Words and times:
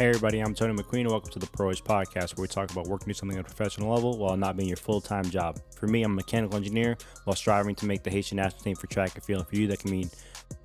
Hey 0.00 0.08
everybody, 0.08 0.40
I'm 0.40 0.54
Tony 0.54 0.72
McQueen 0.72 1.00
and 1.00 1.10
welcome 1.10 1.30
to 1.32 1.38
the 1.38 1.46
Pro 1.46 1.68
Podcast 1.72 2.34
where 2.34 2.44
we 2.44 2.48
talk 2.48 2.70
about 2.70 2.86
working 2.86 3.08
to 3.08 3.14
something 3.14 3.36
at 3.36 3.42
a 3.42 3.44
professional 3.44 3.92
level 3.92 4.16
while 4.16 4.34
not 4.34 4.56
being 4.56 4.66
your 4.66 4.78
full-time 4.78 5.28
job. 5.28 5.60
For 5.76 5.88
me, 5.88 6.02
I'm 6.02 6.12
a 6.12 6.14
mechanical 6.14 6.56
engineer 6.56 6.96
while 7.24 7.36
striving 7.36 7.74
to 7.74 7.84
make 7.84 8.02
the 8.02 8.08
Haitian 8.08 8.36
national 8.36 8.62
team 8.62 8.76
for 8.76 8.86
track 8.86 9.14
and 9.14 9.22
field. 9.22 9.46
For 9.46 9.56
you, 9.56 9.66
that 9.66 9.80
can 9.80 9.90
mean 9.90 10.08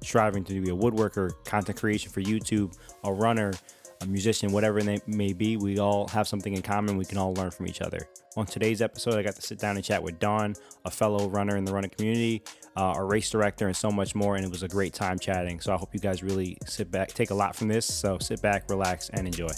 striving 0.01 0.45
to 0.45 0.61
be 0.61 0.69
a 0.69 0.73
woodworker, 0.73 1.31
content 1.43 1.77
creation 1.77 2.13
for 2.13 2.21
YouTube, 2.21 2.77
a 3.03 3.11
runner, 3.11 3.51
a 4.01 4.05
musician, 4.05 4.51
whatever 4.51 4.79
it 4.79 5.07
may 5.07 5.33
be. 5.33 5.57
We 5.57 5.79
all 5.79 6.07
have 6.09 6.27
something 6.27 6.53
in 6.53 6.61
common. 6.61 6.97
We 6.97 7.05
can 7.05 7.17
all 7.17 7.33
learn 7.33 7.51
from 7.51 7.67
each 7.67 7.81
other. 7.81 8.07
On 8.37 8.45
today's 8.45 8.81
episode, 8.81 9.15
I 9.15 9.23
got 9.23 9.35
to 9.35 9.41
sit 9.41 9.59
down 9.59 9.75
and 9.75 9.85
chat 9.85 10.01
with 10.01 10.19
Dawn, 10.19 10.55
a 10.83 10.91
fellow 10.91 11.29
runner 11.29 11.55
in 11.55 11.65
the 11.65 11.73
running 11.73 11.91
community, 11.91 12.43
uh, 12.75 12.93
a 12.97 13.03
race 13.03 13.29
director, 13.29 13.67
and 13.67 13.75
so 13.75 13.89
much 13.89 14.15
more. 14.15 14.35
And 14.35 14.45
it 14.45 14.51
was 14.51 14.63
a 14.63 14.67
great 14.67 14.93
time 14.93 15.17
chatting. 15.19 15.59
So 15.59 15.73
I 15.73 15.77
hope 15.77 15.93
you 15.93 15.99
guys 15.99 16.23
really 16.23 16.57
sit 16.65 16.91
back, 16.91 17.09
take 17.09 17.31
a 17.31 17.35
lot 17.35 17.55
from 17.55 17.67
this. 17.67 17.85
So 17.85 18.17
sit 18.19 18.41
back, 18.41 18.69
relax, 18.69 19.09
and 19.09 19.25
enjoy. 19.25 19.49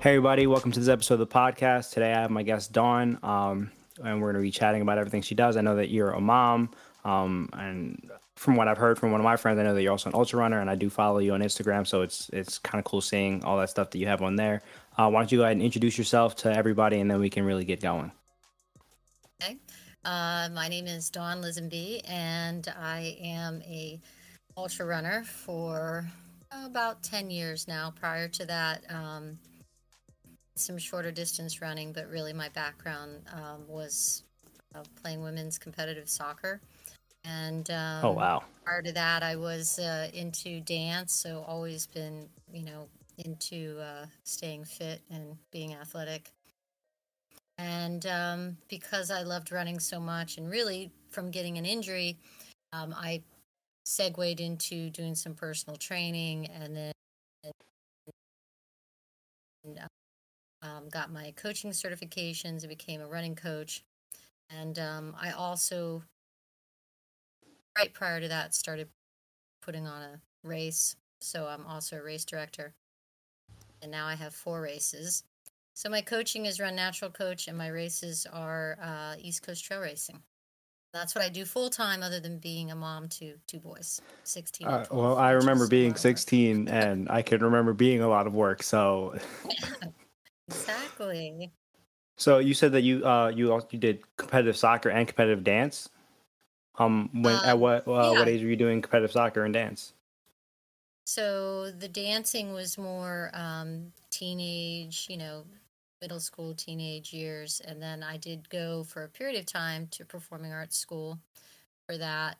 Hey, 0.00 0.12
everybody, 0.12 0.46
welcome 0.46 0.72
to 0.72 0.80
this 0.80 0.88
episode 0.88 1.20
of 1.20 1.20
the 1.20 1.26
podcast. 1.26 1.92
Today 1.92 2.10
I 2.14 2.22
have 2.22 2.30
my 2.30 2.42
guest, 2.42 2.72
Dawn, 2.72 3.18
um, 3.22 3.70
and 4.02 4.22
we're 4.22 4.32
going 4.32 4.42
to 4.42 4.46
be 4.46 4.50
chatting 4.50 4.80
about 4.80 4.96
everything 4.96 5.20
she 5.20 5.34
does. 5.34 5.58
I 5.58 5.60
know 5.60 5.76
that 5.76 5.90
you're 5.90 6.12
a 6.12 6.20
mom, 6.22 6.70
um, 7.04 7.50
and 7.52 8.10
from 8.34 8.56
what 8.56 8.66
I've 8.66 8.78
heard 8.78 8.98
from 8.98 9.12
one 9.12 9.20
of 9.20 9.26
my 9.26 9.36
friends, 9.36 9.58
I 9.58 9.62
know 9.62 9.74
that 9.74 9.82
you're 9.82 9.92
also 9.92 10.08
an 10.08 10.16
ultra 10.16 10.38
runner, 10.38 10.58
and 10.58 10.70
I 10.70 10.74
do 10.74 10.88
follow 10.88 11.18
you 11.18 11.34
on 11.34 11.42
Instagram, 11.42 11.86
so 11.86 12.00
it's 12.00 12.30
it's 12.30 12.56
kind 12.56 12.78
of 12.78 12.86
cool 12.86 13.02
seeing 13.02 13.44
all 13.44 13.58
that 13.58 13.68
stuff 13.68 13.90
that 13.90 13.98
you 13.98 14.06
have 14.06 14.22
on 14.22 14.36
there. 14.36 14.62
Uh, 14.96 15.10
why 15.10 15.20
don't 15.20 15.30
you 15.30 15.36
go 15.36 15.44
ahead 15.44 15.58
and 15.58 15.62
introduce 15.62 15.98
yourself 15.98 16.34
to 16.36 16.50
everybody, 16.50 16.98
and 16.98 17.10
then 17.10 17.20
we 17.20 17.28
can 17.28 17.44
really 17.44 17.66
get 17.66 17.82
going. 17.82 18.10
Okay. 19.42 19.58
Uh, 20.06 20.48
my 20.54 20.68
name 20.68 20.86
is 20.86 21.10
Dawn 21.10 21.42
Lisenby, 21.42 22.00
and 22.08 22.66
I 22.80 23.18
am 23.20 23.60
a 23.66 24.00
ultra 24.56 24.86
runner 24.86 25.24
for 25.24 26.06
about 26.64 27.02
10 27.02 27.28
years 27.30 27.68
now. 27.68 27.92
Prior 28.00 28.28
to 28.28 28.46
that, 28.46 28.82
um, 28.88 29.38
some 30.60 30.78
shorter 30.78 31.10
distance 31.10 31.60
running, 31.60 31.92
but 31.92 32.08
really 32.08 32.32
my 32.32 32.48
background 32.50 33.22
um, 33.32 33.66
was 33.68 34.24
uh, 34.74 34.82
playing 35.02 35.22
women's 35.22 35.58
competitive 35.58 36.08
soccer. 36.08 36.60
And 37.24 37.70
um, 37.70 38.04
oh 38.04 38.12
wow! 38.12 38.42
Prior 38.64 38.82
to 38.82 38.92
that, 38.92 39.22
I 39.22 39.36
was 39.36 39.78
uh, 39.78 40.08
into 40.14 40.60
dance, 40.60 41.12
so 41.12 41.44
always 41.46 41.86
been 41.86 42.28
you 42.52 42.64
know 42.64 42.88
into 43.18 43.78
uh, 43.78 44.06
staying 44.24 44.64
fit 44.64 45.02
and 45.10 45.36
being 45.50 45.74
athletic. 45.74 46.30
And 47.58 48.06
um, 48.06 48.56
because 48.70 49.10
I 49.10 49.22
loved 49.22 49.52
running 49.52 49.80
so 49.80 50.00
much, 50.00 50.38
and 50.38 50.50
really 50.50 50.90
from 51.10 51.30
getting 51.30 51.58
an 51.58 51.66
injury, 51.66 52.16
um, 52.72 52.94
I 52.96 53.22
segued 53.84 54.40
into 54.40 54.88
doing 54.88 55.14
some 55.14 55.34
personal 55.34 55.76
training, 55.76 56.46
and 56.46 56.76
then. 56.76 56.92
And, 59.62 59.78
um, 60.62 60.88
got 60.90 61.12
my 61.12 61.32
coaching 61.36 61.70
certifications, 61.70 62.64
I 62.64 62.68
became 62.68 63.00
a 63.00 63.06
running 63.06 63.34
coach. 63.34 63.84
And 64.50 64.78
um, 64.78 65.14
I 65.20 65.30
also, 65.30 66.02
right 67.78 67.92
prior 67.92 68.20
to 68.20 68.28
that, 68.28 68.54
started 68.54 68.88
putting 69.62 69.86
on 69.86 70.02
a 70.02 70.20
race. 70.44 70.96
So 71.20 71.46
I'm 71.46 71.66
also 71.66 71.96
a 71.96 72.02
race 72.02 72.24
director. 72.24 72.74
And 73.82 73.90
now 73.90 74.06
I 74.06 74.14
have 74.14 74.34
four 74.34 74.60
races. 74.60 75.24
So 75.74 75.88
my 75.88 76.02
coaching 76.02 76.46
is 76.46 76.60
Run 76.60 76.76
Natural 76.76 77.10
Coach, 77.10 77.48
and 77.48 77.56
my 77.56 77.68
races 77.68 78.26
are 78.30 78.76
uh, 78.82 79.14
East 79.18 79.42
Coast 79.42 79.64
Trail 79.64 79.80
Racing. 79.80 80.20
That's 80.92 81.14
what 81.14 81.24
I 81.24 81.28
do 81.28 81.44
full 81.44 81.70
time, 81.70 82.02
other 82.02 82.18
than 82.18 82.38
being 82.38 82.72
a 82.72 82.74
mom 82.74 83.08
to 83.10 83.34
two 83.46 83.60
boys, 83.60 84.02
sixteen. 84.24 84.66
Uh, 84.66 84.84
well, 84.90 85.16
I 85.16 85.30
remember 85.30 85.68
being 85.68 85.94
sixteen, 85.94 86.68
and 86.68 87.08
I 87.08 87.22
can 87.22 87.40
remember 87.40 87.72
being 87.72 88.02
a 88.02 88.08
lot 88.08 88.26
of 88.26 88.34
work. 88.34 88.62
So 88.62 89.16
Exactly. 90.50 91.50
So 92.16 92.38
you 92.38 92.54
said 92.54 92.72
that 92.72 92.82
you 92.82 93.06
uh 93.06 93.28
you 93.28 93.52
also 93.52 93.68
you 93.70 93.78
did 93.78 94.02
competitive 94.16 94.56
soccer 94.56 94.90
and 94.90 95.06
competitive 95.06 95.44
dance. 95.44 95.88
Um, 96.78 97.10
when 97.12 97.34
at 97.34 97.54
Um, 97.54 97.60
what 97.60 97.86
uh, 97.86 98.12
yeah. 98.12 98.18
what 98.18 98.28
age 98.28 98.42
were 98.42 98.48
you 98.48 98.56
doing 98.56 98.82
competitive 98.82 99.12
soccer 99.12 99.44
and 99.44 99.54
dance? 99.54 99.94
So 101.06 101.70
the 101.72 101.88
dancing 101.88 102.52
was 102.52 102.78
more 102.78 103.30
um, 103.32 103.92
teenage, 104.10 105.06
you 105.10 105.16
know, 105.16 105.44
middle 106.00 106.20
school, 106.20 106.54
teenage 106.54 107.12
years. 107.12 107.60
And 107.64 107.82
then 107.82 108.02
I 108.02 108.16
did 108.16 108.48
go 108.48 108.84
for 108.84 109.02
a 109.04 109.08
period 109.08 109.38
of 109.38 109.46
time 109.46 109.88
to 109.88 110.04
performing 110.04 110.52
arts 110.52 110.76
school 110.76 111.18
for 111.86 111.98
that. 111.98 112.38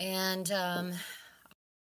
And 0.00 0.50
um, 0.50 0.92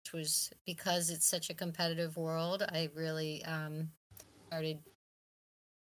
it 0.06 0.14
was 0.14 0.52
because 0.66 1.10
it's 1.10 1.26
such 1.26 1.50
a 1.50 1.54
competitive 1.54 2.18
world, 2.18 2.64
I 2.64 2.90
really 2.94 3.44
um, 3.46 3.90
started 4.48 4.80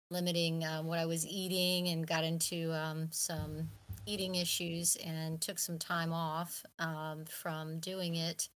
limiting 0.09 0.65
um, 0.65 0.87
what 0.87 0.99
I 0.99 1.05
was 1.05 1.25
eating 1.25 1.89
and 1.89 2.07
got 2.07 2.23
into 2.23 2.73
um, 2.73 3.09
some 3.11 3.69
eating 4.05 4.35
issues 4.35 4.95
and 4.97 5.41
took 5.41 5.59
some 5.59 5.77
time 5.79 6.13
off 6.13 6.63
um, 6.79 7.25
from 7.25 7.79
doing 7.79 8.15
it 8.15 8.49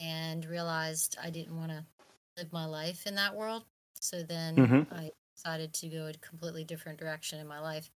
and 0.00 0.44
realized 0.44 1.16
I 1.22 1.30
didn't 1.30 1.56
want 1.56 1.70
to 1.70 1.84
live 2.38 2.52
my 2.52 2.64
life 2.66 3.06
in 3.06 3.14
that 3.16 3.36
world. 3.36 3.64
So 4.00 4.22
then 4.22 4.56
Mhm. 4.56 4.86
I 4.90 5.10
decided 5.36 5.74
to 5.74 5.88
go 5.88 6.06
a 6.06 6.12
completely 6.14 6.64
different 6.64 6.98
direction 6.98 7.40
in 7.40 7.46
my 7.46 7.60
life. 7.60 7.90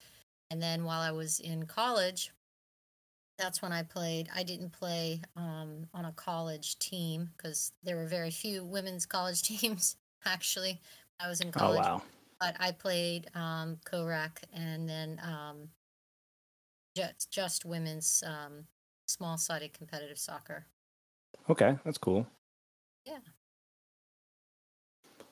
And 0.52 0.62
then 0.62 0.84
while 0.84 1.02
I 1.02 1.12
was 1.12 1.40
in 1.40 1.66
college, 1.66 2.32
that's 3.38 3.62
when 3.62 3.72
I 3.72 3.84
played. 3.84 4.30
I 4.34 4.44
didn't 4.44 4.72
play 4.72 5.22
um, 5.36 5.88
on 5.94 6.06
a 6.06 6.12
college 6.14 6.78
team 6.80 7.32
because 7.38 7.72
there 7.84 7.96
were 7.98 8.08
very 8.08 8.32
few 8.32 8.64
women's 8.64 9.06
college 9.08 9.42
teams 9.42 9.98
actually. 10.26 10.82
I 11.20 11.28
was 11.30 11.42
in 11.42 11.52
college. 11.52 11.62
Oh 11.62 11.72
college, 11.86 11.92
wow. 11.98 12.04
But 12.44 12.56
I 12.60 12.72
played 12.72 13.30
um, 13.36 13.78
co-rec 13.86 14.42
and 14.54 14.90
then 14.90 15.18
um, 15.24 15.70
just 16.94 17.32
just 17.32 17.64
women's 17.64 18.22
um, 18.26 18.66
small-sided 19.08 19.72
competitive 19.72 20.18
soccer. 20.18 20.66
Okay, 21.50 21.78
that's 21.86 21.98
cool. 21.98 22.28
Yeah. 23.06 23.20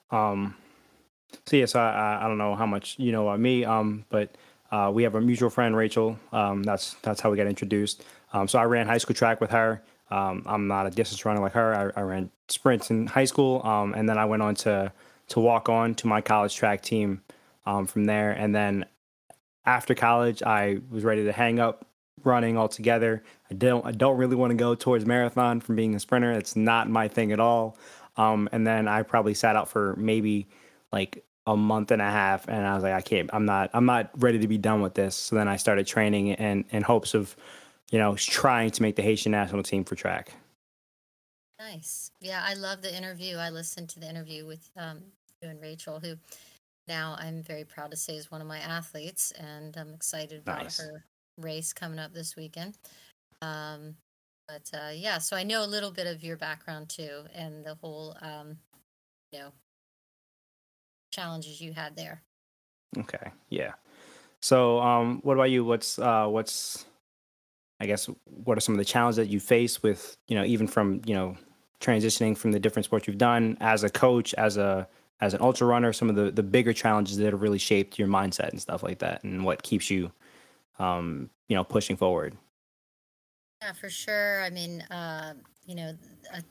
Um, 0.10 0.56
so 1.46 1.58
yes, 1.58 1.76
I, 1.76 1.92
I 1.92 2.26
I 2.26 2.28
don't 2.30 2.38
know 2.38 2.56
how 2.56 2.66
much 2.66 2.96
you 2.98 3.12
know 3.12 3.28
about 3.28 3.42
me, 3.42 3.66
um, 3.66 4.06
but 4.10 4.30
uh, 4.72 4.90
we 4.94 5.04
have 5.04 5.16
a 5.16 5.22
mutual 5.22 5.50
friend, 5.50 5.76
Rachel. 5.76 6.18
Um, 6.32 6.64
that's 6.64 6.94
that's 7.02 7.20
how 7.20 7.30
we 7.30 7.36
got 7.36 7.48
introduced. 7.48 8.06
Um, 8.32 8.48
so 8.48 8.58
I 8.58 8.64
ran 8.64 8.88
high 8.88 9.00
school 9.00 9.16
track 9.16 9.42
with 9.42 9.52
her. 9.52 9.82
Um, 10.10 10.44
I'm 10.46 10.68
not 10.68 10.88
a 10.88 10.90
distance 10.90 11.26
runner 11.26 11.42
like 11.42 11.54
her. 11.54 11.94
I, 11.94 12.00
I 12.00 12.04
ran 12.04 12.32
sprints 12.48 12.90
in 12.90 13.08
high 13.08 13.26
school, 13.26 13.66
um, 13.66 13.94
and 13.96 14.08
then 14.08 14.18
I 14.18 14.24
went 14.24 14.42
on 14.44 14.56
to 14.56 14.94
to 15.32 15.40
walk 15.40 15.70
on 15.70 15.96
to 15.96 16.08
my 16.08 16.22
college 16.22 16.56
track 16.56 16.82
team 16.82 17.22
um, 17.66 17.86
from 17.86 18.06
there. 18.06 18.32
And 18.32 18.56
then 18.56 18.86
after 19.66 19.94
college, 19.94 20.42
I 20.44 20.80
was 20.90 21.04
ready 21.04 21.24
to 21.26 21.32
hang 21.32 21.60
up 21.60 21.86
running 22.24 22.58
altogether. 22.58 23.24
I 23.50 23.56
don't 23.56 23.86
I 23.86 23.92
don't 23.92 24.18
really 24.18 24.36
want 24.36 24.52
to 24.52 24.58
go 24.58 24.76
towards 24.76 25.06
marathon 25.06 25.60
from 25.60 25.76
being 25.76 25.96
a 25.96 26.00
sprinter. 26.00 26.32
It's 26.32 26.56
not 26.56 26.90
my 26.90 27.08
thing 27.08 27.32
at 27.32 27.40
all. 27.40 27.78
Um, 28.18 28.50
and 28.52 28.66
then 28.68 28.88
I 28.88 29.04
probably 29.04 29.34
sat 29.34 29.56
out 29.56 29.70
for 29.70 29.96
maybe 29.98 30.48
like 30.92 31.24
a 31.48 31.58
month 31.58 31.92
and 31.92 32.02
a 32.02 32.10
half, 32.10 32.48
and 32.48 32.66
I 32.66 32.76
was 32.76 32.84
like, 32.84 32.94
I 32.94 33.02
can't. 33.02 33.30
I'm 33.34 33.46
not. 33.46 33.70
I'm 33.74 33.86
not 33.86 34.12
ready 34.22 34.40
to 34.40 34.48
be 34.48 34.58
done 34.58 34.82
with 34.82 34.94
this. 34.94 35.16
So 35.16 35.36
then 35.36 35.48
I 35.48 35.56
started 35.56 35.88
training 35.88 36.28
in 36.28 36.66
in 36.72 36.84
hopes 36.84 37.14
of, 37.14 37.36
you 37.92 38.00
know, 38.00 38.16
trying 38.16 38.72
to 38.72 38.82
make 38.82 38.96
the 38.96 39.02
Haitian 39.02 39.32
national 39.32 39.64
team 39.64 39.84
for 39.84 39.96
track. 39.96 40.34
Nice. 41.60 42.12
Yeah, 42.20 42.44
I 42.44 42.56
love 42.56 42.82
the 42.82 42.96
interview. 42.96 43.38
I 43.38 43.50
listened 43.50 43.90
to 43.90 44.00
the 44.00 44.10
interview 44.10 44.46
with 44.46 44.70
um, 44.76 45.04
and 45.42 45.62
Rachel, 45.62 46.00
who 46.00 46.16
now 46.88 47.16
I'm 47.20 47.42
very 47.44 47.64
proud 47.64 47.92
to 47.92 47.98
say 47.98 48.16
is 48.16 48.32
one 48.32 48.42
of 48.42 48.48
my 48.48 48.60
athletes, 48.60 49.32
and 49.32 49.76
I'm 49.78 49.94
excited 49.94 50.40
about 50.40 50.64
Nice. 50.64 50.80
her 50.80 51.04
race 51.38 51.74
coming 51.74 52.00
up 52.00 52.14
this 52.14 52.36
weekend. 52.36 52.78
Um, 53.42 53.96
but 54.48 54.70
uh, 54.74 54.92
yeah, 54.94 55.18
so 55.18 55.36
I 55.36 55.44
know 55.44 55.64
a 55.64 55.68
little 55.68 55.92
bit 55.92 56.08
of 56.08 56.24
your 56.24 56.38
background 56.38 56.90
too, 56.90 57.24
and 57.34 57.66
the 57.66 57.76
whole, 57.76 58.16
um, 58.22 58.58
you 59.32 59.40
know, 59.40 59.52
challenges 61.12 61.62
you 61.62 61.74
had 61.74 61.96
there. 61.96 62.22
Okay. 62.98 63.32
Yeah. 63.50 63.74
So, 64.42 64.80
um, 64.80 65.20
what 65.24 65.36
about 65.36 65.52
you? 65.52 65.64
What's 65.64 65.98
uh, 66.00 66.28
what's 66.28 66.86
I 67.80 67.86
guess 67.86 68.10
what 68.26 68.58
are 68.58 68.62
some 68.62 68.76
of 68.76 68.80
the 68.80 68.86
challenges 68.86 69.18
that 69.18 69.28
you 69.28 69.40
face 69.40 69.82
with 69.82 70.18
you 70.28 70.36
know 70.36 70.44
even 70.44 70.68
from 70.68 71.02
you 71.06 71.14
know 71.14 71.38
transitioning 71.80 72.38
from 72.38 72.52
the 72.52 72.60
different 72.60 72.86
sports 72.86 73.08
you've 73.08 73.18
done 73.18 73.58
as 73.60 73.84
a 73.84 73.90
coach, 73.90 74.34
as 74.36 74.58
a 74.58 74.88
as 75.22 75.34
an 75.34 75.42
ultra 75.42 75.68
runner, 75.68 75.94
some 75.94 76.10
of 76.10 76.16
the 76.16 76.32
the 76.32 76.44
bigger 76.44 76.74
challenges 76.74 77.18
that 77.18 77.32
have 77.32 77.42
really 77.42 77.60
shaped 77.60 77.98
your 77.98 78.08
mindset 78.08 78.50
and 78.50 78.62
stuff 78.62 78.84
like 78.84 79.00
that, 79.00 79.24
and 79.24 79.46
what 79.46 79.64
keeps 79.64 79.90
you 79.90 80.12
um, 80.80 81.30
you 81.48 81.56
know 81.56 81.64
pushing 81.64 81.96
forward. 81.96 82.36
Yeah, 83.62 83.74
for 83.74 83.90
sure. 83.90 84.42
I 84.42 84.50
mean, 84.50 84.82
uh, 84.84 85.36
you 85.66 85.76
know, 85.76 85.94
a 86.34 86.44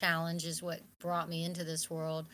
challenge 0.00 0.46
is 0.46 0.62
what 0.62 0.80
brought 0.98 1.28
me 1.28 1.44
into 1.44 1.64
this 1.64 1.90
world. 1.90 2.26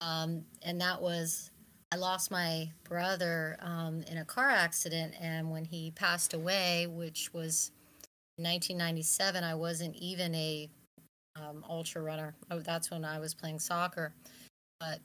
Um, 0.00 0.44
and 0.62 0.80
that 0.80 1.02
was 1.02 1.50
I 1.90 1.96
lost 1.96 2.30
my 2.30 2.70
brother 2.84 3.56
um, 3.60 4.02
in 4.10 4.18
a 4.18 4.24
car 4.24 4.50
accident, 4.50 5.14
and 5.20 5.50
when 5.50 5.64
he 5.64 5.90
passed 5.90 6.34
away, 6.34 6.86
which 6.86 7.32
was 7.32 7.72
1997, 8.36 9.42
I 9.42 9.54
wasn't 9.54 9.96
even 9.96 10.34
a 10.34 10.70
um, 11.36 11.64
ultra 11.68 12.02
runner. 12.02 12.34
Oh, 12.50 12.60
that's 12.60 12.90
when 12.90 13.04
I 13.04 13.18
was 13.18 13.34
playing 13.34 13.58
soccer. 13.58 14.12
But 14.80 15.00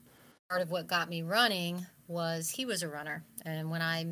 part 0.50 0.62
of 0.62 0.72
what 0.72 0.88
got 0.88 1.10
me 1.10 1.22
running 1.22 1.86
was 2.08 2.50
he 2.50 2.66
was 2.66 2.84
a 2.84 2.90
runner, 2.90 3.24
and 3.46 3.70
when 3.70 3.82
I 3.82 4.06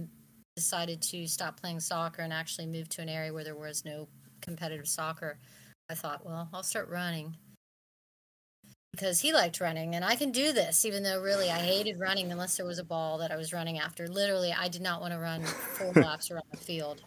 decided 0.55 1.01
to 1.01 1.27
stop 1.27 1.59
playing 1.59 1.79
soccer 1.79 2.21
and 2.21 2.33
actually 2.33 2.67
move 2.67 2.89
to 2.89 3.01
an 3.01 3.09
area 3.09 3.33
where 3.33 3.43
there 3.43 3.55
was 3.55 3.85
no 3.85 4.07
competitive 4.41 4.87
soccer, 4.87 5.37
I 5.89 5.93
thought, 5.93 6.25
well, 6.25 6.49
I'll 6.53 6.63
start 6.63 6.89
running 6.89 7.35
because 8.91 9.21
he 9.21 9.33
liked 9.33 9.61
running 9.61 9.95
and 9.95 10.03
I 10.03 10.15
can 10.15 10.31
do 10.31 10.51
this, 10.51 10.85
even 10.85 11.03
though 11.03 11.21
really 11.21 11.49
I 11.49 11.59
hated 11.59 11.99
running 11.99 12.31
unless 12.31 12.57
there 12.57 12.65
was 12.65 12.79
a 12.79 12.83
ball 12.83 13.17
that 13.19 13.31
I 13.31 13.37
was 13.37 13.53
running 13.53 13.79
after. 13.79 14.07
Literally, 14.07 14.53
I 14.57 14.67
did 14.67 14.81
not 14.81 15.01
want 15.01 15.13
to 15.13 15.19
run 15.19 15.43
four 15.43 15.93
laps 15.95 16.29
around 16.29 16.43
the 16.51 16.57
field. 16.57 17.01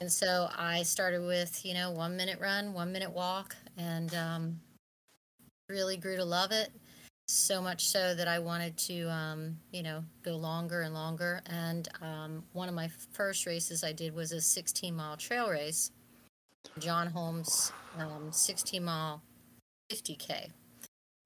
And 0.00 0.10
so 0.10 0.48
I 0.56 0.82
started 0.82 1.22
with, 1.22 1.64
you 1.64 1.74
know, 1.74 1.90
one 1.90 2.16
minute 2.16 2.40
run, 2.40 2.72
one 2.72 2.92
minute 2.92 3.12
walk, 3.12 3.56
and 3.76 4.14
um, 4.14 4.60
really 5.68 5.96
grew 5.96 6.16
to 6.16 6.24
love 6.24 6.52
it. 6.52 6.70
So 7.30 7.60
much 7.60 7.86
so 7.88 8.14
that 8.14 8.26
I 8.26 8.38
wanted 8.38 8.76
to, 8.78 9.10
um, 9.10 9.58
you 9.70 9.82
know, 9.82 10.02
go 10.22 10.36
longer 10.36 10.80
and 10.80 10.94
longer. 10.94 11.42
And 11.46 11.86
um, 12.00 12.42
one 12.54 12.68
of 12.68 12.74
my 12.74 12.88
first 13.12 13.44
races 13.44 13.84
I 13.84 13.92
did 13.92 14.14
was 14.14 14.32
a 14.32 14.40
16 14.40 14.96
mile 14.96 15.16
trail 15.16 15.50
race, 15.50 15.90
John 16.78 17.06
Holmes 17.08 17.70
um, 17.98 18.32
16 18.32 18.82
mile 18.82 19.22
50K 19.92 20.50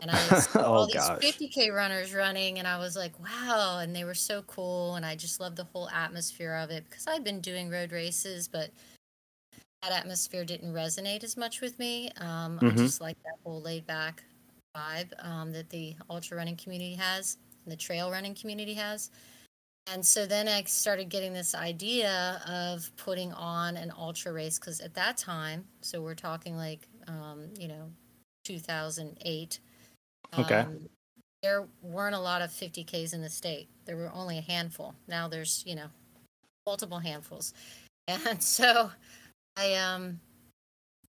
and 0.01 0.11
I 0.11 0.17
saw 0.17 0.61
oh 0.67 0.73
all 0.75 0.87
these 0.87 1.09
gosh. 1.09 1.23
50k 1.23 1.73
runners 1.73 2.13
running, 2.13 2.59
and 2.59 2.67
I 2.67 2.79
was 2.79 2.97
like, 2.97 3.19
wow, 3.21 3.79
and 3.81 3.95
they 3.95 4.05
were 4.05 4.15
so 4.15 4.43
cool, 4.43 4.97
and 4.97 5.07
I 5.07 5.15
just 5.15 5.39
loved 5.41 5.57
the 5.57 5.65
whole 5.65 5.89
atmosphere 5.91 6.55
of 6.55 6.71
it 6.71 6.85
because 6.91 7.07
I'd 7.07 7.23
been 7.25 7.41
doing 7.41 7.71
road 7.71 7.93
races, 7.93 8.49
but 8.49 8.71
that 9.83 9.93
atmosphere 9.93 10.45
didn't 10.45 10.73
resonate 10.73 11.23
as 11.23 11.37
much 11.37 11.61
with 11.61 11.79
me. 11.79 12.11
Um, 12.21 12.61
I 12.65 12.71
hmm 12.71 12.75
just 12.75 13.01
like 13.01 13.17
that 13.23 13.37
whole 13.45 13.63
laid 13.63 13.87
back 13.87 14.25
vibe 14.77 15.13
um, 15.25 15.53
that 15.53 15.71
the 15.71 15.97
ultra 16.11 16.37
running 16.37 16.57
community 16.57 16.95
has, 16.95 17.39
and 17.65 17.73
the 17.73 17.77
trail 17.77 18.11
running 18.11 18.35
community 18.35 18.75
has. 18.75 19.11
And 19.93 20.05
so 20.05 20.27
then 20.27 20.47
I 20.47 20.63
started 20.65 21.09
getting 21.09 21.33
this 21.33 21.55
idea 21.55 22.41
of 22.47 22.91
putting 22.97 23.33
on 23.33 23.77
an 23.77 23.93
ultra 23.97 24.33
race 24.33 24.59
because 24.59 24.81
at 24.81 24.95
that 24.95 25.17
time, 25.17 25.65
so 25.81 26.01
we're 26.01 26.15
talking 26.15 26.57
like, 26.57 26.89
um, 27.09 27.49
you 27.59 27.67
know, 27.67 27.91
2008 28.45 29.59
Okay. 30.39 30.61
um, 30.61 30.89
there 31.43 31.67
weren't 31.83 32.15
a 32.15 32.21
lot 32.21 32.41
of 32.43 32.51
50Ks 32.51 33.13
in 33.13 33.21
the 33.21 33.29
state. 33.29 33.69
There 33.85 33.97
were 33.97 34.11
only 34.15 34.39
a 34.39 34.43
handful. 34.43 34.95
Now 35.09 35.29
there's, 35.29 35.63
you 35.67 35.75
know, 35.75 35.89
multiple 36.67 36.99
handfuls. 36.99 37.55
And 38.09 38.43
so 38.43 38.91
I 39.57 39.75
um, 39.75 40.19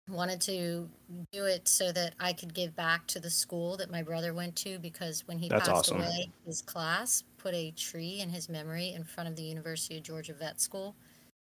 wanted 0.09 0.41
to 0.41 0.89
do 1.31 1.45
it 1.45 1.67
so 1.67 1.91
that 1.91 2.13
I 2.19 2.33
could 2.33 2.53
give 2.53 2.75
back 2.75 3.07
to 3.07 3.19
the 3.19 3.29
school 3.29 3.77
that 3.77 3.89
my 3.89 4.03
brother 4.03 4.33
went 4.33 4.55
to 4.57 4.77
because 4.79 5.25
when 5.27 5.39
he 5.39 5.49
That's 5.49 5.67
passed 5.67 5.91
awesome. 5.91 6.01
away, 6.01 6.31
his 6.45 6.61
class 6.61 7.23
put 7.37 7.53
a 7.53 7.71
tree 7.71 8.19
in 8.19 8.29
his 8.29 8.49
memory 8.49 8.93
in 8.93 9.03
front 9.03 9.29
of 9.29 9.35
the 9.35 9.43
University 9.43 9.97
of 9.97 10.03
Georgia 10.03 10.33
Vet 10.33 10.59
School, 10.59 10.95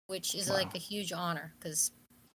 which 0.08 0.34
is 0.34 0.50
like 0.50 0.74
a 0.74 0.78
huge 0.78 1.12
honor 1.12 1.52
because 1.58 1.92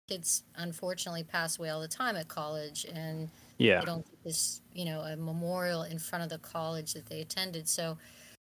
kids 0.10 0.44
unfortunately 0.56 1.24
pass 1.24 1.58
away 1.58 1.70
all 1.70 1.80
the 1.80 1.88
time 1.88 2.16
at 2.16 2.28
college 2.28 2.86
and 2.94 3.30
Yeah. 3.58 3.80
they 3.80 3.86
don't 3.86 4.06
get 4.06 4.24
this, 4.24 4.62
you 4.74 4.86
know, 4.86 5.02
a 5.02 5.16
memorial 5.16 5.84
in 5.84 6.00
front 6.00 6.24
of 6.24 6.30
the 6.30 6.40
college 6.40 6.94
that 6.94 7.06
they 7.06 7.22
attended. 7.22 7.68
So 7.70 7.98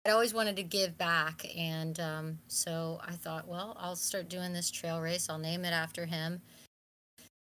I 0.07 0.11
always 0.11 0.33
wanted 0.33 0.55
to 0.55 0.63
give 0.63 0.97
back. 0.97 1.45
And 1.55 1.99
um, 1.99 2.39
so 2.47 2.99
I 3.05 3.11
thought, 3.11 3.47
well, 3.47 3.77
I'll 3.79 3.95
start 3.95 4.29
doing 4.29 4.53
this 4.53 4.71
trail 4.71 5.01
race. 5.01 5.29
I'll 5.29 5.37
name 5.37 5.65
it 5.65 5.73
after 5.73 6.05
him. 6.05 6.41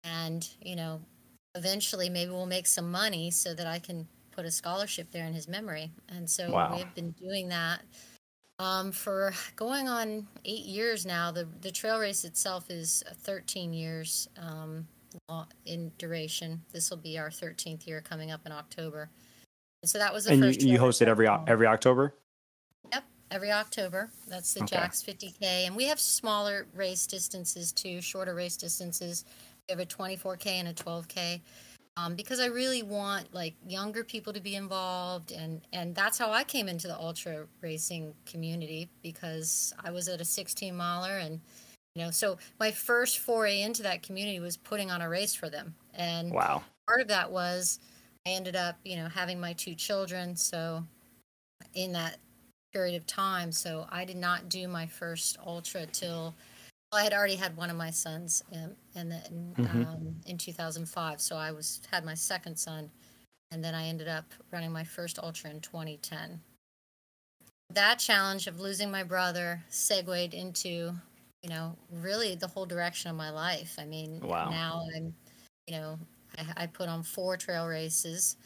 And, 0.06 0.48
you 0.62 0.76
know, 0.76 1.02
eventually 1.56 2.10
maybe 2.10 2.32
we'll 2.32 2.46
make 2.46 2.68
some 2.68 2.90
money 2.92 3.32
so 3.32 3.54
that 3.54 3.68
I 3.68 3.80
can 3.80 4.08
put 4.32 4.46
a 4.46 4.52
scholarship 4.52 5.12
there 5.12 5.26
in 5.26 5.34
his 5.34 5.48
memory. 5.48 5.92
And 6.10 6.30
so 6.30 6.52
Wow. 6.52 6.76
we've 6.76 6.94
been 6.96 7.12
doing 7.12 7.50
that 7.50 7.82
um, 8.60 8.92
for 8.92 9.34
going 9.56 9.90
on 9.90 10.28
eight 10.46 10.66
years 10.66 11.06
now. 11.06 11.32
The, 11.32 11.48
the 11.62 11.72
trail 11.72 12.00
race 12.00 12.24
itself 12.24 12.70
is 12.70 13.04
13 13.24 13.74
years. 13.74 14.30
Um, 14.38 14.88
in 15.66 15.92
duration. 15.98 16.62
This 16.74 16.90
will 16.90 16.98
be 16.98 17.18
our 17.18 17.30
13th 17.30 17.88
year 17.88 18.02
coming 18.02 18.32
up 18.32 18.46
in 18.46 18.52
October. 18.52 19.10
And 19.82 19.90
so 19.90 19.98
that 19.98 20.14
was 20.14 20.26
the 20.26 20.32
And 20.34 20.42
you, 20.42 20.48
first 20.48 20.62
you 20.62 20.68
trail 20.68 20.80
host 20.82 21.02
it 21.02 21.08
every 21.08 21.28
every 21.48 21.68
October? 21.68 22.14
Yep, 22.92 23.04
every 23.32 23.52
October. 23.52 24.10
That's 24.28 24.54
the 24.54 24.64
Okay. 24.64 24.76
Jax 24.76 25.02
50K. 25.02 25.68
And 25.68 25.76
we 25.76 25.86
have 25.86 26.00
smaller 26.02 26.68
race 26.76 27.08
distances 27.08 27.72
too, 27.72 28.02
shorter 28.02 28.36
race 28.36 28.58
distances. 28.58 29.24
We 29.68 29.74
have 29.74 29.80
a 29.80 29.86
24K 29.86 30.46
and 30.48 30.68
a 30.68 30.74
12K. 30.74 31.42
Um, 31.98 32.16
because 32.16 32.42
I 32.42 32.48
really 32.48 32.84
want 32.84 33.34
like 33.34 33.56
younger 33.66 34.04
people 34.04 34.34
to 34.34 34.42
be 34.42 34.56
involved 34.56 35.32
and 35.32 35.62
and 35.72 35.96
that's 35.96 36.18
how 36.18 36.30
I 36.30 36.44
came 36.44 36.68
into 36.68 36.88
the 36.88 37.00
ultra 37.00 37.46
racing 37.62 38.14
community 38.26 38.90
because 39.02 39.74
I 39.82 39.92
was 39.92 40.10
at 40.10 40.20
a 40.20 40.26
16 40.26 40.76
miler 40.76 41.20
and 41.20 41.40
you 41.96 42.04
know 42.04 42.12
so 42.12 42.38
my 42.60 42.70
first 42.70 43.20
foray 43.20 43.62
into 43.62 43.82
that 43.84 44.04
community 44.04 44.42
was 44.42 44.58
putting 44.58 44.92
on 44.92 45.02
a 45.02 45.08
race 45.08 45.34
for 45.34 45.50
them 45.50 45.74
and 45.94 46.34
Wow. 46.34 46.64
part 46.86 47.00
of 47.00 47.08
that 47.08 47.32
was 47.32 47.80
I 48.26 48.32
ended 48.32 48.56
up, 48.56 48.78
you 48.84 48.96
know, 48.98 49.08
having 49.08 49.40
my 49.40 49.54
two 49.54 49.76
children. 49.76 50.36
So 50.36 50.84
in 51.76 51.92
that 51.94 52.18
period 52.74 52.96
of 52.96 53.06
time, 53.06 53.52
so 53.52 53.88
I 53.90 54.04
did 54.04 54.18
not 54.18 54.50
do 54.50 54.68
my 54.68 54.88
first 54.88 55.38
ultra 55.46 55.86
till 55.86 56.34
I 56.96 57.04
had 57.04 57.14
already 57.14 57.36
had 57.36 57.56
one 57.58 57.70
of 57.70 57.78
my 57.78 57.92
sons, 57.92 58.44
in, 58.52 58.76
and 58.96 59.12
then 59.12 59.56
Mhm. 59.60 59.86
um, 59.86 60.22
in 60.26 60.38
2005. 60.38 61.22
So 61.22 61.36
I 61.38 61.52
was 61.52 61.82
had 61.92 62.06
my 62.06 62.14
second 62.14 62.58
son, 62.58 62.92
and 63.52 63.64
then 63.64 63.76
I 63.76 63.86
ended 63.88 64.08
up 64.08 64.26
running 64.52 64.72
my 64.72 64.84
first 64.84 65.20
ultra 65.20 65.50
in 65.50 65.62
2010. 65.62 66.42
That 67.72 68.00
challenge 68.00 68.48
of 68.48 68.60
losing 68.60 68.92
my 68.92 69.04
brother 69.04 69.64
segued 69.70 70.34
into, 70.34 70.96
you 71.42 71.50
know, 71.50 71.78
really 71.92 72.36
the 72.36 72.48
whole 72.48 72.66
direction 72.66 73.10
of 73.10 73.18
my 73.18 73.30
life. 73.32 73.76
I 73.78 73.86
mean, 73.86 74.22
Wow. 74.22 74.50
now 74.50 74.84
I'm, 74.96 75.16
you 75.68 75.76
know, 75.78 76.00
I, 76.38 76.64
I 76.64 76.68
put 76.68 76.88
on 76.88 77.04
four 77.04 77.38
trail 77.38 77.68
races. 77.68 78.38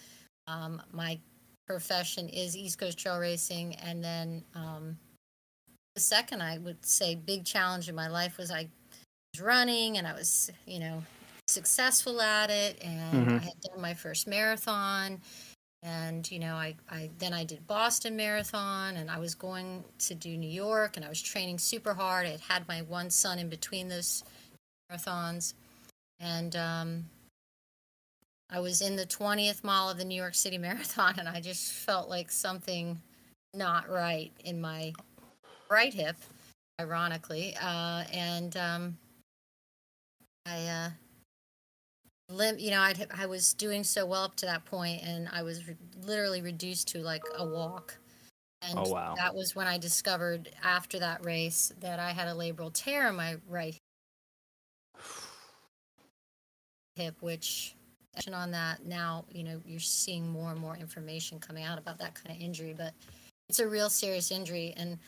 Um, 0.47 0.81
my 0.91 1.19
profession 1.67 2.29
is 2.29 2.57
East 2.57 2.79
Coast 2.79 2.97
Trail 2.97 3.19
Racing, 3.19 3.75
and 3.75 4.03
then 4.03 4.43
um, 4.55 4.97
the 5.95 6.01
second 6.01 6.41
I 6.41 6.57
would 6.57 6.85
say 6.85 7.15
big 7.15 7.45
challenge 7.45 7.89
in 7.89 7.95
my 7.95 8.07
life 8.07 8.37
was 8.37 8.51
I 8.51 8.69
was 9.33 9.41
running, 9.41 9.97
and 9.97 10.07
I 10.07 10.13
was, 10.13 10.49
you 10.65 10.79
know, 10.79 11.03
successful 11.47 12.21
at 12.21 12.49
it, 12.49 12.81
and 12.83 13.27
Mhm. 13.27 13.41
I 13.41 13.43
had 13.43 13.61
done 13.61 13.81
my 13.81 13.93
first 13.93 14.27
marathon, 14.27 15.21
and 15.83 16.29
you 16.31 16.39
know, 16.39 16.55
I, 16.55 16.75
I 16.89 17.09
then 17.17 17.33
I 17.33 17.43
did 17.43 17.65
Boston 17.67 18.15
Marathon, 18.15 18.97
and 18.97 19.09
I 19.09 19.19
was 19.19 19.35
going 19.35 19.83
to 19.99 20.15
do 20.15 20.37
New 20.37 20.49
York, 20.49 20.95
and 20.95 21.05
I 21.05 21.09
was 21.09 21.21
training 21.21 21.57
super 21.57 21.93
hard. 21.93 22.25
I 22.25 22.31
had 22.31 22.41
had 22.41 22.67
my 22.67 22.81
one 22.83 23.09
son 23.09 23.39
in 23.39 23.49
between 23.49 23.87
those 23.87 24.23
marathons, 24.91 25.53
and 26.19 26.55
um, 26.55 27.09
I 28.49 28.59
was 28.59 28.81
in 28.81 28.95
the 28.95 29.05
20th 29.05 29.63
mile 29.63 29.89
of 29.89 29.97
the 29.97 30.05
New 30.05 30.15
York 30.15 30.35
City 30.35 30.57
Marathon, 30.67 31.19
and 31.19 31.27
I 31.27 31.39
just 31.41 31.71
felt 31.73 32.09
like 32.09 32.31
something 32.31 33.01
not 33.53 33.89
right 33.89 34.31
in 34.43 34.61
my 34.61 34.93
right 35.69 35.93
hip, 35.93 36.17
ironically. 36.79 37.55
Uh, 37.61 38.03
and 38.11 38.55
um, 38.57 38.97
I, 40.45 40.65
uh, 40.65 40.89
you 42.57 42.71
know, 42.71 42.81
I'd, 42.81 43.07
I 43.15 43.25
was 43.25 43.53
doing 43.53 43.83
so 43.83 44.05
well 44.05 44.23
up 44.23 44.35
to 44.37 44.45
that 44.45 44.65
point, 44.65 45.01
and 45.03 45.29
I 45.31 45.43
was 45.43 45.67
re- 45.67 45.75
literally 46.05 46.41
reduced 46.41 46.87
to 46.89 46.99
like 46.99 47.23
a 47.37 47.45
walk. 47.45 47.97
And 48.61 48.77
Oh, 48.77 48.89
wow. 48.89 49.13
that 49.15 49.33
was 49.33 49.55
when 49.55 49.67
I 49.67 49.77
discovered 49.77 50.49
after 50.63 50.99
that 50.99 51.25
race 51.25 51.71
that 51.79 51.99
I 51.99 52.11
had 52.11 52.27
a 52.27 52.33
labral 52.33 52.73
tear 52.73 53.07
in 53.07 53.15
my 53.15 53.37
right 53.47 53.77
hip, 56.95 57.15
which 57.21 57.75
on 58.33 58.51
that 58.51 58.85
now, 58.85 59.23
you 59.31 59.43
know, 59.43 59.61
you're 59.65 59.79
seeing 59.79 60.29
more 60.29 60.51
and 60.51 60.59
more 60.59 60.75
information 60.75 61.39
coming 61.39 61.63
out 61.63 61.77
about 61.77 61.97
that 61.99 62.13
kind 62.15 62.35
of 62.35 62.43
injury, 62.43 62.75
but 62.77 62.93
it's 63.47 63.59
a 63.59 63.67
real 63.67 63.89
serious 63.89 64.29
injury. 64.29 64.73
And 64.75 64.99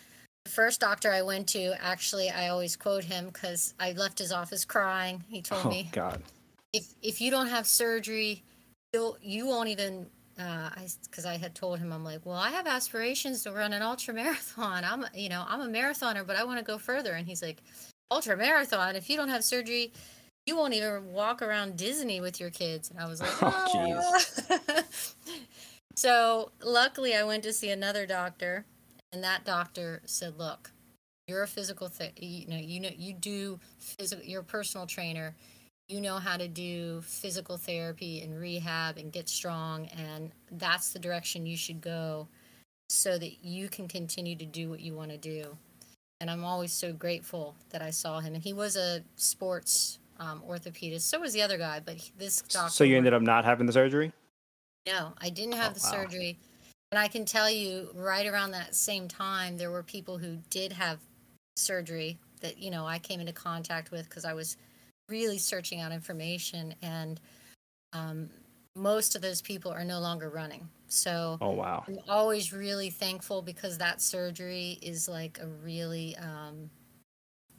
the 0.45 0.51
first 0.51 0.79
doctor 0.79 1.11
I 1.11 1.21
went 1.21 1.47
to, 1.49 1.73
actually, 1.83 2.29
I 2.29 2.49
always 2.49 2.75
quote 2.75 3.03
him 3.03 3.27
because 3.27 3.73
I 3.79 3.91
left 3.93 4.19
his 4.19 4.31
office 4.31 4.65
crying. 4.65 5.23
He 5.27 5.41
told 5.41 5.65
Oh 5.65 5.69
me, 5.69 5.89
God. 5.91 6.21
if 6.73 6.93
if 7.01 7.21
you 7.21 7.31
don't 7.31 7.47
have 7.47 7.67
surgery, 7.67 8.43
you'll 8.93 9.17
you 9.21 9.45
won't 9.47 9.69
even. 9.69 10.07
Uh, 10.39 10.69
I 10.75 10.87
because 11.03 11.25
I 11.25 11.37
had 11.37 11.53
told 11.53 11.77
him 11.79 11.91
I'm 11.93 12.03
like, 12.03 12.25
well, 12.25 12.37
I 12.37 12.49
have 12.51 12.65
aspirations 12.65 13.43
to 13.43 13.51
run 13.51 13.73
an 13.73 13.81
ultra 13.81 14.13
marathon. 14.13 14.83
I'm 14.83 15.05
you 15.13 15.29
know 15.29 15.45
I'm 15.47 15.61
a 15.61 15.67
marathoner, 15.67 16.25
but 16.25 16.35
I 16.35 16.43
want 16.43 16.57
to 16.59 16.65
go 16.65 16.77
further. 16.77 17.13
And 17.13 17.27
he's 17.27 17.41
like, 17.41 17.61
ultra 18.09 18.35
marathon. 18.35 18.95
If 18.95 19.09
you 19.09 19.17
don't 19.17 19.29
have 19.29 19.43
surgery, 19.43 19.91
you 20.47 20.55
won't 20.57 20.73
even 20.73 21.11
walk 21.11 21.41
around 21.41 21.77
Disney 21.77 22.21
with 22.21 22.39
your 22.39 22.49
kids. 22.49 22.89
And 22.89 22.99
I 22.99 23.07
was 23.07 23.21
like, 23.21 23.31
Oh, 23.43 24.17
"Ah." 24.49 24.83
so 25.95 26.51
luckily, 26.63 27.15
I 27.15 27.23
went 27.23 27.43
to 27.43 27.53
see 27.53 27.69
another 27.69 28.05
doctor, 28.07 28.65
And 29.11 29.23
that 29.23 29.43
doctor 29.45 30.01
said, 30.05 30.37
"Look, 30.37 30.71
you're 31.31 31.43
a 31.43 31.47
physical 31.47 31.89
th- 31.89 32.13
you 32.17 32.47
know 32.47 32.57
you 32.57 32.79
know 32.79 32.89
you 32.95 33.13
do 33.13 33.59
physical 33.79 34.23
you're 34.25 34.41
a 34.41 34.43
personal 34.43 34.85
trainer. 34.85 35.35
You 35.87 36.01
know 36.01 36.17
how 36.17 36.37
to 36.37 36.47
do 36.47 37.01
physical 37.01 37.57
therapy 37.57 38.21
and 38.21 38.39
rehab 38.39 38.97
and 38.97 39.11
get 39.11 39.27
strong 39.27 39.87
and 39.87 40.31
that's 40.51 40.93
the 40.93 40.99
direction 40.99 41.45
you 41.45 41.57
should 41.57 41.81
go 41.81 42.27
so 42.89 43.17
that 43.17 43.43
you 43.43 43.67
can 43.67 43.87
continue 43.87 44.35
to 44.37 44.45
do 44.45 44.69
what 44.69 44.79
you 44.79 44.93
want 44.93 45.11
to 45.11 45.17
do. 45.17 45.57
And 46.19 46.29
i'm 46.29 46.43
always 46.43 46.73
so 46.73 46.93
grateful 46.93 47.55
that 47.69 47.81
i 47.81 47.89
saw 47.89 48.19
him. 48.19 48.35
And 48.35 48.43
he 48.43 48.53
was 48.53 48.75
a 48.75 49.01
sports 49.15 49.99
um, 50.19 50.43
orthopedist. 50.47 51.01
So 51.01 51.19
was 51.19 51.33
the 51.33 51.41
other 51.41 51.57
guy 51.57 51.81
but 51.83 51.97
this 52.17 52.41
doctor 52.41 52.71
so 52.71 52.83
you 52.83 52.97
ended 52.97 53.13
up 53.13 53.21
not 53.21 53.45
having 53.45 53.65
the 53.65 53.73
surgery? 53.73 54.11
No 54.85 55.13
i 55.19 55.29
didn't 55.29 55.55
have 55.55 55.71
oh, 55.71 55.79
the 55.79 55.81
wow. 55.83 56.03
surgery 56.03 56.39
and 56.91 56.99
i 56.99 57.07
can 57.07 57.25
tell 57.25 57.49
you 57.49 57.89
right 57.95 58.25
around 58.25 58.51
that 58.51 58.75
same 58.75 59.07
time 59.07 59.57
there 59.57 59.71
were 59.71 59.83
people 59.83 60.17
who 60.17 60.37
did 60.49 60.71
have 60.71 60.99
surgery 61.55 62.17
that 62.41 62.57
you 62.57 62.71
know 62.71 62.85
I 62.85 62.99
came 62.99 63.19
into 63.19 63.33
contact 63.33 63.91
with 63.91 64.09
because 64.09 64.25
I 64.25 64.33
was 64.33 64.57
really 65.09 65.37
searching 65.37 65.81
out 65.81 65.91
information, 65.91 66.75
and 66.81 67.19
um, 67.93 68.29
most 68.75 69.15
of 69.15 69.21
those 69.21 69.41
people 69.41 69.71
are 69.71 69.83
no 69.83 69.99
longer 69.99 70.29
running. 70.29 70.67
So 70.87 71.37
oh 71.41 71.51
wow, 71.51 71.83
I'm 71.87 71.99
always 72.09 72.51
really 72.51 72.89
thankful 72.89 73.41
because 73.41 73.77
that 73.77 74.01
surgery 74.01 74.77
is 74.81 75.07
like 75.07 75.39
a 75.41 75.47
really 75.47 76.15
um, 76.17 76.69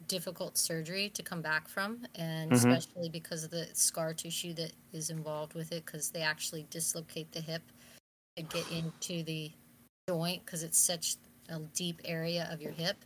difficult 0.07 0.57
surgery 0.57 1.09
to 1.09 1.23
come 1.23 1.41
back 1.41 1.67
from, 1.67 2.05
and 2.15 2.51
mm-hmm. 2.51 2.69
especially 2.69 3.09
because 3.09 3.43
of 3.43 3.51
the 3.51 3.67
scar 3.73 4.13
tissue 4.13 4.53
that 4.55 4.73
is 4.91 5.09
involved 5.09 5.55
with 5.55 5.71
it, 5.71 5.85
because 5.85 6.09
they 6.09 6.21
actually 6.21 6.67
dislocate 6.69 7.31
the 7.31 7.41
hip 7.41 7.63
to 8.35 8.43
get 8.43 8.65
into 8.71 9.23
the 9.23 9.51
joint 10.09 10.45
because 10.45 10.63
it's 10.63 10.77
such 10.77 11.15
a 11.49 11.59
deep 11.75 12.01
area 12.05 12.49
of 12.51 12.61
your 12.61 12.71
hip. 12.71 12.97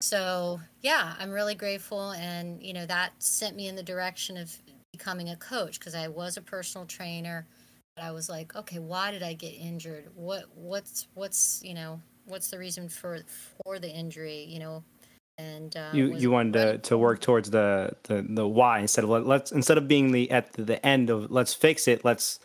So 0.00 0.60
yeah 0.80 1.14
i'm 1.20 1.30
really 1.30 1.54
grateful 1.54 2.10
and 2.12 2.60
you 2.60 2.72
know 2.72 2.84
that 2.86 3.12
sent 3.20 3.54
me 3.54 3.68
in 3.68 3.76
the 3.76 3.82
direction 3.82 4.36
of 4.36 4.52
becoming 4.92 5.30
a 5.30 5.36
coach 5.36 5.78
because 5.78 5.94
i 5.94 6.08
was 6.08 6.36
a 6.36 6.42
personal 6.42 6.86
trainer 6.86 7.46
but 7.94 8.04
i 8.04 8.10
was 8.10 8.28
like 8.28 8.56
okay 8.56 8.80
why 8.80 9.12
did 9.12 9.22
i 9.22 9.32
get 9.32 9.50
injured? 9.50 10.08
What 10.16 10.46
what's 10.56 11.06
what's 11.14 11.62
you 11.62 11.74
know 11.74 12.00
what's 12.26 12.50
the 12.50 12.58
reason 12.58 12.88
for 12.88 13.20
for 13.64 13.78
the 13.78 13.88
injury? 13.88 14.44
You 14.48 14.58
know 14.58 14.84
and 15.38 15.76
uh, 15.76 15.90
you 15.92 16.14
you 16.16 16.30
wanted 16.30 16.52
to, 16.52 16.78
to 16.78 16.98
work 16.98 17.20
towards 17.20 17.50
the, 17.50 17.92
the 18.04 18.24
the 18.28 18.46
why 18.46 18.80
instead 18.80 19.04
of 19.04 19.10
let, 19.10 19.26
let's 19.26 19.52
instead 19.52 19.78
of 19.78 19.88
being 19.88 20.12
the 20.12 20.30
at 20.30 20.52
the 20.52 20.84
end 20.84 21.10
of 21.10 21.30
let's 21.30 21.54
fix 21.54 21.88
it 21.88 22.04
let's 22.04 22.38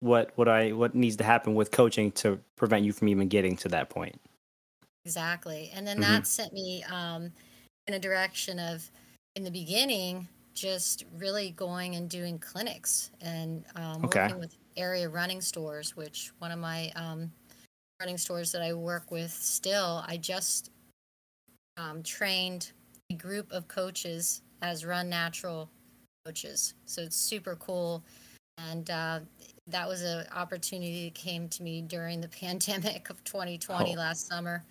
what 0.00 0.30
what 0.36 0.48
i 0.48 0.72
what 0.72 0.94
needs 0.94 1.16
to 1.16 1.24
happen 1.24 1.54
with 1.54 1.70
coaching 1.70 2.10
to 2.10 2.40
prevent 2.56 2.84
you 2.84 2.92
from 2.92 3.08
even 3.08 3.28
getting 3.28 3.56
to 3.56 3.68
that 3.68 3.90
point 3.90 4.18
Exactly. 5.04 5.70
And 5.74 5.86
then 5.86 6.00
mm-hmm. 6.00 6.12
that 6.12 6.26
sent 6.26 6.52
me 6.52 6.84
um, 6.84 7.32
in 7.86 7.94
a 7.94 7.98
direction 7.98 8.58
of, 8.58 8.88
in 9.36 9.44
the 9.44 9.50
beginning, 9.50 10.28
just 10.54 11.04
really 11.16 11.50
going 11.52 11.94
and 11.94 12.08
doing 12.08 12.38
clinics 12.38 13.10
and 13.20 13.64
um, 13.76 14.04
okay. 14.04 14.22
working 14.22 14.40
with 14.40 14.56
area 14.76 15.08
running 15.08 15.40
stores, 15.40 15.96
which 15.96 16.32
one 16.38 16.50
of 16.50 16.58
my 16.58 16.90
um, 16.96 17.32
running 18.00 18.18
stores 18.18 18.52
that 18.52 18.62
I 18.62 18.72
work 18.72 19.10
with 19.10 19.30
still, 19.30 20.04
I 20.06 20.16
just 20.16 20.70
um, 21.76 22.02
trained 22.02 22.72
a 23.10 23.14
group 23.14 23.50
of 23.52 23.68
coaches 23.68 24.42
as 24.62 24.84
Run 24.84 25.08
Natural 25.08 25.70
coaches. 26.26 26.74
So 26.84 27.02
it's 27.02 27.16
super 27.16 27.56
cool. 27.56 28.04
And 28.58 28.90
uh, 28.90 29.20
that 29.70 29.88
was 29.88 30.02
an 30.02 30.26
opportunity 30.34 31.04
that 31.04 31.14
came 31.14 31.48
to 31.48 31.62
me 31.62 31.82
during 31.82 32.20
the 32.20 32.28
pandemic 32.40 33.10
of 33.10 33.22
2020 33.24 33.94
oh. 33.94 33.98
last 33.98 34.26
summer 34.26 34.64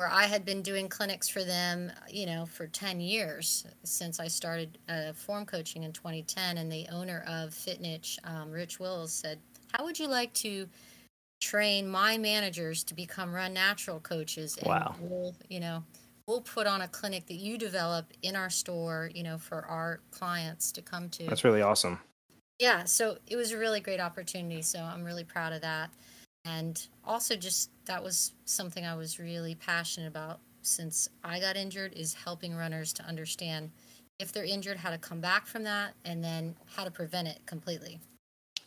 where 0.00 0.10
I 0.10 0.24
had 0.24 0.46
been 0.46 0.62
doing 0.62 0.88
clinics 0.88 1.28
for 1.28 1.44
them, 1.44 1.92
you 2.08 2.24
know, 2.24 2.46
for 2.46 2.66
10 2.66 3.02
years 3.02 3.66
since 3.84 4.18
I 4.18 4.28
started 4.28 4.78
uh, 4.88 5.12
form 5.12 5.44
coaching 5.44 5.82
in 5.82 5.92
2010. 5.92 6.56
And 6.56 6.72
the 6.72 6.86
owner 6.90 7.22
of 7.26 7.50
Fitnich, 7.50 8.18
um, 8.24 8.50
Rich 8.50 8.80
Wills, 8.80 9.12
said, 9.12 9.38
How 9.74 9.84
would 9.84 9.98
you 9.98 10.08
like 10.08 10.32
to 10.34 10.66
train 11.42 11.86
my 11.86 12.16
managers 12.16 12.82
to 12.84 12.94
become 12.94 13.30
Run 13.30 13.52
Natural 13.52 14.00
coaches? 14.00 14.56
And 14.56 14.68
wow. 14.68 14.94
We'll, 15.00 15.34
you 15.50 15.60
know, 15.60 15.84
we'll 16.26 16.40
put 16.40 16.66
on 16.66 16.80
a 16.80 16.88
clinic 16.88 17.26
that 17.26 17.34
you 17.34 17.58
develop 17.58 18.06
in 18.22 18.36
our 18.36 18.48
store, 18.48 19.10
you 19.14 19.22
know, 19.22 19.36
for 19.36 19.66
our 19.66 20.00
clients 20.12 20.72
to 20.72 20.80
come 20.80 21.10
to. 21.10 21.26
That's 21.26 21.44
really 21.44 21.60
awesome. 21.60 22.00
Yeah. 22.60 22.84
So 22.84 23.18
it 23.26 23.34
was 23.34 23.50
a 23.50 23.58
really 23.58 23.80
great 23.80 24.00
opportunity. 24.00 24.62
So 24.62 24.78
I'm 24.78 25.02
really 25.02 25.24
proud 25.24 25.52
of 25.52 25.62
that 25.62 25.90
and 26.44 26.86
also 27.04 27.36
just 27.36 27.70
that 27.86 28.02
was 28.02 28.32
something 28.44 28.84
I 28.84 28.94
was 28.94 29.18
really 29.18 29.54
passionate 29.54 30.06
about 30.06 30.40
since 30.62 31.08
I 31.24 31.40
got 31.40 31.56
injured 31.56 31.94
is 31.94 32.14
helping 32.14 32.54
runners 32.54 32.92
to 32.94 33.02
understand 33.04 33.70
if 34.18 34.32
they're 34.32 34.44
injured 34.44 34.76
how 34.76 34.90
to 34.90 34.98
come 34.98 35.20
back 35.20 35.46
from 35.46 35.64
that 35.64 35.94
and 36.04 36.22
then 36.22 36.54
how 36.76 36.84
to 36.84 36.90
prevent 36.90 37.28
it 37.28 37.40
completely. 37.46 38.00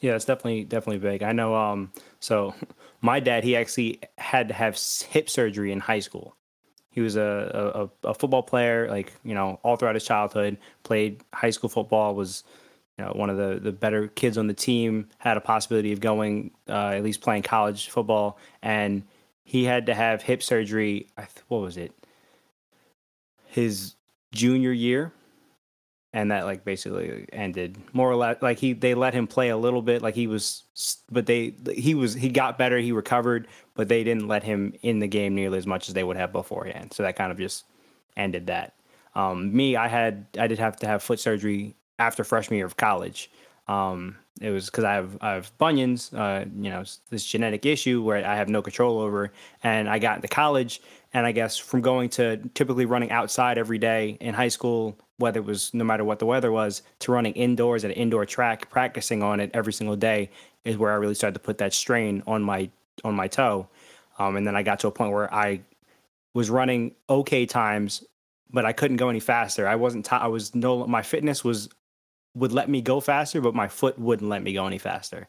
Yeah, 0.02 0.16
it's 0.16 0.26
definitely 0.26 0.66
definitely 0.66 1.00
big. 1.00 1.24
I 1.24 1.32
know 1.32 1.56
um 1.56 1.92
so 2.20 2.54
my 3.02 3.20
dad 3.20 3.44
he 3.44 3.56
actually 3.56 4.00
had 4.18 4.48
to 4.50 4.54
have 4.54 4.78
hip 5.10 5.30
surgery 5.30 5.72
in 5.72 5.80
high 5.80 6.00
school. 6.00 6.36
He 6.90 7.02
was 7.02 7.16
a, 7.16 7.90
a, 8.04 8.10
a 8.10 8.14
football 8.14 8.44
player, 8.44 8.88
like, 8.88 9.14
you 9.24 9.34
know, 9.34 9.60
all 9.64 9.78
throughout 9.78 9.96
his 9.96 10.06
childhood, 10.06 10.60
played 10.84 11.24
high 11.34 11.50
school 11.50 11.68
football, 11.68 12.14
was 12.14 12.44
you 12.98 13.06
know, 13.06 13.12
one 13.12 13.30
of 13.30 13.38
the, 13.38 13.60
the 13.60 13.72
better 13.72 14.08
kids 14.08 14.38
on 14.38 14.48
the 14.48 14.54
team 14.54 15.10
had 15.18 15.38
a 15.38 15.42
possibility 15.42 15.94
of 15.94 16.00
going 16.00 16.52
uh, 16.70 16.90
at 16.90 17.04
least 17.04 17.22
playing 17.22 17.42
college 17.44 17.90
football, 17.90 18.38
and 18.62 19.04
he 19.44 19.64
had 19.64 19.88
to 19.88 19.94
have 19.94 20.22
hip 20.22 20.44
surgery. 20.44 21.08
What 21.48 21.60
was 21.60 21.78
it? 21.78 21.92
His 23.48 23.96
junior 24.32 24.72
year, 24.72 25.12
and 26.14 26.32
that 26.32 26.46
like 26.46 26.64
basically 26.64 27.26
ended 27.34 27.78
more 27.94 28.12
or 28.12 28.16
less. 28.16 28.38
Like 28.42 28.60
he 28.60 28.74
they 28.74 28.94
let 28.94 29.16
him 29.16 29.26
play 29.26 29.50
a 29.50 29.58
little 29.58 29.82
bit, 29.82 30.04
like 30.04 30.14
he 30.14 30.28
was, 30.28 30.64
but 31.12 31.26
they 31.26 31.56
he 31.76 31.96
was 31.96 32.14
he 32.14 32.30
got 32.30 32.60
better, 32.60 32.78
he 32.78 32.92
recovered, 32.92 33.48
but 33.74 33.90
they 33.90 34.04
didn't 34.04 34.28
let 34.28 34.44
him 34.44 34.74
in 34.84 35.00
the 35.00 35.08
game 35.08 35.34
nearly 35.34 35.58
as 35.58 35.66
much 35.66 35.88
as 35.88 35.96
they 35.96 36.04
would 36.04 36.18
have 36.18 36.32
beforehand. 36.32 36.94
So 36.94 37.02
that 37.04 37.16
kind 37.16 37.32
of 37.32 37.40
just 37.40 37.66
ended 38.16 38.48
that. 38.48 38.76
Um, 39.16 39.56
me, 39.56 39.76
I 39.76 39.88
had 39.88 40.28
I 40.38 40.46
did 40.46 40.60
have 40.60 40.78
to 40.78 40.88
have 40.88 41.02
foot 41.02 41.20
surgery 41.20 41.76
after 42.00 42.24
freshman 42.24 42.58
year 42.58 42.66
of 42.66 42.78
college. 42.78 43.30
Um, 43.68 44.18
it 44.42 44.50
was 44.50 44.66
because 44.66 44.84
I 44.84 44.94
have 44.94 45.18
I 45.22 45.34
have 45.34 45.58
bunions, 45.58 46.14
uh, 46.14 46.46
you 46.60 46.70
know, 46.70 46.84
this 47.10 47.26
genetic 47.26 47.66
issue 47.66 48.02
where 48.02 48.26
I 48.26 48.36
have 48.36 48.50
no 48.50 48.62
control 48.62 49.00
over, 49.00 49.32
and 49.64 49.88
I 49.88 50.00
got 50.00 50.16
into 50.18 50.28
college, 50.28 50.82
and 51.14 51.26
I 51.26 51.32
guess 51.32 51.58
from 51.58 51.82
going 51.82 52.10
to 52.12 52.38
typically 52.54 52.86
running 52.86 53.12
outside 53.12 53.58
every 53.58 53.78
day 53.78 54.18
in 54.20 54.34
high 54.34 54.48
school, 54.48 54.98
whether 55.18 55.40
it 55.40 55.46
was 55.46 55.74
no 55.74 55.84
matter 55.84 56.04
what 56.04 56.20
the 56.20 56.26
weather 56.26 56.52
was, 56.52 56.82
to 57.00 57.12
running 57.12 57.34
indoors 57.34 57.86
at 57.86 57.92
an 57.92 57.98
indoor 57.98 58.26
track, 58.26 58.70
practicing 58.70 59.22
on 59.22 59.40
it 59.40 59.52
every 59.54 59.72
single 59.72 59.96
day, 59.96 60.30
is 60.66 60.78
where 60.78 60.92
I 60.92 60.96
really 60.96 61.16
started 61.16 61.36
to 61.36 61.40
put 61.40 61.60
that 61.60 61.74
strain 61.74 62.24
on 62.26 62.42
my 62.42 62.70
on 63.04 63.16
my 63.16 63.28
toe, 63.28 63.68
um, 64.18 64.36
and 64.36 64.48
then 64.48 64.56
I 64.56 64.64
got 64.64 64.80
to 64.80 64.88
a 64.88 64.92
point 64.92 65.14
where 65.14 65.34
I 65.34 65.62
was 66.34 66.50
running 66.50 66.96
okay 67.10 67.46
times 67.46 68.04
but 68.52 68.66
I 68.66 68.72
couldn't 68.72 68.98
go 68.98 69.10
any 69.10 69.20
faster. 69.20 69.68
I 69.68 69.76
wasn't. 69.76 70.06
T- 70.06 70.16
I 70.16 70.28
was 70.28 70.54
no. 70.54 70.86
My 70.86 71.02
fitness 71.02 71.44
was 71.44 71.70
would 72.36 72.52
let 72.52 72.70
me 72.70 72.82
go 72.82 73.00
faster, 73.00 73.42
but 73.42 73.54
my 73.54 73.68
foot 73.68 73.98
wouldn't 74.00 74.30
let 74.30 74.42
me 74.42 74.54
go 74.54 74.66
any 74.66 74.78
faster. 74.78 75.28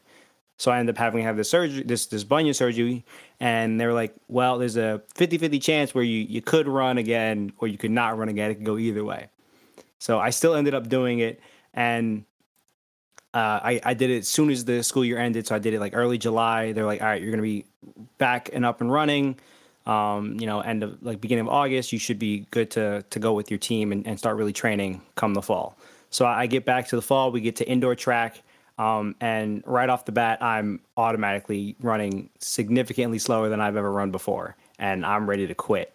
So 0.57 0.71
I 0.71 0.79
ended 0.79 0.95
up 0.95 0.99
having 0.99 1.19
to 1.19 1.25
have 1.25 1.35
this 1.35 1.49
surgery, 1.49 1.83
this 1.83 2.05
this 2.05 2.23
bunion 2.23 2.53
surgery, 2.53 3.03
and 3.39 3.79
they 3.79 3.85
were 3.85 3.93
like, 3.93 4.15
"Well, 4.29 4.57
there's 4.57 4.77
a 4.77 5.01
50-50 5.15 5.61
chance 5.61 5.93
where 5.93 6.03
you 6.03 6.19
you 6.19 6.41
could 6.41 6.67
run 6.67 6.97
again 6.97 7.51
or 7.57 7.67
you 7.67 7.77
could 7.77 7.91
not 7.91 8.17
run 8.17 8.29
again. 8.29 8.51
It 8.51 8.55
could 8.55 8.65
go 8.65 8.77
either 8.77 9.03
way." 9.03 9.27
So 9.99 10.19
I 10.19 10.29
still 10.29 10.55
ended 10.55 10.73
up 10.73 10.87
doing 10.87 11.19
it, 11.19 11.41
and 11.73 12.23
uh, 13.33 13.59
I 13.63 13.81
I 13.83 13.93
did 13.93 14.09
it 14.09 14.19
as 14.19 14.27
soon 14.29 14.49
as 14.49 14.63
the 14.63 14.81
school 14.81 15.03
year 15.03 15.17
ended. 15.17 15.45
So 15.45 15.55
I 15.55 15.59
did 15.59 15.73
it 15.73 15.79
like 15.81 15.93
early 15.93 16.17
July. 16.17 16.71
They're 16.71 16.85
like, 16.85 17.01
"All 17.01 17.07
right, 17.07 17.21
you're 17.21 17.31
gonna 17.31 17.43
be 17.43 17.65
back 18.17 18.49
and 18.53 18.65
up 18.65 18.79
and 18.79 18.91
running." 18.91 19.37
Um, 19.85 20.39
you 20.39 20.47
know, 20.47 20.61
end 20.61 20.83
of 20.83 21.03
like 21.03 21.21
beginning 21.21 21.47
of 21.47 21.49
August, 21.49 21.91
you 21.91 21.99
should 21.99 22.17
be 22.17 22.47
good 22.51 22.71
to 22.71 23.03
to 23.09 23.19
go 23.19 23.33
with 23.33 23.51
your 23.51 23.59
team 23.59 23.91
and, 23.91 24.07
and 24.07 24.17
start 24.17 24.37
really 24.37 24.53
training 24.53 25.01
come 25.15 25.33
the 25.33 25.41
fall. 25.41 25.77
So 26.15 26.25
I 26.25 26.47
get 26.47 26.63
back 26.63 26.87
to 26.87 26.95
the 26.95 27.01
fall, 27.01 27.29
we 27.29 27.41
get 27.41 27.57
to 27.57 27.67
indoor 27.67 27.93
track, 27.93 28.41
um, 28.77 29.15
and 29.19 29.61
right 29.65 29.89
off 29.89 30.05
the 30.05 30.13
bat, 30.13 30.41
I'm 30.41 30.79
automatically 30.95 31.75
running 31.81 32.29
significantly 32.39 33.19
slower 33.19 33.49
than 33.49 33.59
I've 33.59 33.75
ever 33.75 33.91
run 33.91 34.11
before, 34.11 34.55
and 34.79 35.05
I'm 35.05 35.29
ready 35.29 35.45
to 35.45 35.53
quit. 35.53 35.93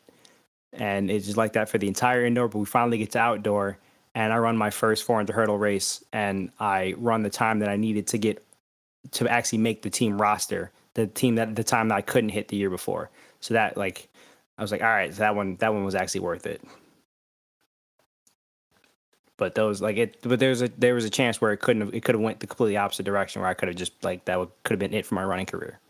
And 0.74 1.10
it's 1.10 1.24
just 1.24 1.38
like 1.38 1.54
that 1.54 1.70
for 1.70 1.78
the 1.78 1.88
entire 1.88 2.22
indoor, 2.22 2.48
but 2.48 2.58
we 2.58 2.66
finally 2.66 2.98
get 2.98 3.12
to 3.12 3.18
outdoor, 3.18 3.78
and 4.14 4.30
I 4.30 4.36
run 4.36 4.58
my 4.58 4.68
first 4.68 5.04
400 5.04 5.32
hurdle 5.32 5.56
race, 5.56 6.04
and 6.12 6.50
I 6.60 6.96
run 6.98 7.22
the 7.22 7.30
time 7.30 7.60
that 7.60 7.70
I 7.70 7.76
needed 7.76 8.06
to 8.08 8.18
get 8.18 8.44
to 9.12 9.26
actually 9.26 9.60
make 9.60 9.80
the 9.80 9.88
team 9.88 10.20
roster, 10.20 10.70
the 10.92 11.06
team 11.06 11.36
that 11.36 11.56
the 11.56 11.64
time 11.64 11.88
that 11.88 11.94
I 11.94 12.02
couldn't 12.02 12.28
hit 12.28 12.48
the 12.48 12.58
year 12.58 12.68
before. 12.68 13.08
So 13.40 13.54
that 13.54 13.78
like, 13.78 14.10
I 14.58 14.62
was 14.62 14.70
like, 14.70 14.82
all 14.82 14.88
right, 14.88 15.14
so 15.14 15.20
that 15.20 15.34
one 15.34 15.56
that 15.60 15.72
one 15.72 15.82
was 15.82 15.94
actually 15.94 16.20
worth 16.20 16.44
it 16.44 16.60
but 19.40 19.54
those 19.54 19.80
like 19.80 19.96
it 19.96 20.18
but 20.20 20.38
there's 20.38 20.60
a 20.60 20.68
there 20.68 20.94
was 20.94 21.06
a 21.06 21.10
chance 21.10 21.40
where 21.40 21.50
it 21.50 21.56
couldn't 21.56 21.80
have 21.80 21.94
it 21.94 22.04
could 22.04 22.14
have 22.14 22.22
went 22.22 22.38
the 22.40 22.46
completely 22.46 22.76
opposite 22.76 23.04
direction 23.04 23.40
where 23.40 23.50
I 23.50 23.54
could 23.54 23.68
have 23.68 23.76
just 23.76 24.04
like 24.04 24.26
that 24.26 24.38
would 24.38 24.50
could 24.64 24.74
have 24.74 24.78
been 24.78 24.92
it 24.92 25.06
for 25.06 25.14
my 25.14 25.24
running 25.24 25.46
career. 25.46 25.80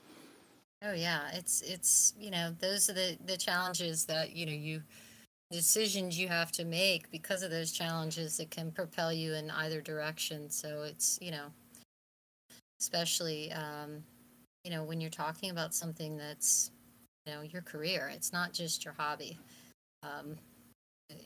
Oh 0.82 0.92
yeah, 0.94 1.30
it's 1.34 1.60
it's 1.62 2.14
you 2.18 2.30
know 2.30 2.54
those 2.60 2.88
are 2.88 2.92
the 2.92 3.18
the 3.26 3.36
challenges 3.36 4.06
that 4.06 4.36
you 4.36 4.46
know 4.46 4.52
you 4.52 4.82
decisions 5.50 6.16
you 6.16 6.28
have 6.28 6.52
to 6.52 6.64
make 6.64 7.10
because 7.10 7.42
of 7.42 7.50
those 7.50 7.72
challenges 7.72 8.36
that 8.36 8.52
can 8.52 8.70
propel 8.70 9.12
you 9.12 9.34
in 9.34 9.50
either 9.50 9.80
direction. 9.80 10.48
So 10.48 10.84
it's 10.84 11.18
you 11.20 11.32
know 11.32 11.46
especially 12.80 13.50
um, 13.50 14.04
you 14.62 14.70
know 14.70 14.84
when 14.84 15.00
you're 15.00 15.10
talking 15.10 15.50
about 15.50 15.74
something 15.74 16.16
that's 16.16 16.70
you 17.26 17.34
know 17.34 17.42
your 17.42 17.62
career. 17.62 18.12
It's 18.14 18.32
not 18.32 18.52
just 18.52 18.84
your 18.84 18.94
hobby. 18.96 19.36
Um, 20.04 20.36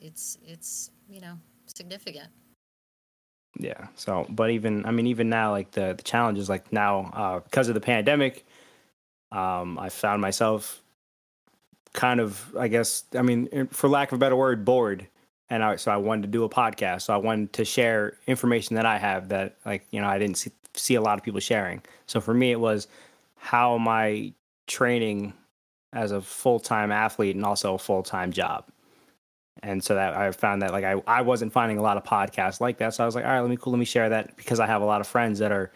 it's 0.01 0.39
it's 0.43 0.91
you 1.07 1.21
know 1.21 1.39
significant. 1.67 2.29
Yeah. 3.59 3.89
So, 3.95 4.27
but 4.29 4.51
even 4.51 4.85
I 4.85 4.91
mean, 4.91 5.07
even 5.07 5.29
now, 5.29 5.51
like 5.51 5.71
the 5.73 5.95
the 5.97 6.03
challenges, 6.03 6.49
like 6.49 6.73
now 6.73 7.11
uh, 7.13 7.41
because 7.41 7.69
of 7.69 7.75
the 7.75 7.81
pandemic, 7.81 8.45
um, 9.31 9.79
I 9.79 9.89
found 9.89 10.21
myself 10.21 10.83
kind 11.95 12.21
of, 12.21 12.55
I 12.59 12.69
guess, 12.69 13.05
I 13.17 13.23
mean, 13.23 13.69
for 13.69 13.89
lack 13.89 14.13
of 14.13 14.17
a 14.17 14.19
better 14.19 14.37
word, 14.37 14.65
bored. 14.65 15.07
And 15.49 15.63
I, 15.63 15.77
so 15.77 15.91
I 15.91 15.97
wanted 15.97 16.23
to 16.23 16.29
do 16.29 16.45
a 16.45 16.49
podcast. 16.49 17.03
So 17.03 17.15
I 17.15 17.17
wanted 17.17 17.53
to 17.55 17.65
share 17.65 18.19
information 18.27 18.77
that 18.77 18.87
I 18.87 18.99
have 18.99 19.29
that, 19.29 19.57
like, 19.65 19.87
you 19.91 20.01
know, 20.01 20.09
I 20.09 20.19
didn't 20.19 20.37
see, 20.39 20.51
see 20.75 20.95
a 20.97 21.01
lot 21.01 21.19
of 21.19 21.25
people 21.25 21.41
sharing. 21.41 21.83
So 22.07 22.21
for 22.21 22.35
me, 22.35 22.51
it 22.51 22.61
was 22.61 22.89
how 23.37 23.79
I 23.79 24.33
training 24.67 25.33
as 25.93 26.11
a 26.11 26.21
full 26.21 26.59
time 26.59 26.91
athlete 26.91 27.37
and 27.37 27.45
also 27.45 27.75
a 27.75 27.79
full 27.79 28.03
time 28.03 28.33
job. 28.33 28.65
And 29.63 29.83
so 29.83 29.95
that 29.95 30.15
I 30.15 30.31
found 30.33 30.63
that 30.63 30.73
like 30.73 30.85
I, 30.85 31.01
I 31.07 31.23
wasn't 31.23 31.53
finding 31.53 31.79
a 31.79 31.83
lot 31.83 31.97
of 31.97 32.05
podcasts 32.05 32.61
like 32.61 32.79
that. 32.79 32.95
So 32.95 33.03
I 33.03 33.07
was 33.07 33.15
like, 33.15 33.25
all 33.25 33.31
right, 33.31 33.41
let 33.41 33.51
me 33.51 33.57
cool, 33.57 33.73
let 33.73 33.79
me 33.79 33.85
share 33.85 34.09
that 34.11 34.37
because 34.37 34.61
I 34.61 34.67
have 34.67 34.83
a 34.83 34.85
lot 34.85 35.01
of 35.01 35.07
friends 35.07 35.39
that 35.39 35.53
are 35.53 35.73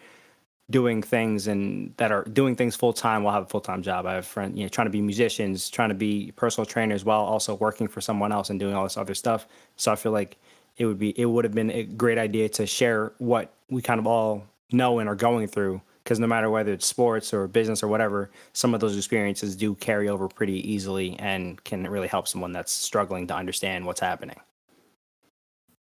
doing 0.69 1.01
things 1.01 1.47
and 1.47 1.93
that 1.97 2.11
are 2.11 2.23
doing 2.25 2.55
things 2.55 2.75
full 2.75 2.93
time 2.93 3.23
while 3.23 3.33
I 3.33 3.37
have 3.37 3.45
a 3.45 3.49
full 3.49 3.61
time 3.61 3.81
job. 3.81 4.05
I 4.05 4.15
have 4.15 4.25
friends, 4.25 4.57
you 4.57 4.63
know, 4.63 4.69
trying 4.69 4.87
to 4.87 4.91
be 4.91 5.01
musicians, 5.01 5.69
trying 5.69 5.89
to 5.89 5.95
be 5.95 6.31
personal 6.35 6.65
trainers 6.65 7.03
while 7.03 7.21
also 7.21 7.55
working 7.55 7.87
for 7.87 8.01
someone 8.01 8.31
else 8.31 8.49
and 8.49 8.59
doing 8.59 8.75
all 8.75 8.83
this 8.83 8.97
other 8.97 9.15
stuff. 9.15 9.47
So 9.75 9.91
I 9.91 9.95
feel 9.95 10.11
like 10.11 10.37
it 10.77 10.85
would 10.85 10.99
be 10.99 11.19
it 11.19 11.25
would 11.25 11.45
have 11.45 11.53
been 11.53 11.71
a 11.71 11.83
great 11.83 12.17
idea 12.17 12.49
to 12.49 12.65
share 12.65 13.13
what 13.17 13.53
we 13.69 13.81
kind 13.81 13.99
of 13.99 14.07
all 14.07 14.45
know 14.71 14.99
and 14.99 15.09
are 15.09 15.15
going 15.15 15.47
through 15.47 15.81
because 16.09 16.19
no 16.19 16.25
matter 16.25 16.49
whether 16.49 16.73
it's 16.73 16.87
sports 16.87 17.35
or 17.35 17.47
business 17.47 17.83
or 17.83 17.87
whatever, 17.87 18.31
some 18.53 18.73
of 18.73 18.79
those 18.79 18.97
experiences 18.97 19.55
do 19.55 19.75
carry 19.75 20.09
over 20.09 20.27
pretty 20.27 20.67
easily 20.67 21.15
and 21.19 21.63
can 21.65 21.87
really 21.87 22.07
help 22.07 22.27
someone 22.27 22.51
that's 22.51 22.71
struggling 22.71 23.27
to 23.27 23.35
understand 23.35 23.85
what's 23.85 23.99
happening. 23.99 24.35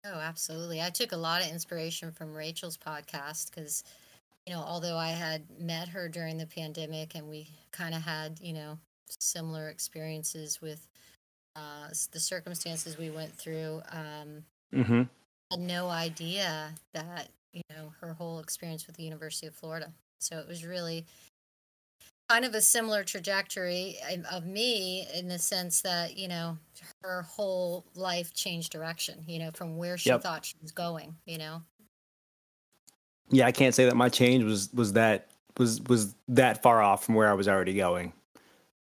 Oh, 0.05 0.19
absolutely. 0.19 0.83
I 0.83 0.91
took 0.91 1.13
a 1.13 1.17
lot 1.17 1.43
of 1.43 1.53
inspiration 1.53 2.11
from 2.11 2.35
Rachel's 2.35 2.77
podcast 2.77 3.55
because, 3.55 3.85
you 4.45 4.53
know, 4.53 4.59
although 4.59 4.97
I 4.97 5.11
had 5.11 5.45
met 5.57 5.87
her 5.87 6.09
during 6.09 6.37
the 6.37 6.47
pandemic 6.47 7.15
and 7.15 7.29
we 7.29 7.49
kind 7.71 7.95
of 7.95 8.03
had, 8.03 8.41
you 8.43 8.55
know, 8.55 8.77
similar 9.21 9.69
experiences 9.69 10.61
with 10.61 10.85
uh, 11.55 11.91
the 12.11 12.19
circumstances 12.19 12.99
we 12.99 13.11
went 13.11 13.33
through, 13.33 13.83
um, 13.93 14.43
mm-hmm. 14.75 15.03
had 15.53 15.61
no 15.61 15.89
idea 15.89 16.75
that, 16.93 17.29
you 17.53 17.63
know, 17.71 17.93
her 18.01 18.15
whole 18.15 18.41
experience 18.41 18.89
with 18.89 18.97
the 18.97 19.05
University 19.05 19.47
of 19.47 19.55
Florida 19.55 19.93
so 20.19 20.39
it 20.39 20.49
was 20.49 20.65
really 20.65 21.07
kind 22.29 22.45
of 22.45 22.55
a 22.55 22.61
similar 22.61 23.03
trajectory 23.05 23.97
eh, 24.09 24.19
of 24.31 24.47
me 24.47 25.07
in 25.15 25.29
the 25.29 25.39
sense 25.39 25.81
that, 25.83 26.17
you 26.17 26.29
know, 26.29 26.59
her 27.03 27.23
whole 27.23 27.87
life 27.95 28.35
changed 28.35 28.71
direction, 28.71 29.25
you 29.27 29.39
know, 29.39 29.51
from 29.55 29.77
where 29.77 29.97
she 29.97 30.11
yep. 30.11 30.23
thought 30.23 30.45
she 30.45 30.57
was 30.61 30.73
going, 30.73 31.17
you 31.25 31.39
know. 31.39 31.63
Yeah, 33.31 33.47
I 33.47 33.53
can't 33.53 33.75
say 33.75 33.85
that 33.87 33.97
my 33.97 34.09
change 34.09 34.45
was 34.45 34.71
was 34.73 34.95
that 34.95 35.29
was 35.59 35.83
was 35.83 36.15
that 36.29 36.63
far 36.63 36.83
off 36.83 37.05
from 37.05 37.15
where 37.15 37.29
I 37.29 37.35
was 37.35 37.49
already 37.49 37.75
going. 37.75 38.13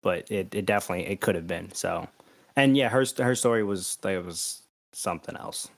But 0.03 0.31
it, 0.31 0.55
it 0.55 0.65
definitely 0.65 1.07
it 1.07 1.21
could 1.21 1.35
have 1.35 1.47
been. 1.47 1.73
So 1.73 2.09
and 2.57 2.77
yeah, 2.77 2.89
her 2.89 3.05
her 3.19 3.35
story 3.35 3.63
was 3.63 3.99
like 4.03 4.15
it 4.15 4.25
was 4.25 4.63
something 4.93 5.37
else. 5.37 5.69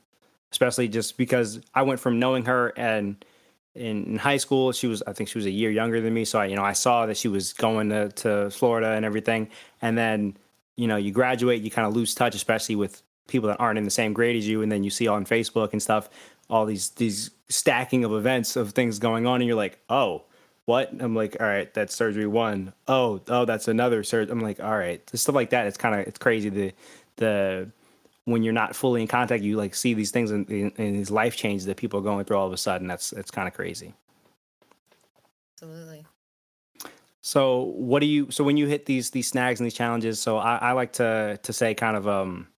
Especially 0.53 0.87
just 0.87 1.17
because 1.17 1.61
I 1.75 1.83
went 1.83 1.99
from 1.99 2.19
knowing 2.19 2.45
her 2.45 2.73
and 2.77 3.25
in, 3.75 4.05
in, 4.05 4.19
high 4.19 4.37
school. 4.37 4.73
She 4.73 4.87
was, 4.87 5.03
I 5.07 5.13
think, 5.13 5.29
she 5.29 5.39
was 5.39 5.47
a 5.47 5.51
year 5.51 5.71
younger 5.71 6.01
than 6.01 6.13
me. 6.13 6.25
So 6.25 6.39
I, 6.39 6.47
you 6.47 6.57
know, 6.57 6.65
I 6.65 6.73
saw 6.73 7.07
that 7.07 7.17
she 7.17 7.29
was 7.29 7.53
going 7.53 7.89
to, 7.91 8.09
to 8.11 8.51
Florida 8.51 8.89
and 8.89 9.05
everything. 9.05 9.49
And 9.81 9.97
then, 9.97 10.37
you 10.77 10.87
know, 10.87 10.97
you 10.97 11.13
graduate, 11.13 11.63
you 11.63 11.71
kind 11.71 11.87
of 11.87 11.95
lose 11.95 12.15
touch, 12.15 12.35
especially 12.35 12.77
with 12.77 13.03
people 13.29 13.49
that 13.49 13.61
aren't 13.61 13.79
in 13.79 13.85
the 13.85 13.91
same 13.91 14.13
grade 14.13 14.37
as 14.37 14.47
you. 14.47 14.63
And 14.63 14.71
then 14.71 14.85
you 14.85 14.91
see 14.91 15.09
on 15.09 15.25
Facebook 15.25 15.73
and 15.73 15.83
stuff 15.83 16.09
all 16.51 16.67
these 16.67 16.91
these 16.91 17.31
stacking 17.49 18.05
of 18.05 18.13
events 18.13 18.57
of 18.57 18.73
things 18.73 18.99
going 18.99 19.27
on, 19.27 19.41
and 19.41 19.49
you're 19.49 19.57
like, 19.57 19.79
oh. 19.89 20.25
What 20.65 20.93
I'm 21.01 21.17
like, 21.17 21.37
all 21.41 21.47
right, 21.49 21.75
that's 21.75 21.93
surgery 21.93 22.29
one. 22.29 22.73
Oh, 22.87 23.21
oh, 23.27 23.45
that's 23.45 23.67
another 23.67 24.05
surgery. 24.05 24.31
I'm 24.31 24.39
like, 24.39 24.63
all 24.63 24.79
right, 24.79 25.03
stuff 25.13 25.35
like 25.35 25.51
that. 25.51 25.67
It's 25.67 25.77
kind 25.77 26.01
of 26.01 26.07
it's 26.07 26.21
crazy 26.21 26.51
the 26.51 26.73
the 27.17 27.69
when 28.25 28.43
you're 28.43 28.53
not 28.53 28.77
fully 28.77 29.03
in 29.03 29.09
contact, 29.09 29.43
you 29.43 29.57
like 29.57 29.75
see 29.75 29.95
these 29.95 30.11
things 30.11 30.31
and, 30.31 30.47
these 30.47 31.11
life 31.11 31.37
changes 31.37 31.67
that 31.67 31.77
people 31.77 31.99
are 32.01 32.03
going 32.03 32.25
through 32.25 32.37
all 32.37 32.47
of 32.47 32.53
a 32.53 32.57
sudden. 32.57 32.87
That's 32.87 33.11
that's 33.11 33.31
kind 33.31 33.49
of 33.49 33.55
crazy. 33.55 33.95
Absolutely. 35.55 36.05
So 37.23 37.63
what 37.77 38.01
do 38.01 38.07
you? 38.07 38.31
So 38.31 38.45
when 38.45 38.57
you 38.57 38.67
hit 38.67 38.87
these 38.87 39.11
these 39.11 39.29
snags 39.29 39.61
and 39.61 39.65
these 39.65 39.75
challenges, 39.75 40.21
so 40.21 40.39
I, 40.39 40.57
I 40.57 40.73
like 40.73 40.93
to 40.95 41.39
to 41.43 41.53
say 41.53 41.75
kind 41.75 41.97
of 41.97 42.09
um, 42.09 42.49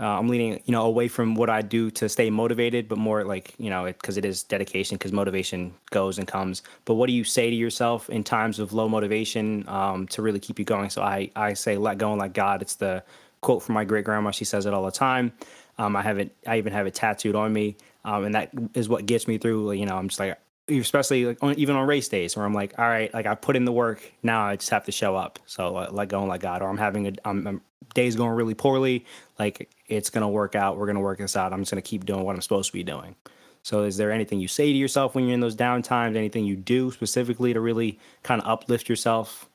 uh, 0.00 0.18
I'm 0.18 0.28
leaning 0.28 0.60
you 0.64 0.72
know 0.72 0.82
away 0.82 1.06
from 1.06 1.36
what 1.36 1.48
I 1.48 1.62
do 1.62 1.90
to 1.92 2.08
stay 2.08 2.30
motivated, 2.30 2.88
but 2.88 2.98
more 2.98 3.24
like 3.24 3.54
you 3.58 3.70
know 3.70 3.84
because 3.84 4.16
it, 4.16 4.24
it 4.24 4.28
is 4.28 4.42
dedication 4.42 4.96
because 4.96 5.12
motivation 5.12 5.72
goes 5.90 6.18
and 6.18 6.26
comes. 6.26 6.62
But 6.84 6.94
what 6.94 7.06
do 7.06 7.12
you 7.12 7.22
say 7.22 7.48
to 7.48 7.56
yourself 7.56 8.10
in 8.10 8.24
times 8.24 8.58
of 8.58 8.72
low 8.72 8.88
motivation 8.88 9.68
um, 9.68 10.08
to 10.08 10.22
really 10.22 10.40
keep 10.40 10.58
you 10.58 10.64
going? 10.64 10.90
So 10.90 11.02
I 11.02 11.30
I 11.36 11.54
say 11.54 11.76
let 11.76 11.98
go 11.98 12.10
and 12.10 12.20
let 12.20 12.32
God. 12.32 12.60
It's 12.60 12.74
the 12.74 13.04
quote 13.44 13.62
from 13.62 13.74
my 13.74 13.84
great 13.84 14.04
grandma. 14.04 14.30
She 14.30 14.44
says 14.44 14.66
it 14.66 14.74
all 14.74 14.84
the 14.84 14.90
time. 14.90 15.32
Um, 15.78 15.94
I 15.94 16.02
have 16.02 16.18
it. 16.18 16.34
I 16.46 16.58
even 16.58 16.72
have 16.72 16.86
it 16.86 16.94
tattooed 16.94 17.36
on 17.36 17.52
me, 17.52 17.76
um, 18.04 18.24
and 18.24 18.34
that 18.34 18.50
is 18.74 18.88
what 18.88 19.06
gets 19.06 19.28
me 19.28 19.38
through. 19.38 19.72
You 19.72 19.86
know, 19.86 19.96
I'm 19.96 20.08
just 20.08 20.18
like, 20.18 20.38
especially 20.68 21.26
like 21.26 21.42
on, 21.42 21.54
even 21.58 21.76
on 21.76 21.86
race 21.86 22.08
days 22.08 22.36
where 22.36 22.46
I'm 22.46 22.54
like, 22.54 22.78
all 22.78 22.88
right, 22.88 23.12
like 23.12 23.26
I 23.26 23.34
put 23.34 23.54
in 23.54 23.64
the 23.64 23.72
work. 23.72 24.12
Now 24.22 24.46
I 24.46 24.56
just 24.56 24.70
have 24.70 24.84
to 24.86 24.92
show 24.92 25.14
up. 25.14 25.38
So 25.46 25.76
uh, 25.76 25.88
let 25.92 26.08
go 26.08 26.20
and 26.20 26.28
let 26.28 26.40
God. 26.40 26.62
Or 26.62 26.68
I'm 26.68 26.78
having 26.78 27.06
a 27.06 27.12
I'm, 27.24 27.46
I'm, 27.46 27.60
days 27.92 28.16
going 28.16 28.30
really 28.30 28.54
poorly. 28.54 29.04
Like 29.38 29.68
it's 29.88 30.10
gonna 30.10 30.28
work 30.28 30.54
out. 30.54 30.78
We're 30.78 30.86
gonna 30.86 31.00
work 31.00 31.18
this 31.18 31.36
out. 31.36 31.52
I'm 31.52 31.60
just 31.60 31.70
gonna 31.70 31.82
keep 31.82 32.06
doing 32.06 32.24
what 32.24 32.34
I'm 32.34 32.42
supposed 32.42 32.70
to 32.70 32.72
be 32.72 32.82
doing. 32.82 33.14
So, 33.62 33.84
is 33.84 33.96
there 33.96 34.12
anything 34.12 34.40
you 34.40 34.48
say 34.48 34.72
to 34.72 34.78
yourself 34.78 35.14
when 35.14 35.24
you're 35.24 35.34
in 35.34 35.40
those 35.40 35.54
down 35.54 35.82
times? 35.82 36.16
Anything 36.16 36.44
you 36.44 36.54
do 36.54 36.90
specifically 36.90 37.54
to 37.54 37.60
really 37.60 37.98
kind 38.22 38.40
of 38.40 38.46
uplift 38.46 38.88
yourself? 38.90 39.48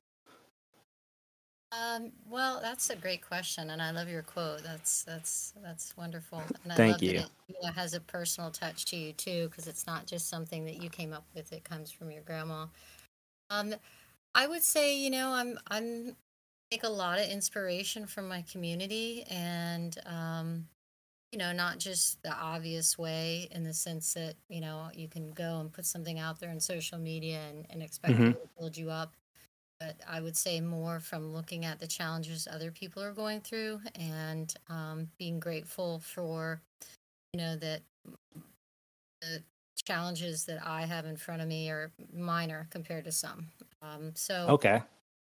Um, 1.71 2.13
well, 2.25 2.60
that's 2.62 2.89
a 2.89 2.95
great 2.95 3.21
question, 3.21 3.69
and 3.69 3.79
I 3.82 3.91
love 3.91 4.10
your 4.10 4.23
quote. 4.23 4.63
That's 4.63 5.03
that's 5.03 5.53
that's 5.62 5.95
wonderful. 5.95 6.51
And 6.63 6.73
I 6.73 6.77
Thank 6.77 7.01
love 7.01 7.03
you. 7.03 7.13
That 7.13 7.25
it 7.25 7.29
you 7.47 7.55
know, 7.62 7.71
has 7.73 7.93
a 7.93 7.99
personal 7.99 8.49
touch 8.51 8.86
to 8.86 8.95
you 8.97 9.13
too, 9.13 9.49
because 9.49 9.67
it's 9.67 9.86
not 9.86 10.08
just 10.08 10.29
something 10.29 10.65
that 10.65 10.77
you 10.77 10.89
came 10.89 11.13
up 11.13 11.27
with. 11.36 11.53
It 11.53 11.63
comes 11.63 11.91
from 11.91 12.10
your 12.12 12.23
grandma. 12.23 12.67
Um, 13.49 13.75
I 14.36 14.47
would 14.47 14.63
say, 14.63 14.97
you 14.99 15.10
know, 15.12 15.32
I'm 15.32 15.60
I'm 15.67 16.17
take 16.71 16.84
a 16.84 16.89
lot 16.89 17.19
of 17.19 17.27
inspiration 17.29 18.08
from 18.08 18.27
my 18.29 18.43
community, 18.43 19.23
and 19.29 19.97
um, 20.08 20.69
you 21.32 21.39
know, 21.39 21.53
not 21.53 21.79
just 21.79 22.23
the 22.23 22.34
obvious 22.34 22.97
way 22.97 23.47
in 23.51 23.63
the 23.63 23.73
sense 23.73 24.13
that 24.15 24.36
you 24.49 24.62
know 24.62 24.91
you 24.95 25.10
can 25.10 25.32
go 25.32 25.60
and 25.62 25.73
put 25.73 25.86
something 25.86 26.19
out 26.19 26.39
there 26.39 26.51
in 26.51 26.60
social 26.62 26.99
media 26.99 27.39
and, 27.49 27.67
and 27.69 27.84
expect 27.84 28.17
hmm 28.17 28.32
people 28.32 28.41
to 28.41 28.49
build 28.60 28.77
you 28.77 28.89
up 28.91 29.15
but 29.79 29.95
I 30.07 30.19
would 30.21 30.35
say 30.35 30.59
more 30.59 30.99
from 30.99 31.33
looking 31.33 31.65
at 31.65 31.79
the 31.79 31.87
challenges 31.87 32.47
other 32.51 32.71
people 32.71 33.01
are 33.01 33.13
going 33.13 33.41
through 33.41 33.79
and 33.95 34.53
um, 34.67 35.09
being 35.17 35.39
grateful 35.39 35.99
for, 35.99 36.61
you 37.33 37.39
know, 37.39 37.55
that 37.55 37.81
the 39.21 39.41
challenges 39.85 40.45
that 40.45 40.65
I 40.65 40.81
have 40.85 41.05
in 41.05 41.15
front 41.15 41.41
of 41.41 41.47
me 41.47 41.69
are 41.69 41.91
minor 42.13 42.67
compared 42.69 43.05
to 43.05 43.11
some. 43.11 43.47
Um, 43.81 44.11
so, 44.15 44.47
Okay. 44.49 44.81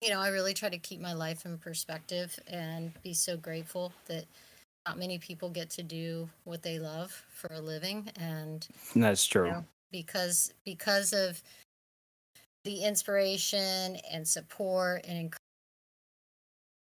you 0.02 0.10
know, 0.10 0.20
I 0.20 0.30
really 0.30 0.54
try 0.54 0.70
to 0.70 0.78
keep 0.78 1.00
my 1.00 1.14
life 1.14 1.46
in 1.46 1.58
perspective 1.58 2.38
and 2.48 2.92
be 3.04 3.14
so 3.14 3.38
grateful 3.38 3.94
that 4.08 4.26
not 4.88 4.98
many 4.98 5.20
people 5.20 5.50
get 5.50 5.70
to 5.72 5.84
do 5.84 6.28
what 6.46 6.64
they 6.64 6.80
love 6.80 7.12
for 7.34 7.54
a 7.54 7.60
living. 7.62 8.10
And, 8.20 8.68
That's 8.96 9.28
you 9.28 9.42
true. 9.42 9.52
know, 9.52 9.66
because 9.92 10.54
because 10.66 11.14
of 11.14 11.44
the 12.70 12.84
inspiration 12.84 13.98
and 14.14 14.28
support 14.28 15.04
and 15.08 15.34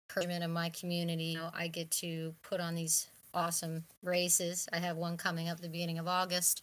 encouragement 0.09 0.45
of 0.45 0.51
my 0.51 0.69
community. 0.69 1.25
You 1.25 1.39
know, 1.39 1.51
I 1.53 1.67
get 1.67 1.91
to 2.03 2.33
put 2.45 2.61
on 2.61 2.77
these 2.77 3.09
awesome 3.35 3.83
races. 4.05 4.69
I 4.73 4.79
have 4.79 4.97
one 4.97 5.17
coming 5.17 5.49
up 5.49 5.61
the 5.61 5.69
beginning 5.69 5.99
of 5.99 6.07
August 6.07 6.63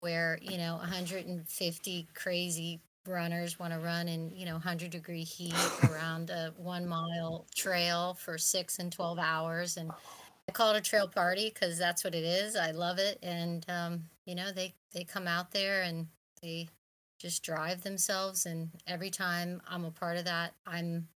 where, 0.00 0.40
you 0.42 0.58
know, 0.58 0.78
150 0.78 2.08
crazy 2.12 2.80
runners 3.06 3.56
want 3.56 3.72
to 3.72 3.78
run 3.78 4.08
in, 4.08 4.32
you 4.34 4.46
know, 4.46 4.54
100 4.54 4.90
degree 4.90 5.22
heat 5.22 5.54
around 5.88 6.30
a 6.30 6.52
one 6.56 6.88
mile 6.88 7.46
trail 7.54 8.14
for 8.14 8.36
six 8.36 8.80
and 8.80 8.90
12 8.90 9.20
hours. 9.20 9.76
And 9.76 9.92
I 10.48 10.52
call 10.52 10.74
it 10.74 10.78
a 10.78 10.80
trail 10.80 11.06
party 11.06 11.52
because 11.54 11.78
that's 11.78 12.02
what 12.02 12.16
it 12.16 12.24
is. 12.24 12.56
I 12.56 12.72
love 12.72 12.98
it. 12.98 13.20
And, 13.22 13.64
um, 13.68 14.02
you 14.24 14.34
know, 14.34 14.50
they, 14.50 14.74
they 14.92 15.04
come 15.04 15.28
out 15.28 15.52
there 15.52 15.82
and 15.82 16.08
they 16.42 16.68
just 17.18 17.42
drive 17.42 17.82
themselves. 17.82 18.46
And 18.46 18.70
every 18.86 19.10
time 19.10 19.62
I'm 19.66 19.84
a 19.84 19.90
part 19.90 20.16
of 20.16 20.24
that, 20.26 20.54
I'm 20.66 21.08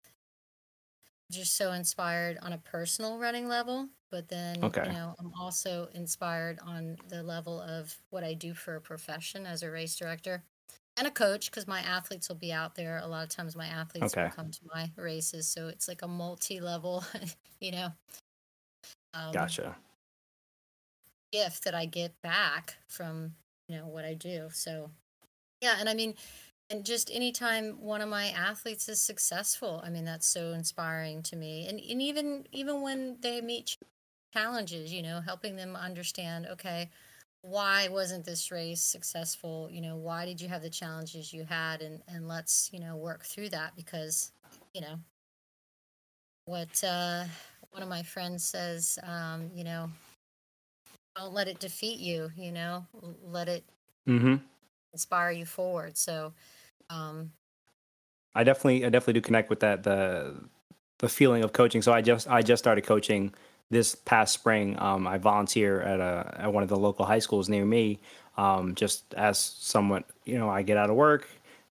just 1.31 1.57
so 1.57 1.73
inspired 1.73 2.39
on 2.43 2.53
a 2.53 2.59
personal 2.59 3.19
running 3.19 3.49
level. 3.49 3.89
But 4.11 4.29
then, 4.29 4.73
Okay. 4.73 4.83
you 4.83 4.91
know, 4.91 5.15
I'm 5.21 5.33
also 5.41 5.89
inspired 5.95 6.59
on 6.61 6.99
the 7.09 7.23
level 7.23 7.61
of 7.61 7.97
what 8.11 8.25
I 8.25 8.35
do 8.35 8.55
for 8.55 8.75
a 8.75 8.81
profession 8.81 9.47
as 9.47 9.63
a 9.63 9.71
race 9.71 9.97
director 9.97 10.43
and 10.97 11.07
a 11.07 11.11
coach 11.13 11.49
because 11.51 11.69
my 11.69 11.81
athletes 11.81 12.29
will 12.29 12.37
be 12.37 12.53
out 12.53 12.75
there. 12.75 12.99
A 12.99 13.07
lot 13.07 13.23
of 13.23 13.29
times 13.29 13.55
my 13.55 13.67
athletes 13.67 14.17
will 14.17 14.27
come 14.27 14.51
to 14.51 14.61
my 14.75 14.91
races. 14.97 15.47
So 15.47 15.69
it's 15.69 15.87
like 15.87 16.03
a 16.03 16.09
multi 16.09 16.61
level, 16.61 17.05
you 17.61 17.71
know, 17.71 17.93
um, 19.15 19.33
Gotcha. 19.33 19.77
gift 21.33 21.65
that 21.65 21.75
I 21.75 21.87
get 21.87 22.21
back 22.23 22.77
from, 22.89 23.37
you 23.69 23.77
know, 23.77 23.87
what 23.87 24.05
I 24.05 24.15
do. 24.15 24.49
So, 24.53 24.91
yeah. 25.61 25.77
And 25.79 25.89
I 25.89 25.95
mean, 25.95 26.15
and 26.71 26.85
just 26.85 27.11
anytime 27.13 27.81
one 27.81 28.01
of 28.01 28.09
my 28.09 28.29
athletes 28.29 28.89
is 28.89 29.03
successful, 29.03 29.83
I 29.85 29.91
mean, 29.91 30.05
that's 30.05 30.27
so 30.27 30.53
inspiring 30.53 31.23
to 31.25 31.37
me. 31.37 31.67
And, 31.69 31.81
and 31.81 32.01
even, 32.03 32.47
even 32.53 32.83
when 32.83 33.17
they 33.21 33.41
meet 33.41 33.77
challenges, 34.33 34.93
you 34.93 35.03
know, 35.03 35.21
helping 35.21 35.57
them 35.57 35.77
understand, 35.77 36.47
okay, 36.53 36.91
why 37.43 37.89
wasn't 37.89 38.25
this 38.25 38.51
race 38.51 38.83
successful? 38.83 39.69
You 39.71 39.81
know, 39.81 39.97
why 39.97 40.27
did 40.27 40.41
you 40.41 40.49
have 40.49 40.63
the 40.63 40.71
challenges 40.71 41.33
you 41.33 41.45
had? 41.45 41.83
And, 41.83 42.03
and 42.07 42.29
let's, 42.29 42.71
you 42.73 42.81
know, 42.81 42.97
work 42.97 43.25
through 43.25 43.49
that 43.51 43.75
because, 43.77 44.31
you 44.75 44.81
know, 44.81 44.97
what 46.45 46.83
uh, 46.85 47.25
one 47.71 47.83
of 47.83 47.89
my 47.89 48.03
friends 48.03 48.45
says, 48.45 48.99
um, 49.03 49.51
you 49.55 49.65
know, 49.65 49.91
don't 51.17 51.33
let 51.35 51.49
it 51.49 51.59
defeat 51.59 51.99
you, 51.99 52.31
you 52.37 52.53
know, 52.53 52.87
let 53.25 53.49
it 53.49 53.65
Mm-hmm. 54.09 54.37
Inspire 54.93 55.31
you 55.31 55.45
forward. 55.47 55.97
So, 55.97 56.33
um, 56.89 57.33
I 58.35 58.45
definitely, 58.45 58.85
I 58.85 58.91
definitely 58.91 59.15
do 59.15 59.21
connect 59.23 59.51
with 59.51 59.61
that 59.61 59.83
the 59.83 60.35
the 60.99 61.09
feeling 61.09 61.43
of 61.43 61.53
coaching. 61.53 61.83
So 61.83 61.93
I 61.93 62.03
just, 62.03 62.29
I 62.29 62.43
just 62.43 62.63
started 62.63 62.83
coaching 62.83 63.33
this 63.71 63.95
past 63.95 64.35
spring. 64.35 64.77
Um, 64.79 65.07
I 65.07 65.19
volunteer 65.19 65.81
at 65.81 66.01
a 66.01 66.35
at 66.39 66.53
one 66.53 66.63
of 66.63 66.69
the 66.69 66.77
local 66.77 67.05
high 67.07 67.21
schools 67.21 67.49
near 67.49 67.65
me. 67.65 68.01
Um, 68.37 68.75
just 68.75 69.15
as 69.15 69.39
someone, 69.39 70.05
you 70.25 70.39
know, 70.39 70.49
I 70.49 70.63
get 70.63 70.77
out 70.77 70.91
of 70.91 70.97
work. 70.97 71.29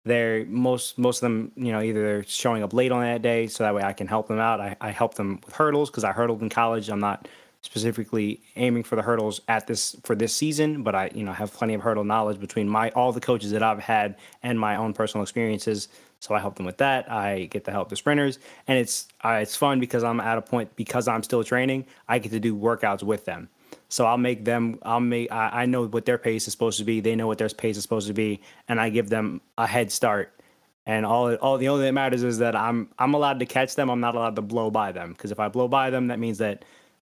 They're 0.05 0.45
most 0.45 0.99
most 0.99 1.19
of 1.19 1.23
them, 1.23 1.53
you 1.57 1.73
know, 1.73 1.81
either 1.81 2.03
they're 2.03 2.25
showing 2.25 2.63
up 2.63 2.75
late 2.75 2.93
on 2.93 3.01
that 3.03 3.23
day, 3.23 3.47
so 3.47 3.65
that 3.65 3.75
way 3.75 3.83
I 3.83 3.93
can 3.95 4.07
help 4.07 4.29
them 4.29 4.39
out. 4.39 4.61
I, 4.61 4.77
I 4.81 4.91
help 4.91 5.15
them 5.15 5.41
with 5.45 5.55
hurdles 5.55 5.91
because 5.91 6.05
I 6.05 6.13
hurdled 6.13 6.43
in 6.43 6.51
college. 6.51 6.91
I'm 6.91 7.01
not 7.01 7.27
specifically 7.65 8.43
aiming 8.57 8.83
for 8.83 8.95
the 8.95 9.01
hurdles 9.01 9.41
at 9.49 9.67
this 9.67 9.97
for 10.05 10.15
this 10.15 10.35
season, 10.35 10.83
but 10.83 10.95
I, 10.95 11.11
you 11.15 11.25
know, 11.25 11.33
have 11.33 11.51
plenty 11.53 11.73
of 11.73 11.81
hurdle 11.81 12.05
knowledge 12.05 12.39
between 12.39 12.69
my 12.69 12.91
all 12.91 13.11
the 13.11 13.21
coaches 13.21 13.51
that 13.53 13.63
I've 13.63 13.79
had 13.81 14.17
and 14.43 14.61
my 14.61 14.77
own 14.77 14.93
personal 14.93 15.23
experiences. 15.23 15.89
So 16.21 16.35
I 16.35 16.41
help 16.41 16.57
them 16.57 16.67
with 16.67 16.77
that. 16.79 17.11
I 17.11 17.47
get 17.47 17.65
to 17.65 17.71
help 17.71 17.89
the 17.89 17.97
sprinters, 17.97 18.39
and 18.69 18.79
it's 18.79 19.09
uh, 19.25 19.39
it's 19.41 19.57
fun 19.57 19.81
because 19.81 20.05
I'm 20.05 20.21
at 20.21 20.37
a 20.37 20.43
point 20.43 20.77
because 20.77 21.09
I'm 21.09 21.23
still 21.23 21.43
training. 21.43 21.87
I 22.07 22.19
get 22.19 22.33
to 22.33 22.41
do 22.41 22.55
workouts 22.55 23.03
with 23.03 23.25
them. 23.25 23.49
So 23.89 24.05
I'll 24.05 24.19
make 24.19 24.45
them. 24.45 24.79
I'll 24.83 25.01
make. 25.01 25.33
I, 25.33 25.63
I 25.63 25.67
know 25.67 25.87
what 25.87 26.05
their 26.05 26.19
pace 26.19 26.47
is 26.47 26.53
supposed 26.53 26.79
to 26.79 26.85
be. 26.85 27.01
They 27.01 27.17
know 27.17 27.27
what 27.27 27.39
their 27.39 27.49
pace 27.49 27.79
is 27.79 27.83
supposed 27.83 28.09
to 28.09 28.15
be, 28.15 28.43
and 28.69 28.79
I 28.79 28.91
give 28.91 29.09
them 29.09 29.41
a 29.57 29.67
head 29.67 29.91
start. 29.91 30.39
And 30.87 31.07
all 31.07 31.35
all 31.37 31.57
the 31.57 31.69
only 31.69 31.87
that 31.87 31.93
matters 31.93 32.23
is 32.23 32.39
that 32.39 32.55
I'm 32.55 32.91
I'm 32.99 33.15
allowed 33.15 33.39
to 33.39 33.47
catch 33.47 33.75
them. 33.75 33.89
I'm 33.89 34.01
not 34.01 34.15
allowed 34.15 34.37
to 34.37 34.43
blow 34.43 34.71
by 34.71 34.93
them 34.93 35.13
because 35.13 35.33
if 35.33 35.41
I 35.41 35.49
blow 35.49 35.67
by 35.67 35.89
them, 35.89 36.09
that 36.09 36.19
means 36.19 36.39
that 36.39 36.67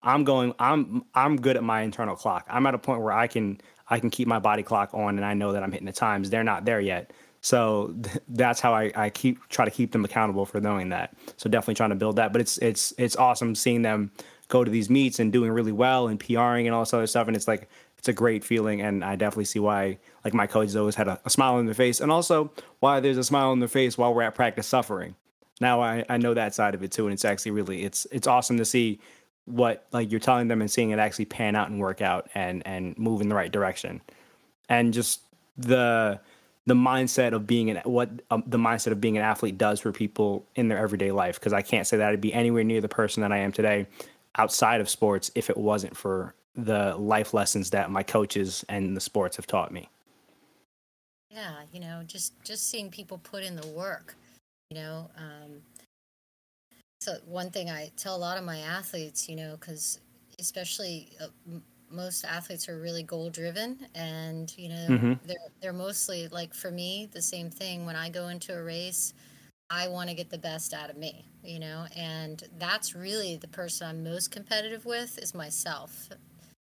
I'm 0.02 0.24
going. 0.24 0.54
I'm 0.58 1.04
I'm 1.14 1.36
good 1.36 1.56
at 1.56 1.62
my 1.62 1.82
internal 1.82 2.16
clock. 2.16 2.46
I'm 2.48 2.66
at 2.66 2.74
a 2.74 2.78
point 2.78 3.02
where 3.02 3.12
I 3.12 3.26
can 3.26 3.60
I 3.88 3.98
can 4.00 4.10
keep 4.10 4.26
my 4.26 4.38
body 4.38 4.62
clock 4.62 4.90
on, 4.94 5.16
and 5.16 5.24
I 5.24 5.34
know 5.34 5.52
that 5.52 5.62
I'm 5.62 5.72
hitting 5.72 5.86
the 5.86 5.92
times. 5.92 6.30
They're 6.30 6.44
not 6.44 6.64
there 6.64 6.80
yet. 6.80 7.12
So 7.42 7.94
th- 8.02 8.18
that's 8.28 8.60
how 8.60 8.74
I, 8.74 8.92
I 8.94 9.10
keep 9.10 9.46
try 9.48 9.64
to 9.64 9.70
keep 9.70 9.92
them 9.92 10.04
accountable 10.04 10.46
for 10.46 10.60
knowing 10.60 10.90
that. 10.90 11.14
So 11.36 11.48
definitely 11.48 11.74
trying 11.74 11.90
to 11.90 11.96
build 11.96 12.16
that. 12.16 12.32
But 12.32 12.40
it's 12.40 12.58
it's 12.58 12.94
it's 12.98 13.16
awesome 13.16 13.54
seeing 13.54 13.82
them 13.82 14.10
go 14.48 14.64
to 14.64 14.70
these 14.70 14.90
meets 14.90 15.18
and 15.20 15.32
doing 15.32 15.50
really 15.50 15.72
well 15.72 16.08
and 16.08 16.18
PRing 16.18 16.66
and 16.66 16.74
all 16.74 16.82
this 16.82 16.92
other 16.92 17.06
stuff. 17.06 17.28
And 17.28 17.36
it's 17.36 17.48
like 17.48 17.68
it's 17.98 18.08
a 18.08 18.12
great 18.12 18.44
feeling. 18.44 18.80
And 18.80 19.04
I 19.04 19.16
definitely 19.16 19.44
see 19.44 19.58
why 19.58 19.98
like 20.24 20.34
my 20.34 20.46
coaches 20.46 20.76
always 20.76 20.94
had 20.94 21.08
a, 21.08 21.20
a 21.24 21.30
smile 21.30 21.54
on 21.54 21.66
their 21.66 21.74
face, 21.74 22.00
and 22.00 22.10
also 22.10 22.52
why 22.80 23.00
there's 23.00 23.18
a 23.18 23.24
smile 23.24 23.50
on 23.50 23.58
their 23.58 23.68
face 23.68 23.98
while 23.98 24.14
we're 24.14 24.22
at 24.22 24.34
practice 24.34 24.66
suffering. 24.66 25.14
Now 25.60 25.82
I, 25.82 26.04
I 26.08 26.16
know 26.16 26.32
that 26.34 26.54
side 26.54 26.74
of 26.74 26.82
it 26.82 26.90
too, 26.90 27.06
and 27.06 27.12
it's 27.12 27.24
actually 27.24 27.52
really 27.52 27.84
it's 27.84 28.06
it's 28.10 28.26
awesome 28.26 28.56
to 28.58 28.64
see 28.64 29.00
what 29.50 29.86
like 29.92 30.10
you're 30.10 30.20
telling 30.20 30.48
them 30.48 30.60
and 30.60 30.70
seeing 30.70 30.90
it 30.90 30.98
actually 30.98 31.24
pan 31.24 31.56
out 31.56 31.68
and 31.70 31.80
work 31.80 32.00
out 32.00 32.28
and 32.34 32.66
and 32.66 32.96
move 32.98 33.20
in 33.20 33.28
the 33.28 33.34
right 33.34 33.52
direction 33.52 34.00
and 34.68 34.92
just 34.94 35.20
the 35.56 36.20
the 36.66 36.74
mindset 36.74 37.32
of 37.32 37.46
being 37.46 37.70
an 37.70 37.78
what 37.84 38.10
um, 38.30 38.42
the 38.46 38.58
mindset 38.58 38.92
of 38.92 39.00
being 39.00 39.16
an 39.16 39.24
athlete 39.24 39.58
does 39.58 39.80
for 39.80 39.92
people 39.92 40.46
in 40.54 40.68
their 40.68 40.78
everyday 40.78 41.10
life 41.10 41.38
because 41.38 41.52
I 41.52 41.62
can't 41.62 41.86
say 41.86 41.96
that 41.96 42.12
I'd 42.12 42.20
be 42.20 42.32
anywhere 42.32 42.64
near 42.64 42.80
the 42.80 42.88
person 42.88 43.22
that 43.22 43.32
I 43.32 43.38
am 43.38 43.52
today 43.52 43.86
outside 44.36 44.80
of 44.80 44.88
sports 44.88 45.30
if 45.34 45.50
it 45.50 45.56
wasn't 45.56 45.96
for 45.96 46.34
the 46.54 46.94
life 46.96 47.34
lessons 47.34 47.70
that 47.70 47.90
my 47.90 48.02
coaches 48.02 48.64
and 48.68 48.96
the 48.96 49.00
sports 49.00 49.36
have 49.36 49.46
taught 49.46 49.72
me. 49.72 49.88
yeah, 51.30 51.62
you 51.72 51.80
know, 51.80 52.02
just 52.06 52.32
just 52.44 52.68
seeing 52.68 52.90
people 52.90 53.18
put 53.18 53.42
in 53.42 53.56
the 53.56 53.66
work, 53.68 54.16
you 54.70 54.76
know. 54.78 55.10
Um, 55.16 55.62
so 57.00 57.16
one 57.26 57.50
thing 57.50 57.70
I 57.70 57.90
tell 57.96 58.16
a 58.16 58.18
lot 58.18 58.38
of 58.38 58.44
my 58.44 58.58
athletes, 58.58 59.28
you 59.28 59.36
know, 59.36 59.56
because 59.58 60.00
especially 60.38 61.10
uh, 61.20 61.28
m- 61.46 61.64
most 61.90 62.24
athletes 62.24 62.68
are 62.68 62.78
really 62.78 63.02
goal 63.02 63.30
driven, 63.30 63.86
and 63.94 64.56
you 64.58 64.68
know, 64.68 65.00
Mhm. 65.00 65.20
they're 65.24 65.36
they're 65.60 65.72
mostly 65.72 66.28
like 66.28 66.54
for 66.54 66.70
me 66.70 67.08
the 67.12 67.22
same 67.22 67.50
thing. 67.50 67.86
When 67.86 67.96
I 67.96 68.10
go 68.10 68.28
into 68.28 68.54
a 68.56 68.62
race, 68.62 69.14
I 69.70 69.88
want 69.88 70.10
to 70.10 70.16
get 70.16 70.30
the 70.30 70.38
best 70.38 70.74
out 70.74 70.90
of 70.90 70.96
me, 70.96 71.26
you 71.44 71.58
know, 71.60 71.86
and 71.96 72.42
that's 72.58 72.94
really 72.94 73.36
the 73.36 73.48
person 73.48 73.88
I'm 73.88 74.04
most 74.04 74.30
competitive 74.32 74.84
with 74.86 75.18
is 75.18 75.34
myself. 75.34 76.08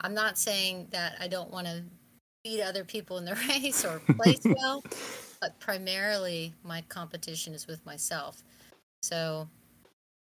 I'm 0.01 0.15
not 0.15 0.39
saying 0.39 0.89
that 0.93 1.17
I 1.21 1.29
don't 1.29 1.51
want 1.51 1.67
to 1.67 1.85
beat 2.45 2.63
other 2.63 2.85
people 2.85 3.19
in 3.19 3.25
the 3.25 3.35
race 3.49 3.85
or 3.85 4.01
place 4.19 4.47
well, 4.57 4.85
but 5.41 5.61
primarily 5.61 6.55
my 6.65 6.83
competition 6.83 7.55
is 7.55 7.67
with 7.67 7.85
myself. 7.87 8.43
So, 9.03 9.49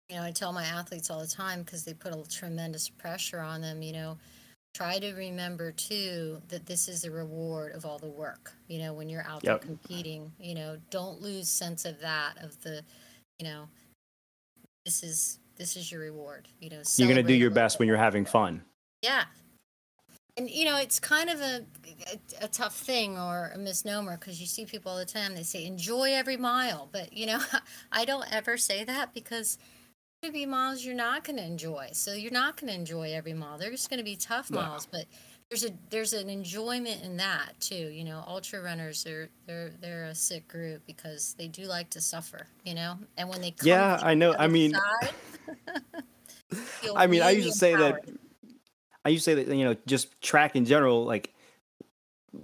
you 0.09 0.15
know, 0.15 0.23
I 0.23 0.31
tell 0.31 0.51
my 0.51 0.63
athletes 0.63 1.09
all 1.11 1.19
the 1.19 1.27
time 1.27 1.61
because 1.61 1.83
they 1.85 1.93
put 1.93 2.13
a 2.13 2.27
tremendous 2.27 2.89
pressure 2.89 3.39
on 3.39 3.61
them, 3.61 3.81
you 3.83 3.93
know, 3.93 4.17
try 4.73 4.97
to 4.97 5.13
remember 5.13 5.71
too 5.71 6.41
that 6.49 6.65
this 6.65 6.87
is 6.87 7.03
the 7.03 7.11
reward 7.11 7.73
of 7.73 7.85
all 7.85 7.99
the 7.99 8.09
work. 8.09 8.53
You 8.67 8.79
know, 8.79 8.93
when 8.93 9.07
you're 9.09 9.25
out 9.27 9.43
Yep. 9.43 9.61
there 9.61 9.67
competing, 9.67 10.31
you 10.39 10.55
know, 10.55 10.77
don't 10.89 11.21
lose 11.21 11.47
sense 11.47 11.85
of 11.85 11.99
that 12.01 12.43
of 12.43 12.59
the, 12.63 12.83
you 13.37 13.45
know, 13.45 13.67
this 14.85 15.03
is 15.03 15.39
this 15.57 15.75
is 15.75 15.91
your 15.91 16.01
reward. 16.01 16.47
You 16.59 16.69
know, 16.71 16.81
You're 16.95 17.09
gonna 17.09 17.21
do 17.21 17.33
your 17.33 17.51
best 17.51 17.77
when 17.77 17.87
you're 17.87 17.97
having 17.97 18.25
fun. 18.25 18.63
Yeah. 19.03 19.25
And 20.37 20.49
you 20.49 20.65
know, 20.65 20.77
it's 20.77 20.99
kind 20.99 21.29
of 21.29 21.39
a 21.41 21.65
a, 22.11 22.45
a 22.45 22.47
tough 22.47 22.75
thing 22.75 23.17
or 23.17 23.51
a 23.53 23.57
misnomer 23.59 24.17
because 24.17 24.39
you 24.39 24.47
see 24.47 24.65
people 24.65 24.91
all 24.91 24.97
the 24.97 25.05
time. 25.05 25.35
They 25.35 25.43
say 25.43 25.65
enjoy 25.65 26.13
every 26.13 26.37
mile, 26.37 26.89
but 26.91 27.13
you 27.13 27.27
know, 27.27 27.39
I 27.91 28.05
don't 28.05 28.31
ever 28.33 28.57
say 28.57 28.83
that 28.85 29.13
because 29.13 29.59
there 30.21 30.31
be 30.31 30.45
miles 30.45 30.83
you're 30.83 30.95
not 30.95 31.23
going 31.23 31.37
to 31.37 31.45
enjoy. 31.45 31.89
So 31.93 32.13
you're 32.13 32.31
not 32.31 32.59
going 32.59 32.71
to 32.71 32.77
enjoy 32.77 33.13
every 33.13 33.33
mile. 33.33 33.57
There's 33.57 33.87
going 33.87 33.99
to 33.99 34.03
be 34.03 34.15
tough 34.15 34.49
Yeah. 34.49 34.57
miles, 34.57 34.85
but 34.85 35.05
there's 35.49 35.65
a 35.65 35.71
there's 35.89 36.13
an 36.13 36.29
enjoyment 36.29 37.03
in 37.03 37.17
that 37.17 37.53
too. 37.59 37.89
You 37.89 38.03
know, 38.03 38.23
ultra 38.27 38.61
runners 38.61 39.05
are 39.07 39.29
they're 39.47 39.71
they're 39.81 40.05
a 40.05 40.15
sick 40.15 40.47
group 40.47 40.81
because 40.85 41.35
they 41.37 41.47
do 41.47 41.63
like 41.63 41.89
to 41.91 42.01
suffer. 42.01 42.47
You 42.65 42.75
know, 42.75 42.97
and 43.17 43.29
when 43.29 43.41
they 43.41 43.51
come 43.51 43.67
Yeah, 43.67 43.99
I 44.01 44.13
know. 44.13 44.35
I 44.37 44.47
mean, 44.47 44.71
side, 44.71 45.13
I 46.95 47.07
mean, 47.07 47.21
I 47.21 47.31
used 47.31 47.47
to 47.47 47.57
say 47.57 47.75
that. 47.75 48.05
I 49.05 49.09
used 49.09 49.23
to 49.25 49.31
say 49.31 49.43
that 49.43 49.55
you 49.55 49.63
know, 49.63 49.75
just 49.87 50.19
track 50.21 50.55
in 50.55 50.65
general, 50.65 51.05
like 51.05 51.33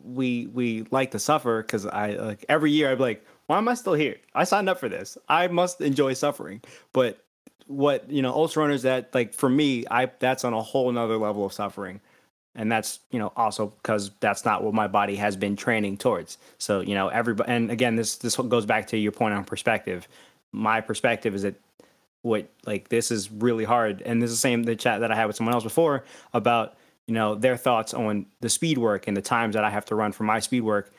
we 0.03 0.47
we 0.47 0.85
like 0.89 1.11
to 1.11 1.19
suffer 1.19 1.61
because 1.61 1.85
I 1.85 2.11
like 2.13 2.45
every 2.49 2.71
year 2.71 2.91
I'd 2.91 2.97
be 2.97 3.03
like, 3.03 3.25
why 3.47 3.57
am 3.57 3.67
I 3.67 3.75
still 3.75 3.93
here? 3.93 4.15
I 4.33 4.45
signed 4.45 4.69
up 4.69 4.79
for 4.79 4.89
this. 4.89 5.17
I 5.29 5.47
must 5.47 5.81
enjoy 5.81 6.13
suffering. 6.13 6.61
But 6.93 7.24
what 7.67 8.09
you 8.09 8.21
know, 8.21 8.31
ultra 8.31 8.63
runners 8.63 8.83
that 8.83 9.13
like 9.13 9.33
for 9.33 9.49
me, 9.49 9.85
I 9.89 10.11
that's 10.19 10.43
on 10.43 10.53
a 10.53 10.61
whole 10.61 10.91
nother 10.91 11.17
level 11.17 11.45
of 11.45 11.53
suffering. 11.53 12.01
And 12.57 12.71
that's 12.71 12.99
you 13.11 13.19
know 13.19 13.33
also 13.35 13.67
because 13.67 14.11
that's 14.21 14.45
not 14.45 14.63
what 14.63 14.73
my 14.73 14.87
body 14.87 15.17
has 15.17 15.35
been 15.35 15.55
training 15.55 15.97
towards. 15.97 16.37
So 16.57 16.79
you 16.79 16.95
know 16.95 17.09
everybody, 17.09 17.51
and 17.51 17.69
again, 17.69 17.95
this 17.95 18.15
this 18.15 18.35
goes 18.35 18.65
back 18.65 18.87
to 18.87 18.97
your 18.97 19.11
point 19.11 19.33
on 19.33 19.43
perspective. 19.43 20.07
My 20.51 20.79
perspective 20.79 21.35
is 21.35 21.41
that 21.41 21.55
what 22.25 22.49
like 22.65 22.89
this 22.89 23.11
is 23.11 23.31
really 23.31 23.63
hard 23.63 24.01
and 24.01 24.19
this 24.19 24.31
is 24.31 24.37
the 24.37 24.41
same 24.41 24.63
the 24.63 24.75
chat 24.75 24.99
that 25.01 25.11
i 25.11 25.15
had 25.15 25.25
with 25.25 25.35
someone 25.35 25.53
else 25.53 25.63
before 25.63 26.03
about 26.33 26.75
you 27.05 27.13
know 27.13 27.35
their 27.35 27.55
thoughts 27.55 27.93
on 27.93 28.25
the 28.41 28.49
speed 28.49 28.79
work 28.79 29.07
and 29.07 29.15
the 29.15 29.21
times 29.21 29.53
that 29.53 29.63
i 29.63 29.69
have 29.69 29.85
to 29.85 29.93
run 29.93 30.11
for 30.11 30.23
my 30.23 30.39
speed 30.39 30.61
work 30.61 30.91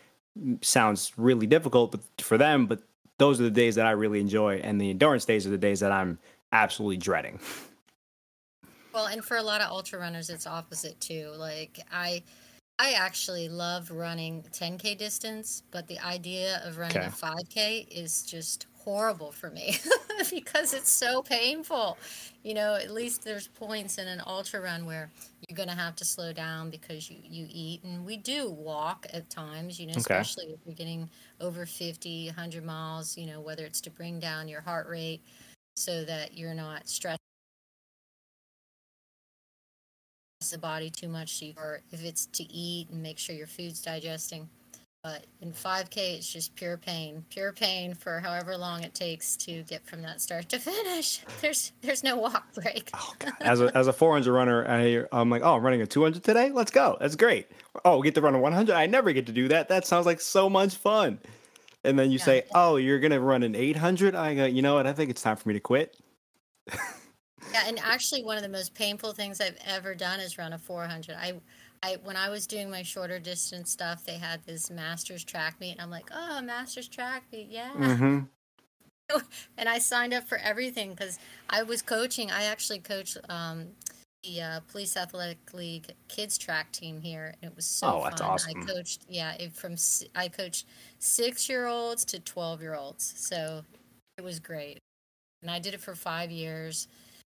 sounds 0.62 1.12
really 1.16 1.46
difficult 1.46 1.90
but 1.90 2.00
for 2.18 2.38
them 2.38 2.66
but 2.66 2.80
those 3.18 3.40
are 3.40 3.42
the 3.42 3.50
days 3.50 3.74
that 3.74 3.86
i 3.86 3.90
really 3.90 4.20
enjoy 4.20 4.54
and 4.58 4.80
the 4.80 4.88
endurance 4.88 5.24
days 5.24 5.44
are 5.48 5.50
the 5.50 5.58
days 5.58 5.80
that 5.80 5.90
i'm 5.90 6.16
absolutely 6.56 6.96
dreading 6.96 7.38
Well, 8.94 9.06
and 9.06 9.24
for 9.24 9.36
a 9.36 9.42
lot 9.42 9.60
of 9.60 9.70
ultra 9.70 9.98
runners, 9.98 10.30
it's 10.30 10.46
opposite 10.46 11.00
too. 11.00 11.28
Like 11.36 11.80
I, 11.90 12.22
I 12.78 12.92
actually 12.92 13.48
love 13.48 13.90
running 13.90 14.42
10K 14.52 14.94
distance, 14.94 15.62
but 15.70 15.86
the 15.88 15.98
idea 16.00 16.62
of 16.64 16.78
running 16.78 17.04
Okay. 17.04 17.06
a 17.06 17.10
5K 17.10 17.80
is 17.90 18.22
just 18.24 18.66
horrible 18.78 19.32
for 19.32 19.50
me 19.50 19.74
because 20.30 20.72
it's 20.72 20.90
so 20.90 21.22
painful. 21.22 21.98
You 22.42 22.54
know, 22.54 22.74
at 22.76 22.90
least 22.90 23.24
there's 23.24 23.48
points 23.48 23.98
in 23.98 24.08
an 24.08 24.22
ultra 24.26 24.60
run 24.62 24.86
where 24.86 25.12
you're 25.48 25.56
going 25.56 25.68
to 25.68 25.74
have 25.74 25.96
to 25.96 26.04
slow 26.04 26.32
down 26.32 26.70
because 26.70 27.10
you, 27.10 27.18
you 27.22 27.46
eat. 27.50 27.82
And 27.84 28.06
we 28.06 28.16
do 28.16 28.50
walk 28.50 29.06
at 29.12 29.28
times, 29.28 29.78
you 29.80 29.86
know, 29.88 29.96
Okay. 29.96 30.26
especially 30.26 30.46
if 30.46 30.60
you're 30.64 30.74
getting 30.76 31.10
over 31.40 31.66
50, 31.66 32.26
100 32.28 32.64
miles, 32.64 33.18
you 33.18 33.26
know, 33.26 33.40
whether 33.40 33.64
it's 33.66 33.80
to 33.82 33.90
bring 33.90 34.20
down 34.20 34.48
your 34.48 34.60
heart 34.62 34.88
rate 34.88 35.22
so 35.76 36.04
that 36.04 36.36
you're 36.36 36.54
not 36.54 36.88
stressed 36.88 37.20
the 40.50 40.58
body 40.58 40.90
too 40.90 41.08
much, 41.08 41.42
or 41.56 41.80
if 41.92 42.04
it's 42.04 42.26
to 42.26 42.44
eat 42.44 42.90
and 42.90 43.02
make 43.02 43.18
sure 43.18 43.34
your 43.34 43.46
food's 43.46 43.82
digesting. 43.82 44.48
But 45.02 45.24
in 45.40 45.52
5K, 45.52 46.16
it's 46.16 46.32
just 46.32 46.54
pure 46.56 46.76
pain, 46.76 47.24
pure 47.30 47.52
pain 47.52 47.94
for 47.94 48.18
however 48.18 48.56
long 48.56 48.82
it 48.82 48.92
takes 48.92 49.36
to 49.36 49.62
get 49.62 49.86
from 49.86 50.02
that 50.02 50.20
start 50.20 50.48
to 50.48 50.58
finish. 50.60 51.20
There's 51.40 51.72
there's 51.80 52.02
no 52.02 52.16
walk 52.16 52.52
break. 52.54 52.90
Oh, 52.94 53.14
As 53.40 53.60
a 53.60 53.76
as 53.76 53.86
a 53.86 53.92
400 53.92 54.32
runner, 54.32 54.66
I, 54.68 55.04
I'm 55.12 55.30
like, 55.30 55.42
oh, 55.42 55.54
I'm 55.54 55.62
running 55.62 55.82
a 55.82 55.86
200 55.86 56.24
today. 56.24 56.50
Let's 56.50 56.70
go. 56.70 56.96
That's 57.00 57.16
great. 57.16 57.48
Oh, 57.84 58.02
get 58.02 58.14
to 58.16 58.20
run 58.20 58.34
a 58.34 58.40
100. 58.40 58.74
I 58.74 58.86
never 58.86 59.12
get 59.12 59.26
to 59.26 59.32
do 59.32 59.48
that. 59.48 59.68
That 59.68 59.86
sounds 59.86 60.06
like 60.06 60.20
so 60.20 60.50
much 60.50 60.74
fun. 60.74 61.20
And 61.86 61.98
then 61.98 62.10
you 62.10 62.18
Yeah. 62.18 62.24
say, 62.24 62.42
oh, 62.54 62.76
you're 62.76 62.98
gonna 63.00 63.20
run 63.20 63.42
an 63.42 63.54
800. 63.54 64.14
I 64.14 64.34
go, 64.34 64.44
you 64.44 64.62
know 64.62 64.74
what? 64.74 64.86
I 64.86 64.92
think 64.92 65.10
it's 65.10 65.22
time 65.22 65.36
for 65.36 65.48
me 65.48 65.54
to 65.54 65.60
quit. 65.60 65.96
Yeah, 67.52 67.62
and 67.66 67.78
actually, 67.78 68.24
one 68.24 68.36
of 68.36 68.42
the 68.42 68.48
most 68.48 68.74
painful 68.74 69.12
things 69.12 69.40
I've 69.40 69.58
ever 69.66 69.94
done 69.94 70.20
is 70.20 70.36
run 70.36 70.52
a 70.52 70.58
400. 70.58 71.16
I, 71.16 71.34
I 71.82 71.96
when 72.02 72.16
I 72.16 72.28
was 72.28 72.46
doing 72.46 72.70
my 72.70 72.82
shorter 72.82 73.18
distance 73.18 73.70
stuff, 73.70 74.04
they 74.04 74.18
had 74.18 74.44
this 74.44 74.70
masters 74.70 75.24
track 75.24 75.60
meet, 75.60 75.72
and 75.72 75.80
I'm 75.80 75.90
like, 75.90 76.10
oh, 76.12 76.40
masters 76.42 76.88
track 76.88 77.24
meet, 77.32 77.48
yeah. 77.50 77.70
Mm-hmm. 77.76 78.20
and 79.58 79.68
I 79.68 79.78
signed 79.78 80.12
up 80.12 80.26
for 80.28 80.38
everything 80.38 80.90
because 80.90 81.18
I 81.48 81.62
was 81.62 81.82
coaching. 81.82 82.30
I 82.30 82.44
actually 82.44 82.80
coached 82.80 83.16
um, 83.28 83.68
the 84.22 84.40
uh, 84.42 84.60
Police 84.68 84.96
Athletic 84.96 85.52
League 85.54 85.94
kids 86.08 86.38
track 86.38 86.72
team 86.72 87.00
here. 87.00 87.34
and 87.42 87.50
It 87.50 87.56
was 87.56 87.66
so 87.66 87.86
Oh, 87.88 88.04
that's 88.04 88.20
fun. 88.20 88.30
awesome. 88.30 88.62
I 88.62 88.66
coached, 88.66 89.02
yeah, 89.08 89.32
it, 89.34 89.52
from 89.52 89.76
I 90.14 90.28
coached 90.28 90.66
six 90.98 91.48
year 91.48 91.66
olds 91.66 92.04
to 92.06 92.20
twelve 92.20 92.60
year 92.60 92.74
olds, 92.74 93.14
so 93.16 93.62
it 94.18 94.22
was 94.24 94.40
great. 94.40 94.78
And 95.42 95.50
I 95.50 95.58
did 95.58 95.74
it 95.74 95.80
for 95.80 95.94
five 95.94 96.30
years 96.30 96.88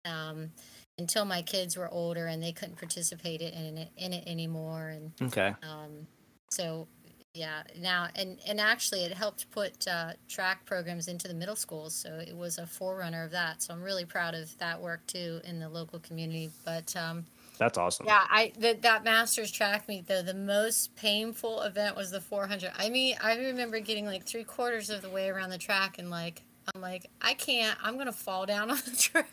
um, 0.05 0.51
until 0.97 1.25
my 1.25 1.41
kids 1.41 1.77
were 1.77 1.89
older 1.89 2.27
and 2.27 2.41
they 2.41 2.51
couldn't 2.53 2.77
participate 2.77 3.41
in 3.41 3.77
it 3.77 3.89
in 3.97 4.13
it 4.13 4.23
anymore. 4.27 4.89
And 4.89 5.11
Okay. 5.21 5.53
um, 5.63 6.07
so 6.51 6.87
yeah, 7.33 7.61
now 7.77 8.07
and 8.15 8.39
and 8.47 8.59
actually 8.59 9.03
it 9.03 9.13
helped 9.13 9.49
put 9.51 9.87
uh, 9.87 10.13
track 10.27 10.65
programs 10.65 11.07
into 11.07 11.27
the 11.27 11.33
middle 11.33 11.55
schools, 11.55 11.93
so 11.93 12.19
it 12.25 12.35
was 12.35 12.57
a 12.57 12.65
forerunner 12.65 13.23
of 13.23 13.31
that. 13.31 13.61
So 13.61 13.73
I'm 13.73 13.83
really 13.83 14.05
proud 14.05 14.33
of 14.33 14.57
that 14.57 14.81
work 14.81 15.05
too 15.05 15.39
in 15.43 15.59
the 15.59 15.69
local 15.69 15.99
community. 15.99 16.49
But 16.65 16.95
um, 16.95 17.25
That's 17.59 17.77
awesome. 17.77 18.07
yeah, 18.07 18.25
I 18.29 18.51
that 18.59 18.81
that 18.81 19.03
masters 19.03 19.51
track 19.51 19.87
meet 19.87 20.07
though 20.07 20.23
the 20.23 20.33
most 20.33 20.95
painful 20.95 21.61
event 21.61 21.95
was 21.95 22.09
the 22.09 22.21
400. 22.21 22.71
I 22.77 22.89
mean, 22.89 23.15
I 23.23 23.35
remember 23.37 23.79
getting 23.79 24.05
like 24.05 24.25
three 24.25 24.43
quarters 24.43 24.89
of 24.89 25.03
the 25.03 25.09
way 25.09 25.29
around 25.29 25.51
the 25.51 25.57
track 25.59 25.99
and 25.99 26.09
like 26.09 26.41
I'm 26.73 26.81
like 26.81 27.05
I 27.21 27.35
can't. 27.35 27.77
I'm 27.83 27.97
gonna 27.97 28.11
fall 28.11 28.45
down 28.47 28.71
on 28.71 28.77
the 28.85 28.95
track. 28.97 29.27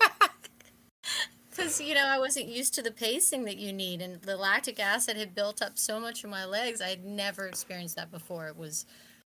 Because 1.57 1.81
you 1.81 1.95
know 1.95 2.05
I 2.07 2.19
wasn't 2.19 2.47
used 2.49 2.75
to 2.75 2.83
the 2.83 2.91
pacing 2.91 3.45
that 3.47 3.57
you 3.57 3.73
need, 3.73 4.03
and 4.03 4.21
the 4.23 4.37
lactic 4.37 4.79
acid 4.79 5.17
had 5.17 5.35
built 5.35 5.63
up 5.63 5.79
so 5.79 5.99
much 5.99 6.23
in 6.25 6.31
my 6.31 6.45
legs. 6.45 6.81
I 6.81 6.89
had 6.89 7.05
never 7.05 7.47
experienced 7.47 7.97
that 7.97 8.11
before. 8.11 8.49
It 8.49 8.57
was 8.57 8.87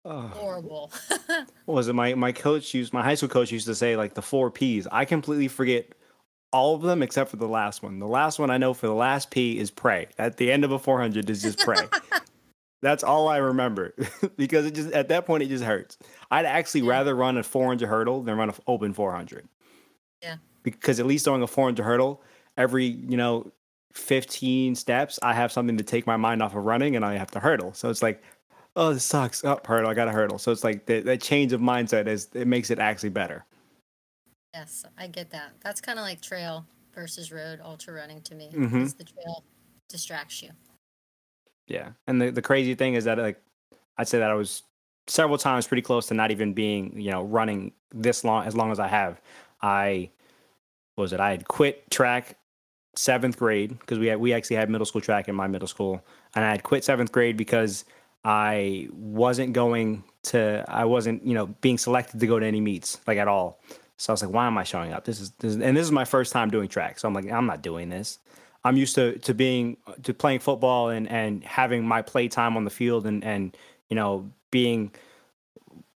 Oh. 0.07 0.27
horrible. 0.27 0.91
What 1.65 1.73
was 1.75 1.87
it 1.87 1.93
my 1.93 2.13
my 2.13 2.31
coach 2.31 2.73
used 2.75 2.93
my 2.93 3.03
high 3.03 3.15
school 3.15 3.29
coach 3.29 3.51
used 3.51 3.65
to 3.67 3.73
say 3.75 3.95
like 3.95 4.13
the 4.13 4.21
four 4.21 4.51
P's. 4.51 4.87
I 4.91 5.03
completely 5.05 5.47
forget 5.47 5.93
all 6.53 6.75
of 6.75 6.83
them 6.83 7.01
except 7.01 7.31
for 7.31 7.37
the 7.37 7.47
last 7.47 7.81
one. 7.83 7.97
The 7.99 8.07
last 8.07 8.37
one 8.39 8.49
I 8.51 8.57
know 8.57 8.73
for 8.75 8.85
the 8.87 8.93
last 8.93 9.31
P 9.31 9.57
is 9.57 9.71
pray. 9.71 10.07
At 10.19 10.37
the 10.37 10.51
end 10.51 10.63
of 10.63 10.71
a 10.71 10.77
400 10.79 11.27
is 11.29 11.41
just 11.41 11.57
pray. 11.59 11.87
That's 12.83 13.03
all 13.03 13.27
I 13.27 13.37
remember 13.37 13.95
because 14.37 14.65
it 14.67 14.75
just 14.75 14.91
at 14.91 15.07
that 15.07 15.25
point 15.25 15.41
it 15.41 15.47
just 15.49 15.63
hurts. 15.63 15.97
I'd 16.29 16.45
actually 16.45 16.81
Yeah. 16.81 16.91
rather 16.91 17.15
run 17.15 17.37
a 17.37 17.43
400 17.43 17.87
hurdle 17.87 18.21
than 18.21 18.37
run 18.37 18.49
an 18.49 18.55
open 18.67 18.93
400. 18.93 19.47
Yeah. 20.21 20.35
Because 20.65 20.99
at 20.99 21.05
least 21.05 21.23
during 21.23 21.41
a 21.41 21.47
400 21.47 21.81
hurdle 21.81 22.21
every, 22.57 22.85
you 22.85 23.15
know, 23.15 23.49
15 23.93 24.75
steps, 24.75 25.17
I 25.23 25.33
have 25.33 25.53
something 25.53 25.77
to 25.77 25.83
take 25.83 26.05
my 26.05 26.17
mind 26.17 26.41
off 26.43 26.53
of 26.55 26.65
running 26.65 26.97
and 26.97 27.05
I 27.05 27.15
have 27.17 27.31
to 27.31 27.39
hurdle. 27.39 27.73
So 27.73 27.89
it's 27.89 28.01
like, 28.03 28.21
oh, 28.75 28.93
this 28.93 29.05
sucks. 29.05 29.45
Oh, 29.45 29.57
hurdle, 29.65 29.89
I 29.89 29.93
got 29.93 30.05
to 30.05 30.11
hurdle. 30.11 30.37
So 30.39 30.51
it's 30.51 30.65
like 30.65 30.85
the, 30.85 30.99
that 31.01 31.21
change 31.21 31.53
of 31.53 31.61
mindset 31.61 32.07
is 32.07 32.27
it 32.33 32.47
makes 32.47 32.69
it 32.71 32.79
actually 32.79 33.09
better. 33.11 33.45
yes, 34.53 34.83
I 34.97 35.07
get 35.07 35.29
that. 35.31 35.51
That's 35.61 35.79
kind 35.79 35.99
of 35.99 36.03
like 36.03 36.19
trail 36.21 36.65
versus 36.93 37.31
road 37.31 37.59
ultra 37.63 37.93
running 37.93 38.21
to 38.23 38.35
me. 38.35 38.49
Mhm. 38.53 38.71
Because 38.71 38.93
the 38.95 39.03
trail 39.05 39.43
distracts 39.87 40.41
you. 40.41 40.49
Yeah. 41.67 41.91
And 42.07 42.21
the, 42.21 42.31
the 42.31 42.41
crazy 42.41 42.75
thing 42.75 42.95
is 42.95 43.05
that 43.05 43.17
like 43.17 43.41
I'd 43.97 44.07
say 44.07 44.19
that 44.19 44.29
I 44.31 44.33
was 44.33 44.63
several 45.07 45.37
times 45.37 45.67
pretty 45.67 45.81
close 45.81 46.07
to 46.07 46.13
not 46.13 46.31
even 46.31 46.53
being, 46.53 46.99
you 46.99 47.11
know, 47.11 47.23
running 47.23 47.71
this 47.93 48.23
long 48.23 48.45
as 48.45 48.55
long 48.55 48.71
as 48.71 48.79
I 48.79 48.87
have. 48.87 49.21
I 49.61 50.09
was 50.97 51.13
it? 51.13 51.19
I 51.19 51.31
had 51.31 51.47
quit 51.47 51.89
track 51.91 52.37
seventh 52.95 53.37
grade 53.37 53.77
because 53.79 53.99
we 53.99 54.07
had 54.07 54.19
we 54.19 54.33
actually 54.33 54.55
had 54.55 54.69
middle 54.69 54.85
school 54.85 55.01
track 55.01 55.27
in 55.27 55.35
my 55.35 55.47
middle 55.47 55.67
school. 55.67 56.03
And 56.35 56.45
I 56.45 56.51
had 56.51 56.63
quit 56.63 56.83
seventh 56.83 57.11
grade 57.11 57.37
because 57.37 57.85
I 58.23 58.87
wasn't 58.91 59.53
going 59.53 60.03
to 60.23 60.65
I 60.67 60.85
wasn't, 60.85 61.25
you 61.25 61.33
know, 61.33 61.47
being 61.61 61.77
selected 61.77 62.19
to 62.19 62.27
go 62.27 62.39
to 62.39 62.45
any 62.45 62.61
meets, 62.61 62.99
like 63.07 63.17
at 63.17 63.27
all. 63.27 63.59
So 63.97 64.11
I 64.11 64.13
was 64.13 64.23
like, 64.23 64.33
why 64.33 64.47
am 64.47 64.57
I 64.57 64.63
showing 64.63 64.91
up? 64.91 65.05
This 65.05 65.21
is, 65.21 65.31
this 65.31 65.55
is 65.55 65.61
and 65.61 65.75
this 65.75 65.83
is 65.83 65.91
my 65.91 66.05
first 66.05 66.33
time 66.33 66.49
doing 66.49 66.67
track. 66.67 66.99
So 66.99 67.07
I'm 67.07 67.13
like, 67.13 67.31
I'm 67.31 67.45
not 67.45 67.61
doing 67.61 67.89
this. 67.89 68.19
I'm 68.63 68.77
used 68.77 68.95
to 68.95 69.17
to 69.19 69.33
being 69.33 69.77
to 70.03 70.13
playing 70.13 70.39
football 70.39 70.89
and 70.89 71.07
and 71.09 71.43
having 71.43 71.85
my 71.87 72.01
play 72.01 72.27
time 72.27 72.57
on 72.57 72.63
the 72.63 72.71
field 72.71 73.05
and 73.05 73.23
and 73.23 73.55
you 73.89 73.95
know 73.95 74.31
being 74.51 74.91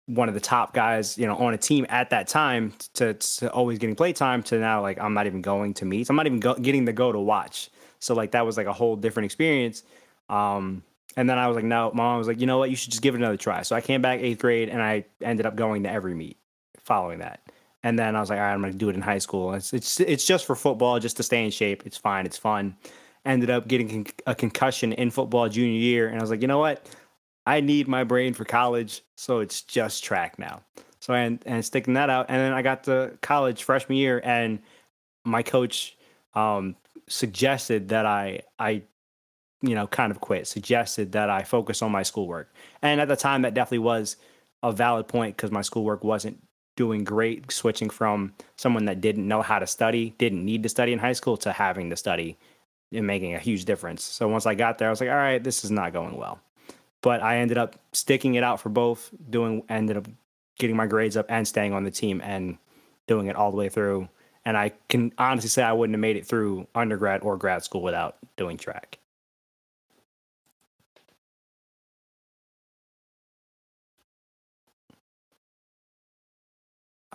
one 0.09 0.29
of 0.29 0.35
the 0.35 0.41
top 0.41 0.73
guys 0.73 1.17
you 1.17 1.27
know 1.27 1.37
on 1.37 1.55
a 1.55 1.59
team 1.59 1.87
at 1.89 2.11
that 2.11 2.27
time 2.27 2.73
to, 2.95 3.15
to 3.15 3.51
always 3.53 3.79
getting 3.79 3.95
play 3.95 4.13
time 4.13 4.43
to 4.43 4.59
now 4.59 4.83
like 4.83 4.99
I'm 4.99 5.15
not 5.15 5.27
even 5.27 5.43
going 5.43 5.75
to 5.75 5.85
meets 5.85 6.11
I'm 6.11 6.17
not 6.17 6.27
even 6.27 6.41
go, 6.41 6.55
getting 6.55 6.85
the 6.85 6.93
go 6.93 7.13
to 7.13 7.21
watch 7.21 7.71
so 8.01 8.15
like 8.15 8.33
that 8.33 8.45
was 8.45 8.57
like 8.57 8.67
a 8.67 8.73
whole 8.73 8.97
different 8.97 9.27
experience 9.27 9.83
um 10.29 10.83
and 11.17 11.29
then 11.29 11.39
I 11.39 11.47
was 11.47 11.57
like 11.57 11.65
no 11.65 11.91
mom 11.95 12.19
was 12.19 12.27
like 12.27 12.41
you 12.41 12.47
know 12.47 12.59
what 12.59 12.71
you 12.71 12.77
should 12.77 12.91
just 12.91 13.03
give 13.03 13.15
it 13.15 13.19
another 13.19 13.37
try 13.37 13.63
so 13.63 13.77
I 13.77 13.81
came 13.81 14.03
back 14.03 14.21
eighth 14.21 14.41
grade 14.41 14.69
and 14.69 14.83
I 14.83 15.05
ended 15.23 15.47
up 15.47 15.57
going 15.57 15.85
to 15.85 15.91
every 15.91 16.15
meet 16.15 16.39
following 16.79 17.19
that 17.21 17.41
and 17.83 17.99
then 17.99 18.17
I 18.17 18.21
was 18.21 18.31
like, 18.31 18.39
all 18.39 18.45
right, 18.45 18.53
I'm 18.53 18.61
going 18.61 18.73
to 18.73 18.79
do 18.79 18.89
it 18.89 18.97
in 18.97 19.03
high 19.03 19.19
school. 19.19 19.55
It's, 19.55 19.73
it's 19.73 20.01
it's 20.01 20.25
just 20.25 20.47
for 20.47 20.57
football, 20.57 20.99
just 20.99 21.17
to 21.19 21.23
stay 21.23 21.45
in 21.45 21.51
shape. 21.51 21.85
It's 21.87 21.97
fine. 21.97 22.27
It's 22.27 22.37
fun. 22.37 22.77
Ended 23.25 23.51
up 23.51 23.69
getting 23.69 24.07
a 24.27 24.35
concussion 24.35 24.93
in 24.93 25.11
football 25.11 25.49
junior 25.49 25.79
year, 25.79 26.09
and 26.09 26.19
I 26.19 26.21
was 26.21 26.31
like, 26.31 26.43
you 26.43 26.49
know 26.49 26.59
what? 26.59 26.85
I 27.49 27.61
need 27.63 27.89
my 27.89 28.05
brain 28.05 28.35
for 28.35 28.45
college, 28.45 29.01
so 29.17 29.39
it's 29.39 29.63
just 29.63 30.05
track 30.05 30.39
now. 30.39 30.61
So 31.01 31.15
and, 31.15 31.43
and 31.47 31.65
sticking 31.65 31.95
that 31.95 32.11
out, 32.11 32.27
and 32.29 32.39
then 32.39 32.53
I 32.53 32.61
got 32.61 32.85
to 32.85 33.17
college 33.23 33.65
freshman 33.65 33.97
year, 33.97 34.21
and 34.23 34.59
my 35.25 35.43
coach 35.43 35.97
um, 36.35 36.77
suggested 37.09 37.89
that 37.89 38.05
I 38.05 38.43
I 38.59 38.83
you 39.63 39.75
know 39.75 39.87
kind 39.87 40.11
of 40.11 40.21
quit. 40.21 40.47
Suggested 40.47 41.13
that 41.13 41.31
I 41.31 41.43
focus 41.43 41.81
on 41.81 41.91
my 41.91 42.03
schoolwork, 42.03 42.53
and 42.83 43.01
at 43.01 43.09
the 43.09 43.17
time 43.17 43.41
that 43.43 43.55
definitely 43.55 43.79
was 43.79 44.17
a 44.63 44.71
valid 44.71 45.09
point 45.09 45.35
because 45.35 45.51
my 45.51 45.63
schoolwork 45.63 46.05
wasn't 46.05 46.39
doing 46.77 47.03
great 47.03 47.51
switching 47.51 47.89
from 47.89 48.35
someone 48.57 48.85
that 48.85 49.01
didn't 49.01 49.27
know 49.27 49.41
how 49.41 49.59
to 49.59 49.67
study, 49.67 50.15
didn't 50.19 50.45
need 50.45 50.63
to 50.65 50.69
study 50.69 50.93
in 50.93 50.99
high 50.99 51.15
school 51.15 51.39
to 51.39 51.53
having 51.53 51.89
to 51.89 51.97
study 51.97 52.37
and 52.93 53.07
making 53.07 53.35
a 53.35 53.39
huge 53.39 53.65
difference. 53.65 54.03
So 54.03 54.29
once 54.29 54.45
I 54.45 54.55
got 54.55 54.77
there, 54.77 54.89
I 54.89 54.91
was 54.91 55.01
like, 55.01 55.09
all 55.09 55.17
right, 55.17 55.43
this 55.43 55.65
is 55.65 55.71
not 55.71 55.95
going 55.95 56.15
well. 56.15 56.41
But 57.03 57.23
I 57.23 57.39
ended 57.39 57.59
up 57.59 57.77
sticking 57.93 58.35
it 58.35 58.43
out 58.43 58.61
for 58.61 58.69
both, 58.71 59.11
doing 59.31 59.63
ended 59.69 59.97
up 59.97 60.09
getting 60.59 60.77
my 60.77 60.87
grades 60.87 61.17
up 61.17 61.27
and 61.29 61.47
staying 61.47 61.73
on 61.73 61.85
the 61.85 61.91
team 61.91 62.21
and 62.23 62.59
doing 63.07 63.29
it 63.29 63.37
all 63.37 63.51
the 63.51 63.57
way 63.57 63.69
through. 63.69 64.09
And 64.45 64.57
I 64.57 64.73
can 64.89 65.13
honestly 65.19 65.49
say 65.49 65.63
I 65.63 65.73
wouldn't 65.73 65.95
have 65.95 66.01
made 66.01 66.17
it 66.17 66.27
through 66.27 66.67
undergrad 66.75 67.23
or 67.23 67.37
grad 67.37 67.63
school 67.65 67.83
without 67.83 68.17
doing 68.37 68.57
track. 68.57 68.99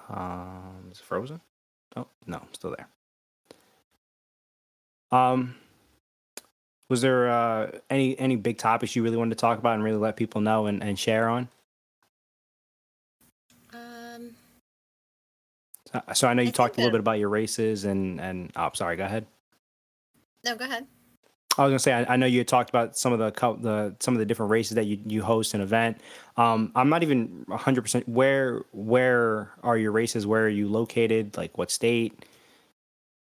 Um, 0.09 0.89
is 0.91 0.99
it 0.99 1.03
frozen? 1.05 1.41
Oh 1.95 2.07
no, 2.27 2.37
I'm 2.37 2.53
still 2.53 2.75
there. 2.77 2.87
Um, 5.11 5.55
was 6.93 7.01
there 7.01 7.27
uh, 7.27 7.71
any 7.89 8.17
any 8.19 8.35
big 8.35 8.59
topics 8.59 8.95
you 8.95 9.01
really 9.01 9.17
wanted 9.17 9.31
to 9.35 9.41
talk 9.41 9.57
about 9.57 9.73
and 9.73 9.83
really 9.83 9.97
let 9.97 10.15
people 10.15 10.41
know 10.41 10.67
and, 10.67 10.83
and 10.83 10.99
share 10.99 11.27
on? 11.27 11.49
Um, 13.73 14.35
So, 15.91 16.01
so 16.13 16.27
I 16.27 16.35
know 16.35 16.43
you 16.43 16.49
I 16.49 16.51
talked 16.51 16.75
a 16.75 16.81
little 16.81 16.91
that- 16.91 16.97
bit 16.97 16.99
about 16.99 17.17
your 17.17 17.29
races 17.29 17.85
and 17.85 18.21
and 18.21 18.51
oh, 18.55 18.69
sorry, 18.75 18.95
go 18.95 19.05
ahead. 19.05 19.25
no, 20.45 20.55
go 20.55 20.65
ahead. 20.65 20.85
I 21.57 21.63
was 21.63 21.71
gonna 21.71 21.79
say 21.79 21.93
I, 21.93 22.13
I 22.13 22.15
know 22.15 22.27
you 22.27 22.37
had 22.39 22.47
talked 22.47 22.69
about 22.69 22.95
some 22.95 23.11
of 23.11 23.17
the 23.17 23.31
the 23.61 23.95
some 23.99 24.13
of 24.13 24.19
the 24.19 24.25
different 24.27 24.51
races 24.51 24.75
that 24.75 24.85
you, 24.85 24.99
you 25.07 25.23
host 25.23 25.55
an 25.55 25.61
event. 25.61 25.97
Um, 26.37 26.71
I'm 26.75 26.89
not 26.89 27.01
even 27.01 27.43
100 27.47 27.81
percent 27.81 28.07
where 28.07 28.65
where 28.71 29.51
are 29.63 29.79
your 29.79 29.91
races? 29.91 30.27
Where 30.27 30.45
are 30.45 30.49
you 30.49 30.67
located? 30.67 31.37
Like 31.37 31.57
what 31.57 31.71
state? 31.71 32.23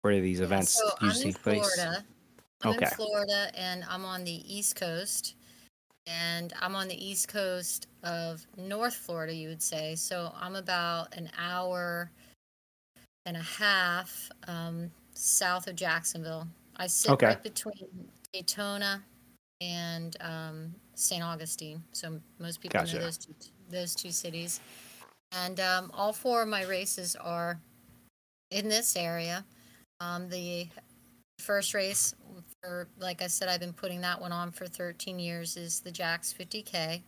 Where 0.01 0.13
do 0.13 0.21
these 0.21 0.39
Yeah, 0.39 0.45
events 0.47 0.73
so 0.73 0.91
I'm 0.99 1.07
usually 1.07 1.31
take 1.33 1.41
place? 1.43 1.73
Florida. 1.73 2.03
I'm 2.63 2.73
in 2.73 2.85
Florida 2.89 3.51
and 3.55 3.83
I'm 3.89 4.05
on 4.05 4.23
the 4.23 4.55
East 4.55 4.75
Coast. 4.75 5.35
And 6.07 6.51
I'm 6.59 6.75
on 6.75 6.87
the 6.87 7.05
East 7.09 7.27
Coast 7.27 7.87
of 8.03 8.45
North 8.57 8.95
Florida, 8.95 9.33
you 9.33 9.49
would 9.49 9.61
say. 9.61 9.95
So 9.95 10.33
I'm 10.39 10.55
about 10.55 11.15
an 11.15 11.29
hour 11.37 12.11
and 13.25 13.37
a 13.37 13.41
half 13.41 14.31
um, 14.47 14.89
south 15.13 15.67
of 15.67 15.75
Jacksonville. 15.75 16.47
I 16.77 16.87
sit 16.87 17.11
okay, 17.11 17.27
right 17.27 17.43
between 17.43 18.09
Daytona 18.33 19.03
and 19.61 20.17
um, 20.21 20.75
St. 20.95 21.23
Augustine. 21.23 21.83
So 21.91 22.19
most 22.39 22.61
people 22.61 22.81
know 22.81 22.85
those 22.87 23.17
two, 23.17 23.33
those 23.69 23.93
two 23.93 24.11
cities. 24.11 24.59
And 25.31 25.59
um, 25.59 25.91
all 25.93 26.13
four 26.13 26.41
of 26.41 26.49
my 26.49 26.63
races 26.65 27.15
are 27.15 27.59
in 28.49 28.67
this 28.67 28.95
area. 28.95 29.45
Um, 29.99 30.27
the 30.29 30.67
first 31.39 31.73
race, 31.73 32.15
for 32.63 32.87
like 32.99 33.21
I 33.21 33.27
said, 33.27 33.49
I've 33.49 33.59
been 33.59 33.73
putting 33.73 34.01
that 34.01 34.21
one 34.21 34.31
on 34.31 34.51
for 34.51 34.65
13 34.67 35.19
years, 35.19 35.57
is 35.57 35.79
the 35.79 35.91
Jax 35.91 36.33
50K. 36.33 37.01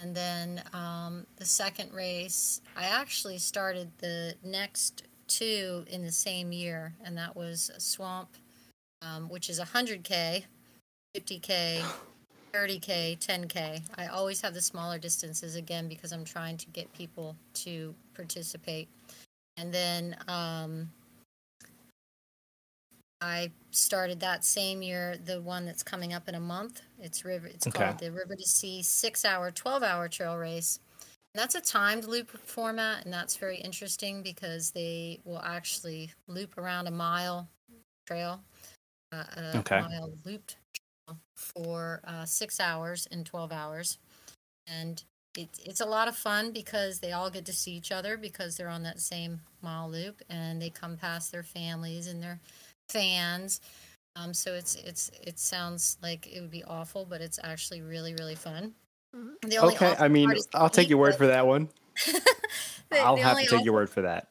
And 0.00 0.14
then 0.14 0.62
um, 0.72 1.26
the 1.36 1.44
second 1.44 1.92
race, 1.92 2.60
I 2.76 2.84
actually 2.84 3.38
started 3.38 3.90
the 3.98 4.34
next 4.44 5.02
two 5.26 5.84
in 5.88 6.04
the 6.04 6.12
same 6.12 6.52
year, 6.52 6.94
and 7.04 7.18
that 7.18 7.34
was 7.34 7.70
Swamp, 7.78 8.28
um, 9.02 9.28
which 9.28 9.50
is 9.50 9.60
100K, 9.60 10.44
50K, 11.16 11.82
30K, 12.54 13.18
10K. 13.18 13.82
I 13.96 14.06
always 14.06 14.40
have 14.40 14.54
the 14.54 14.62
smaller 14.62 14.98
distances 14.98 15.56
again 15.56 15.88
because 15.88 16.12
I'm 16.12 16.24
trying 16.24 16.56
to 16.58 16.66
get 16.68 16.92
people 16.92 17.36
to 17.54 17.94
participate. 18.14 18.88
And 19.56 19.74
then 19.74 20.16
um, 20.28 20.88
I 23.20 23.50
started 23.70 24.20
that 24.20 24.44
same 24.44 24.80
year 24.82 25.16
the 25.24 25.40
one 25.40 25.64
that's 25.64 25.82
coming 25.82 26.12
up 26.12 26.28
in 26.28 26.34
a 26.34 26.40
month. 26.40 26.82
It's 27.00 27.24
river. 27.24 27.46
It's 27.46 27.66
Okay, 27.66 27.84
called 27.84 27.98
the 27.98 28.12
River 28.12 28.36
to 28.36 28.46
Sea 28.46 28.82
six 28.82 29.24
hour, 29.24 29.50
twelve 29.50 29.82
hour 29.82 30.08
trail 30.08 30.36
race. 30.36 30.78
And 31.34 31.42
that's 31.42 31.54
a 31.54 31.60
timed 31.60 32.04
loop 32.04 32.30
format, 32.46 33.04
and 33.04 33.12
that's 33.12 33.36
very 33.36 33.58
interesting 33.58 34.22
because 34.22 34.70
they 34.70 35.20
will 35.24 35.40
actually 35.40 36.12
loop 36.26 36.56
around 36.56 36.86
a 36.86 36.90
mile 36.90 37.48
trail, 38.06 38.40
uh, 39.12 39.24
a 39.36 39.58
okay, 39.58 39.80
mile 39.80 40.12
looped 40.24 40.56
trail 40.74 41.18
for 41.36 42.00
uh, 42.04 42.24
six 42.24 42.60
hours 42.60 43.08
and 43.10 43.26
twelve 43.26 43.52
hours, 43.52 43.98
and 44.66 45.02
it, 45.36 45.48
it's 45.64 45.80
a 45.80 45.86
lot 45.86 46.08
of 46.08 46.16
fun 46.16 46.52
because 46.52 46.98
they 46.98 47.12
all 47.12 47.30
get 47.30 47.44
to 47.44 47.52
see 47.52 47.72
each 47.72 47.92
other 47.92 48.16
because 48.16 48.56
they're 48.56 48.68
on 48.68 48.82
that 48.84 49.00
same 49.00 49.40
mile 49.60 49.90
loop, 49.90 50.22
and 50.30 50.62
they 50.62 50.70
come 50.70 50.96
past 50.96 51.30
their 51.30 51.42
families 51.42 52.06
and 52.06 52.22
their 52.22 52.40
fans. 52.88 53.60
Um, 54.16 54.34
so 54.34 54.54
it's 54.54 54.74
it's 54.76 55.10
it 55.22 55.38
sounds 55.38 55.96
like 56.02 56.26
it 56.26 56.40
would 56.40 56.50
be 56.50 56.64
awful, 56.64 57.06
but 57.08 57.20
it's 57.20 57.38
actually 57.42 57.82
really 57.82 58.14
really 58.14 58.34
fun. 58.34 58.74
The 59.12 59.58
only 59.58 59.74
okay. 59.74 59.94
I 59.98 60.08
mean, 60.08 60.26
part 60.26 60.38
is 60.38 60.46
the 60.46 60.58
I'll 60.58 60.70
take 60.70 60.88
your 60.88 60.98
word 60.98 61.16
for 61.16 61.28
that 61.28 61.46
one. 61.46 61.68
the, 62.90 63.00
I'll 63.00 63.16
the 63.16 63.22
have 63.22 63.38
to 63.38 63.46
take 63.46 63.64
your 63.64 63.74
word 63.74 63.90
for 63.90 64.02
that. 64.02 64.28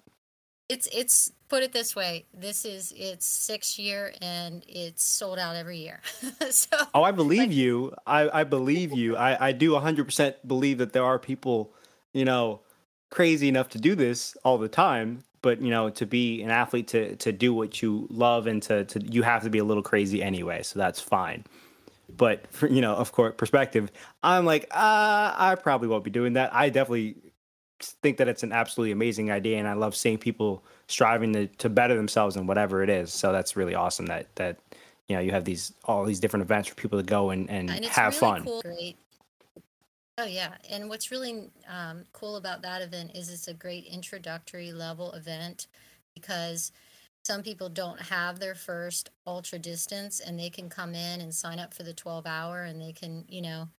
it's 0.69 0.87
it's 0.91 1.31
put 1.49 1.63
it 1.63 1.71
this 1.71 1.95
way. 1.95 2.25
This 2.33 2.65
is 2.65 2.93
its 2.95 3.25
sixth 3.25 3.79
year 3.79 4.13
and 4.21 4.63
it's 4.67 5.03
sold 5.03 5.39
out 5.39 5.55
every 5.55 5.77
year. 5.77 6.01
so 6.49 6.77
Oh, 6.93 7.03
I 7.03 7.11
believe 7.11 7.39
like 7.39 7.51
you. 7.51 7.93
I, 8.05 8.41
I 8.41 8.43
believe 8.43 8.91
you. 8.91 9.15
I, 9.15 9.47
I 9.47 9.51
do 9.53 9.71
100% 9.71 10.35
believe 10.45 10.77
that 10.79 10.93
there 10.93 11.05
are 11.05 11.17
people, 11.17 11.73
you 12.13 12.25
know, 12.25 12.61
crazy 13.09 13.47
enough 13.47 13.69
to 13.69 13.79
do 13.79 13.95
this 13.95 14.35
all 14.43 14.57
the 14.57 14.67
time. 14.67 15.23
But, 15.41 15.61
you 15.61 15.69
know, 15.69 15.89
to 15.89 16.05
be 16.05 16.41
an 16.41 16.49
athlete, 16.49 16.87
to, 16.89 17.15
to 17.17 17.31
do 17.31 17.53
what 17.53 17.81
you 17.81 18.07
love 18.09 18.47
and 18.47 18.61
to, 18.63 18.85
to, 18.85 18.99
you 19.01 19.23
have 19.23 19.43
to 19.43 19.49
be 19.49 19.59
a 19.59 19.63
little 19.63 19.83
crazy 19.83 20.23
anyway. 20.23 20.63
So 20.63 20.79
that's 20.79 20.99
fine. 20.99 21.45
But, 22.15 22.51
for, 22.51 22.67
you 22.67 22.81
know, 22.81 22.95
of 22.95 23.11
course, 23.11 23.35
perspective, 23.37 23.91
I'm 24.23 24.45
like, 24.45 24.63
uh, 24.71 25.33
I 25.37 25.55
probably 25.61 25.87
won't 25.87 26.03
be 26.03 26.09
doing 26.09 26.33
that. 26.33 26.53
I 26.53 26.69
definitely 26.69 27.15
think 27.79 28.17
that 28.17 28.27
it's 28.27 28.43
an 28.43 28.51
absolutely 28.51 28.91
amazing 28.91 29.31
idea. 29.31 29.57
And 29.57 29.67
I 29.67 29.73
love 29.73 29.95
seeing 29.95 30.17
people 30.17 30.63
striving 30.87 31.33
to, 31.33 31.47
to 31.47 31.69
better 31.69 31.95
themselves 31.95 32.35
in 32.35 32.47
whatever 32.47 32.81
it 32.81 32.89
is. 32.89 33.13
So 33.13 33.31
that's 33.31 33.55
really 33.55 33.75
awesome 33.75 34.07
that, 34.07 34.33
that, 34.35 34.57
you 35.07 35.15
know, 35.15 35.21
you 35.21 35.31
have 35.31 35.45
these 35.45 35.73
all 35.85 36.03
these 36.03 36.19
different 36.19 36.43
events 36.43 36.67
for 36.67 36.75
people 36.75 36.99
to 36.99 37.03
go 37.03 37.29
and, 37.29 37.49
and 37.49 37.69
and 37.69 37.85
have 37.85 38.13
really 38.13 38.19
fun. 38.19 38.43
cool. 38.43 38.61
Great. 38.61 38.97
Oh 40.17 40.25
yeah, 40.25 40.57
and 40.67 40.89
what's 40.89 41.11
really 41.11 41.51
um, 41.67 42.05
cool 42.11 42.37
about 42.37 42.63
that 42.63 42.81
event 42.81 43.11
is 43.15 43.29
it's 43.29 43.47
a 43.47 43.53
great 43.53 43.85
introductory 43.85 44.71
level 44.73 45.11
event 45.11 45.67
because 46.15 46.71
some 47.23 47.43
people 47.43 47.69
don't 47.69 48.01
have 48.01 48.39
their 48.39 48.55
first 48.55 49.09
ultra 49.27 49.59
distance 49.59 50.19
and 50.19 50.39
they 50.39 50.49
can 50.49 50.69
come 50.69 50.95
in 50.95 51.21
and 51.21 51.35
sign 51.35 51.59
up 51.59 51.73
for 51.73 51.83
the 51.83 51.93
12 51.93 52.25
hour 52.25 52.63
and 52.63 52.81
they 52.81 52.93
can 52.93 53.25
you 53.29 53.41
know 53.41 53.69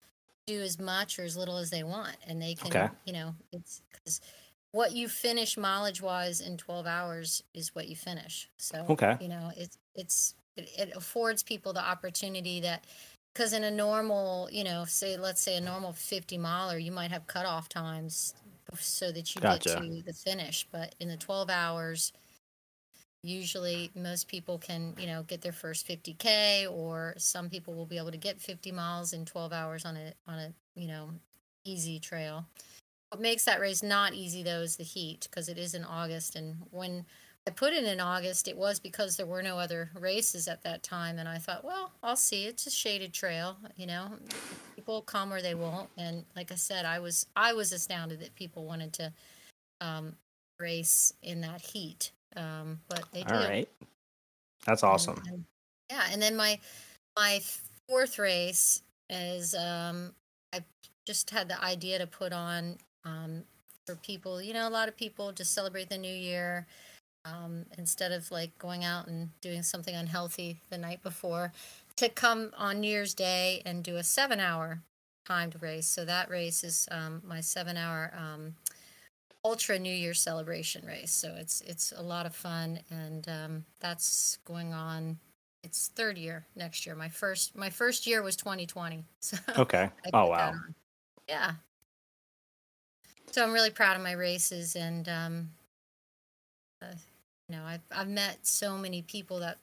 do 0.47 0.61
as 0.63 0.79
much 0.81 1.19
or 1.19 1.25
as 1.25 1.37
little 1.37 1.59
as 1.59 1.71
they 1.71 1.85
want 1.85 2.17
and 2.27 2.43
they 2.43 2.55
Okay. 2.63 2.89
can 2.89 2.97
you 3.05 3.13
know 3.13 3.35
it's 3.53 3.83
because 3.93 4.21
what 4.73 4.93
you 4.93 5.09
finish 5.09 5.57
mileage 5.57 6.03
wise 6.03 6.41
in 6.41 6.57
12 6.59 6.87
hours 6.87 7.43
is 7.55 7.75
what 7.75 7.89
you 7.89 7.97
finish 7.97 8.51
so 8.59 8.89
Okay. 8.89 9.19
you 9.19 9.29
know 9.29 9.53
it's 9.57 9.79
it's 9.95 10.35
it, 10.57 10.69
it 10.79 10.97
affords 10.97 11.43
people 11.43 11.73
the 11.73 11.81
opportunity 11.85 12.61
that 12.61 12.87
because 13.39 13.53
in 13.53 13.63
a 13.63 13.71
normal 13.71 14.49
you 14.51 14.65
know 14.65 14.85
say 14.85 15.17
let's 15.17 15.41
say 15.41 15.57
a 15.57 15.61
normal 15.61 15.93
50 15.93 16.37
miler 16.39 16.77
you 16.77 16.91
might 16.91 17.13
have 17.13 17.29
cutoff 17.29 17.69
times 17.69 18.35
so 18.81 19.13
that 19.13 19.35
you 19.35 19.41
get 19.41 19.61
to 19.63 20.03
the 20.05 20.13
finish 20.13 20.67
but 20.73 20.95
in 20.99 21.09
the 21.09 21.17
12 21.17 21.49
hours 21.49 22.13
usually 23.23 23.93
most 23.95 24.27
people 24.27 24.59
can 24.59 24.93
you 24.99 25.07
know 25.07 25.23
get 25.23 25.41
their 25.41 25.53
first 25.53 25.87
50k 25.87 26.71
or 26.71 27.15
some 27.17 27.49
people 27.49 27.75
will 27.75 27.87
be 27.87 27.97
able 27.97 28.11
to 28.11 28.17
get 28.17 28.41
50 28.41 28.73
miles 28.73 29.13
in 29.13 29.25
12 29.25 29.53
hours 29.53 29.85
on 29.85 29.97
a 29.97 30.13
on 30.27 30.39
a 30.39 30.53
you 30.75 30.89
know 30.89 31.11
easy 31.65 31.99
trail. 31.99 32.47
What 33.11 33.21
makes 33.21 33.45
that 33.45 33.61
race 33.61 33.83
not 33.83 34.15
easy 34.15 34.43
though 34.43 34.61
is 34.61 34.77
the 34.77 34.85
heat 34.85 35.29
because 35.31 35.49
it 35.49 35.59
is 35.59 35.75
in 35.75 35.85
august 35.85 36.37
and 36.37 36.57
when 36.71 37.05
i 37.49 37.51
put 37.51 37.73
it 37.73 37.85
in 37.85 37.99
august. 37.99 38.47
It 38.47 38.57
was 38.59 38.79
because 38.79 39.17
there 39.17 39.25
were 39.25 39.43
no 39.43 39.59
other 39.59 39.91
races 39.99 40.49
at 40.49 40.63
that 40.65 40.83
time 40.83 41.19
and 41.19 41.27
i 41.27 41.39
thought 41.39 41.65
well 41.65 41.93
i'll 42.03 42.15
see. 42.15 42.45
It's 42.45 42.67
a 42.67 42.71
shaded 42.71 43.15
trail 43.15 43.57
you 43.77 43.87
know. 43.87 44.11
People 44.77 45.01
come 45.01 45.33
or 45.33 45.41
they 45.41 45.55
won't 45.55 45.89
and 45.97 46.25
like 46.37 46.53
i 46.53 46.57
said 46.57 46.85
i 46.85 46.99
was 46.99 47.27
i 47.35 47.55
was 47.55 47.73
astounded 47.73 48.21
that 48.21 48.35
people 48.35 48.65
wanted 48.67 48.93
to 48.95 49.13
um, 49.81 50.15
race 50.61 51.13
in 51.23 51.41
that 51.41 51.61
heat. 51.61 52.11
Um, 52.37 52.81
but 52.89 53.05
they 53.13 53.23
All 53.23 53.41
do. 53.41 53.49
right. 53.49 53.69
That's 54.67 54.83
and, 54.83 54.93
awesome. 54.93 55.23
and 55.27 55.45
yeah 55.91 56.05
and 56.13 56.21
then 56.21 56.37
my 56.37 56.59
my 57.17 57.41
fourth 57.89 58.19
race 58.19 58.83
is 59.09 59.55
um, 59.55 60.13
i 60.53 60.63
just 61.07 61.31
had 61.31 61.49
the 61.49 61.63
idea 61.65 61.99
to 61.99 62.07
put 62.07 62.35
on 62.35 62.77
um, 63.07 63.43
for 63.87 63.95
people 63.97 64.43
you 64.43 64.53
know 64.53 64.69
a 64.69 64.71
lot 64.71 64.89
of 64.89 64.97
people 64.99 65.33
just 65.33 65.55
celebrate 65.55 65.89
the 65.89 65.97
new 65.97 66.15
year 66.15 66.67
um, 67.29 67.67
instead 67.77 68.13
of 68.13 68.31
like 68.31 68.57
going 68.59 68.85
out 68.85 69.07
and 69.07 69.31
doing 69.41 69.63
something 69.63 69.95
unhealthy 69.95 70.61
the 70.71 70.79
night 70.79 71.03
before 71.03 71.53
to 71.97 72.09
come 72.09 72.53
on 72.57 72.81
new 72.81 72.89
year's 72.89 73.15
day 73.15 73.61
and 73.67 73.83
do 73.83 73.97
a 73.97 74.05
seven 74.05 74.41
hour 74.41 74.83
timed 75.27 75.61
race. 75.61 75.87
So 75.87 76.05
that 76.05 76.31
race 76.31 76.65
is 76.65 76.89
um, 76.91 77.23
my 77.27 77.41
seven 77.41 77.77
hour 77.77 78.13
um, 78.17 78.55
ultra 79.45 79.79
new 79.79 79.93
year 79.93 80.15
celebration 80.15 80.87
race. 80.87 81.13
So 81.13 81.35
it's 81.39 81.61
it's 81.63 81.93
a 81.97 82.03
lot 82.03 82.27
of 82.27 82.35
fun 82.35 82.81
and 82.91 83.29
um, 83.29 83.65
that's 83.81 84.39
going 84.45 84.73
on 84.73 85.19
it's 85.65 85.89
third 85.89 86.17
year 86.17 86.47
next 86.55 86.87
year. 86.87 86.95
My 86.95 87.09
first 87.09 87.57
my 87.57 87.69
first 87.69 88.07
year 88.07 88.23
was 88.23 88.37
2020 88.37 89.05
so 89.21 89.37
Okay. 89.59 89.91
Oh 90.13 90.27
wow. 90.27 90.53
yeah. 91.29 91.53
So 93.31 93.43
i'm 93.43 93.53
really 93.53 93.71
proud 93.71 93.97
of 93.97 94.03
my 94.03 94.13
races 94.13 94.75
and 94.77 95.09
um, 95.09 95.51
uh, 96.81 96.87
you 97.49 97.57
know 97.57 97.65
I've, 97.65 97.81
I've 97.91 98.09
met 98.09 98.39
so 98.43 98.77
many 98.79 99.03
people 99.03 99.41
that 99.41 99.59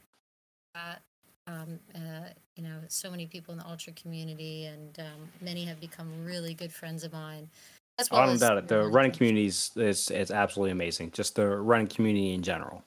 that 0.74 1.02
um, 1.48 1.80
uh, 1.96 2.30
you 2.56 2.64
know 2.64 2.80
so 2.88 3.12
many 3.12 3.26
people 3.28 3.52
in 3.54 3.60
the 3.60 3.68
ultra 3.68 3.94
community 3.94 4.66
and 4.66 5.00
um, 5.00 5.30
many 5.42 5.66
have 5.66 5.80
become 5.80 6.26
really 6.26 6.54
good 6.54 6.74
friends 6.74 7.04
of 7.04 7.14
mine 7.14 7.50
as 8.00 8.10
Oh, 8.12 8.18
I 8.18 8.26
well 8.26 8.28
don't 8.28 8.40
doubt 8.40 8.58
it. 8.58 8.68
the 8.68 8.84
running 8.86 9.12
community 9.12 9.46
is, 9.48 9.72
is 9.76 10.12
is 10.12 10.32
absolutely 10.32 10.72
amazing. 10.72 11.12
Just 11.12 11.36
the 11.36 11.48
running 11.48 11.88
community 11.88 12.34
in 12.34 12.42
general. 12.44 12.84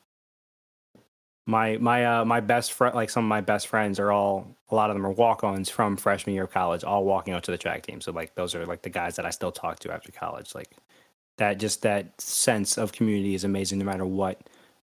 My 1.47 1.79
my 1.79 2.05
uh 2.05 2.25
my 2.25 2.41
best 2.41 2.73
friend, 2.75 2.95
like 2.95 3.09
some 3.11 3.25
of 3.25 3.29
my 3.29 3.41
best 3.41 3.69
friends, 3.69 3.99
are 3.99 4.13
all 4.13 4.47
a 4.71 4.75
lot 4.75 4.91
of 4.91 4.97
them 4.97 5.07
are 5.07 5.13
walk-ons 5.13 5.71
from 5.71 5.97
freshman 5.97 6.35
year 6.35 6.45
of 6.45 6.51
college, 6.51 6.85
all 6.85 7.05
walking 7.05 7.33
out 7.33 7.43
to 7.45 7.51
the 7.51 7.59
track 7.59 7.85
team. 7.87 8.01
So 8.01 8.13
like 8.13 8.35
those 8.35 8.55
are 8.55 8.67
like 8.67 8.83
the 8.83 8.91
guys 8.91 9.17
that 9.17 9.25
I 9.25 9.31
still 9.31 9.53
talk 9.53 9.79
to 9.81 9.93
after 9.93 10.13
college. 10.13 10.55
Like 10.55 10.71
that, 11.39 11.59
just 11.59 11.83
that 11.83 12.21
sense 12.21 12.77
of 12.77 12.93
community 12.93 13.35
is 13.35 13.45
amazing, 13.45 13.79
no 13.79 13.85
matter 13.87 14.05
what 14.05 14.41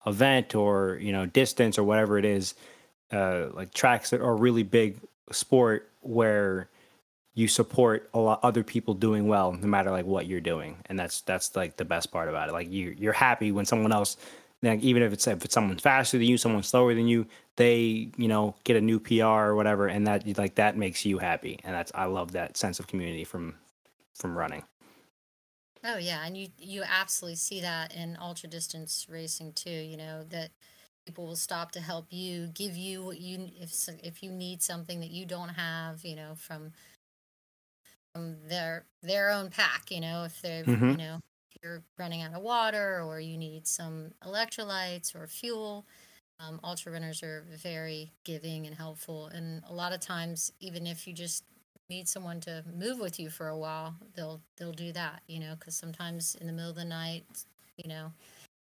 event 0.06 0.56
or 0.56 0.98
you 1.02 1.12
know 1.12 1.26
distance 1.26 1.78
or 1.78 1.84
whatever 1.84 2.18
it 2.18 2.26
is. 2.26 2.56
uh, 3.12 3.48
like 3.54 3.74
tracks 3.74 4.10
that 4.12 4.22
are 4.22 4.36
really 4.36 4.64
big 4.64 4.98
sport 5.32 5.90
where 6.02 6.70
you 7.34 7.48
support 7.48 8.10
a 8.14 8.20
lot 8.20 8.40
other 8.44 8.64
people 8.64 8.94
doing 8.94 9.28
well 9.28 9.52
no 9.54 9.68
matter 9.68 9.92
like 9.92 10.06
what 10.06 10.26
you're 10.28 10.42
doing. 10.42 10.78
And 10.88 11.00
that's 11.00 11.22
that's 11.22 11.56
like 11.56 11.78
the 11.78 11.86
best 11.86 12.12
part 12.12 12.30
about 12.30 12.50
it. 12.50 12.54
Like 12.54 12.72
you 12.72 12.96
you're 12.98 13.14
happy 13.14 13.52
when 13.52 13.66
someone 13.66 13.92
else 13.92 14.18
like 14.64 14.82
even 14.82 15.04
if 15.04 15.14
it's 15.14 15.28
if 15.28 15.46
it's 15.46 15.54
someone 15.54 15.78
faster 15.78 16.18
than 16.18 16.28
you 16.28 16.38
someone 16.38 16.64
slower 16.64 16.94
than 16.96 17.08
you 17.08 17.28
they 17.58 18.10
you 18.18 18.28
know 18.28 18.56
get 18.64 18.76
a 18.76 18.82
new 18.82 19.00
pr 19.00 19.24
or 19.24 19.56
whatever 19.56 19.88
and 19.88 20.08
that 20.08 20.38
like 20.38 20.56
that 20.56 20.78
makes 20.78 21.06
you 21.06 21.20
happy. 21.20 21.60
And 21.64 21.76
that's 21.76 21.92
i 21.96 22.06
love 22.06 22.34
that 22.34 22.58
sense 22.58 22.80
of 22.80 22.88
community 22.88 23.24
from 23.24 23.56
from 24.16 24.38
running 24.38 24.64
oh 25.88 25.98
yeah 25.98 26.26
and 26.26 26.38
you 26.38 26.50
you 26.60 26.84
absolutely 26.84 27.36
see 27.36 27.62
that 27.62 27.96
in 27.96 28.18
ultra 28.22 28.50
distance 28.50 29.08
racing 29.10 29.54
too 29.54 29.72
you 29.72 29.98
know 29.98 30.24
that 30.30 30.52
people 31.08 31.26
will 31.28 31.38
stop 31.38 31.72
to 31.72 31.82
help 31.82 32.08
you 32.12 32.48
give 32.48 32.78
you 32.78 33.04
what 33.06 33.20
you 33.20 33.50
if 33.60 33.74
if 34.04 34.24
you 34.24 34.32
need 34.32 34.64
something 34.64 35.02
that 35.02 35.12
you 35.12 35.26
don't 35.26 35.52
have 35.52 36.06
you 36.06 36.16
know 36.16 36.36
from 36.36 36.74
from 38.14 38.38
their 38.48 38.86
their 39.04 39.32
own 39.32 39.50
pack 39.50 39.92
you 39.92 40.02
know 40.02 40.24
if 40.26 40.42
they're 40.42 40.68
Mhm. 40.68 40.92
you 40.92 40.98
know 40.98 41.20
if 41.52 41.64
you're 41.64 41.84
running 41.98 42.22
out 42.22 42.34
of 42.34 42.42
water 42.42 43.02
or 43.02 43.20
you 43.20 43.38
need 43.38 43.68
some 43.68 44.12
electrolytes 44.26 45.16
or 45.16 45.28
fuel 45.28 45.86
um, 46.40 46.60
ultra 46.64 46.92
runners 46.92 47.24
are 47.24 47.46
very 47.50 48.14
giving 48.24 48.68
and 48.68 48.76
helpful 48.76 49.28
and 49.28 49.64
a 49.68 49.74
lot 49.74 49.94
of 49.94 50.00
times 50.02 50.52
even 50.60 50.88
if 50.88 51.08
you 51.08 51.14
just 51.14 51.44
need 51.90 52.08
someone 52.08 52.40
to 52.40 52.64
move 52.78 53.00
with 53.00 53.20
you 53.20 53.30
for 53.30 53.48
a 53.48 53.58
while 53.58 53.96
they'll 54.16 54.42
they'll 54.58 54.74
do 54.74 54.92
that 54.92 55.22
you 55.28 55.40
know 55.40 55.56
because 55.60 55.76
sometimes 55.76 56.36
in 56.42 56.48
the 56.48 56.54
middle 56.54 56.70
of 56.70 56.76
the 56.76 56.84
night 56.84 57.24
you 57.78 57.88
know 57.88 58.12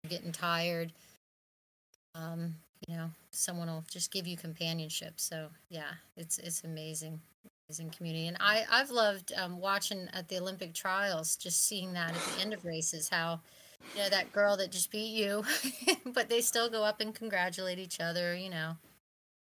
getting 0.09 0.31
tired 0.31 0.91
um, 2.15 2.55
you 2.87 2.95
know 2.95 3.09
someone 3.31 3.67
will 3.67 3.83
just 3.89 4.11
give 4.11 4.27
you 4.27 4.37
companionship. 4.37 5.13
So 5.17 5.47
yeah 5.69 5.91
it's 6.17 6.37
it's 6.37 6.63
amazing 6.63 7.19
amazing 7.69 7.91
community. 7.91 8.27
And 8.27 8.37
i 8.39 8.65
i've 8.71 8.91
loved 8.91 9.31
um, 9.37 9.59
watching 9.59 10.09
at 10.13 10.27
the 10.27 10.37
olympic 10.37 10.73
trials 10.73 11.35
just 11.35 11.65
seeing 11.65 11.93
that 11.93 12.09
at 12.09 12.35
the 12.35 12.41
end 12.41 12.53
of 12.53 12.65
races 12.65 13.09
how 13.09 13.39
you 13.95 14.03
know 14.03 14.09
that 14.09 14.31
girl 14.33 14.57
that 14.57 14.71
just 14.71 14.91
beat 14.91 15.13
you 15.13 15.43
but 16.13 16.29
they 16.29 16.41
still 16.41 16.69
go 16.69 16.83
up 16.83 16.99
and 16.99 17.15
congratulate 17.15 17.79
each 17.79 17.99
other 17.99 18.35
you 18.35 18.49
know. 18.49 18.75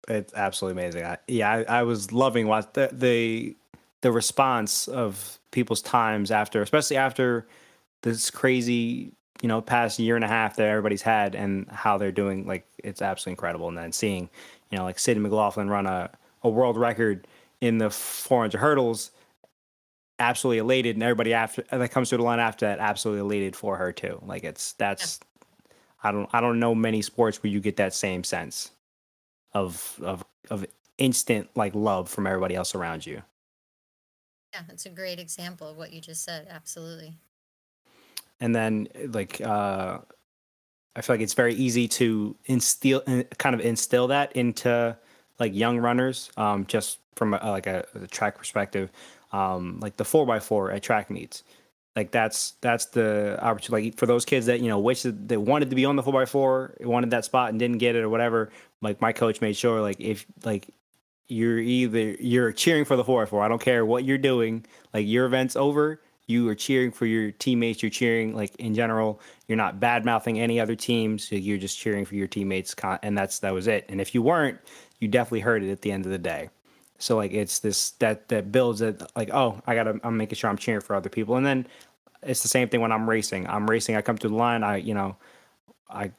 It's 0.08 0.34
absolutely 0.34 0.82
amazing. 0.82 1.06
I, 1.06 1.18
yeah 1.28 1.52
I, 1.52 1.80
I 1.80 1.84
was 1.84 2.12
loving 2.12 2.48
what 2.48 2.74
the, 2.74 2.90
the 2.92 3.56
the 4.02 4.12
response 4.12 4.88
of 4.88 5.40
people's 5.52 5.82
times 5.82 6.32
after 6.32 6.62
especially 6.62 6.98
after 6.98 7.48
this 8.02 8.32
crazy 8.32 9.14
you 9.42 9.48
know 9.48 9.62
past 9.62 10.00
year 10.00 10.16
and 10.16 10.24
a 10.24 10.28
half 10.28 10.56
that 10.56 10.68
everybody's 10.68 11.02
had 11.02 11.36
and 11.36 11.68
how 11.70 11.98
they're 11.98 12.12
doing 12.12 12.46
like 12.46 12.66
it's 12.84 13.02
absolutely 13.02 13.34
incredible. 13.34 13.68
And 13.68 13.78
then 13.78 13.92
seeing 13.92 14.30
you 14.70 14.78
know 14.78 14.84
like 14.84 15.00
Sydney 15.00 15.24
McLaughlin 15.24 15.70
run 15.70 15.86
a, 15.86 16.10
a 16.44 16.50
world 16.50 16.78
record 16.78 17.28
in 17.60 17.78
the 17.78 17.90
400 17.90 18.60
hurdles 18.60 19.12
absolutely 20.20 20.60
elated. 20.60 20.96
And 20.96 21.04
everybody 21.04 21.34
after 21.34 21.64
that 21.72 21.92
comes 21.92 22.10
to 22.10 22.18
the 22.18 22.24
line 22.24 22.40
after 22.40 22.68
that 22.68 22.80
absolutely 22.80 23.22
elated 23.22 23.56
for 23.56 23.78
her 23.78 23.92
too. 23.92 24.22
Like 24.26 24.44
it's 24.44 24.74
that's 24.74 25.20
I 26.04 26.12
don't 26.12 26.30
I 26.34 26.42
don't 26.42 26.60
know 26.60 26.76
many 26.76 27.02
sports 27.02 27.42
where 27.42 27.52
you 27.52 27.60
get 27.60 27.78
that 27.78 27.94
same 27.94 28.24
sense 28.24 28.72
of 29.54 30.00
of 30.04 30.24
of 30.50 30.66
instant 30.98 31.50
like 31.56 31.74
love 31.74 32.10
from 32.10 32.28
everybody 32.28 32.56
else 32.56 32.76
around 32.76 33.06
you 33.06 33.24
yeah 34.54 34.62
it's 34.70 34.86
a 34.86 34.90
great 34.90 35.20
example 35.20 35.68
of 35.68 35.78
what 35.78 35.92
you 35.92 36.02
just 36.02 36.24
said 36.24 36.48
absolutely. 36.50 37.14
And 38.40 38.56
then 38.56 38.88
like 39.10 39.40
uh 39.42 40.00
i 40.96 41.02
feel 41.02 41.16
like 41.16 41.22
it's 41.22 41.34
very 41.34 41.54
easy 41.54 41.88
to 41.88 42.36
instill 42.46 43.02
kind 43.38 43.54
of 43.56 43.62
instill 43.62 44.08
that 44.08 44.36
into 44.36 44.98
like 45.40 45.56
young 45.56 45.78
runners 45.78 46.32
um 46.38 46.66
just 46.66 47.00
from 47.16 47.34
a, 47.34 47.52
like 47.52 47.68
a, 47.68 47.86
a 47.96 48.08
track 48.08 48.38
perspective. 48.38 48.90
Um 49.32 49.80
like 49.80 49.98
the 49.98 50.04
4x4 50.04 50.76
at 50.76 50.84
track 50.84 51.10
meets. 51.10 51.44
Like 51.96 52.12
that's 52.12 52.52
that's 52.62 52.86
the 52.86 53.38
opportunity 53.42 53.90
like 53.90 53.98
for 53.98 54.06
those 54.06 54.24
kids 54.24 54.46
that 54.46 54.62
you 54.62 54.70
know 54.70 54.80
wish 54.80 55.02
that 55.04 55.28
they 55.28 55.38
wanted 55.38 55.70
to 55.70 55.76
be 55.76 55.84
on 55.84 55.98
the 55.98 56.04
4x4 56.04 56.86
wanted 56.86 57.12
that 57.12 57.26
spot 57.26 57.50
and 57.50 57.60
didn't 57.60 57.80
get 57.80 57.96
it 57.96 58.00
or 58.00 58.10
whatever 58.10 58.50
like 58.82 59.02
my 59.02 59.12
coach 59.12 59.42
made 59.42 59.58
sure 59.58 59.82
like 59.82 60.00
if 60.00 60.26
like 60.46 60.70
you're 61.32 61.60
either 61.60 62.12
you're 62.20 62.52
cheering 62.52 62.86
for 62.86 62.96
the 62.96 63.04
4x4 63.04 63.42
i 63.42 63.48
don't 63.48 63.62
care 63.62 63.86
what 63.86 64.04
you're 64.04 64.18
doing 64.18 64.66
like 64.94 65.08
your 65.08 65.26
event's 65.26 65.56
over 65.56 66.02
you 66.32 66.48
are 66.48 66.56
cheering 66.56 66.92
for 66.92 67.06
your 67.06 67.32
teammates 67.32 67.84
you're 67.84 67.90
cheering 67.90 68.36
like 68.36 68.56
in 68.56 68.74
general. 68.74 69.20
You're 69.48 69.58
not 69.58 69.80
bad 69.80 70.06
mouthing 70.06 70.40
any 70.40 70.60
other 70.60 70.76
teams 70.76 71.32
you're 71.32 71.58
just 71.58 71.78
cheering 71.78 72.06
for 72.06 72.16
your 72.16 72.28
teammates 72.28 72.74
and 73.04 73.18
that's 73.18 73.40
that 73.40 73.54
was 73.54 73.68
it. 73.68 73.86
And 73.90 74.00
if 74.02 74.16
you 74.16 74.22
weren't 74.22 74.58
you 75.00 75.08
definitely 75.08 75.42
heard 75.42 75.64
it 75.64 75.72
at 75.72 75.82
the 75.82 75.92
end 75.92 76.06
of 76.06 76.12
the 76.12 76.18
day. 76.18 76.50
So 77.00 77.18
like 77.18 77.34
it's 77.34 77.60
this 77.60 77.92
that 77.92 78.30
that 78.30 78.52
builds 78.52 78.82
it 78.82 79.02
like 79.16 79.30
oh 79.34 79.62
i 79.68 79.76
gotta 79.76 80.00
i'm 80.04 80.18
making 80.18 80.38
sure 80.38 80.50
i'm 80.50 80.58
cheering 80.58 80.82
for 80.82 80.96
other 80.96 81.10
people. 81.10 81.36
And 81.36 81.46
then 81.46 81.68
it's 82.24 82.42
the 82.42 82.48
same 82.48 82.70
thing 82.70 82.82
when 82.82 82.92
i'm 82.92 83.10
racing. 83.10 83.48
I'm 83.48 83.70
racing 83.70 83.96
i 83.96 84.02
come 84.02 84.18
to 84.20 84.30
the 84.30 84.36
line 84.36 84.64
i 84.64 84.78
you 84.78 84.94
know 84.94 85.18
i 85.90 86.12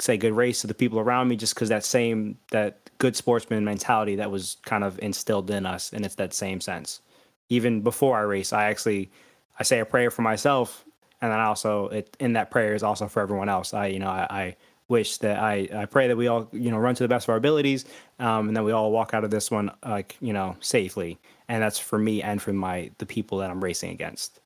say 0.00 0.16
good 0.16 0.32
race 0.32 0.60
to 0.60 0.66
the 0.66 0.74
people 0.74 0.98
around 0.98 1.28
me 1.28 1.36
just 1.36 1.54
because 1.54 1.68
that 1.68 1.84
same 1.84 2.36
that 2.50 2.83
good 3.04 3.14
sportsman 3.14 3.66
mentality 3.66 4.16
that 4.16 4.30
was 4.30 4.56
kind 4.64 4.82
of 4.82 4.98
instilled 5.00 5.50
in 5.50 5.66
us 5.66 5.92
and 5.92 6.06
it's 6.06 6.14
that 6.14 6.32
same 6.32 6.58
sense 6.58 7.02
even 7.50 7.82
before 7.82 8.16
i 8.16 8.22
race 8.22 8.50
i 8.50 8.64
actually 8.64 9.10
i 9.58 9.62
say 9.62 9.78
a 9.78 9.84
prayer 9.84 10.10
for 10.10 10.22
myself 10.22 10.86
and 11.20 11.30
then 11.30 11.38
I 11.38 11.44
also 11.44 11.88
it 11.88 12.16
in 12.18 12.32
that 12.32 12.50
prayer 12.50 12.74
is 12.74 12.82
also 12.82 13.06
for 13.06 13.20
everyone 13.20 13.50
else 13.50 13.74
i 13.74 13.88
you 13.88 13.98
know 13.98 14.08
i, 14.08 14.26
I 14.30 14.56
wish 14.88 15.18
that 15.18 15.38
I, 15.38 15.68
I 15.74 15.84
pray 15.84 16.08
that 16.08 16.16
we 16.16 16.28
all 16.28 16.48
you 16.50 16.70
know 16.70 16.78
run 16.78 16.94
to 16.94 17.04
the 17.04 17.08
best 17.08 17.26
of 17.26 17.32
our 17.32 17.36
abilities 17.36 17.84
um, 18.20 18.48
and 18.48 18.56
then 18.56 18.64
we 18.64 18.72
all 18.72 18.90
walk 18.90 19.12
out 19.12 19.22
of 19.22 19.30
this 19.30 19.50
one 19.50 19.70
like 19.84 20.16
you 20.22 20.32
know 20.32 20.56
safely 20.60 21.18
and 21.48 21.62
that's 21.62 21.78
for 21.78 21.98
me 21.98 22.22
and 22.22 22.40
for 22.40 22.54
my 22.54 22.90
the 22.96 23.04
people 23.04 23.36
that 23.36 23.50
i'm 23.50 23.62
racing 23.62 23.90
against 23.90 24.40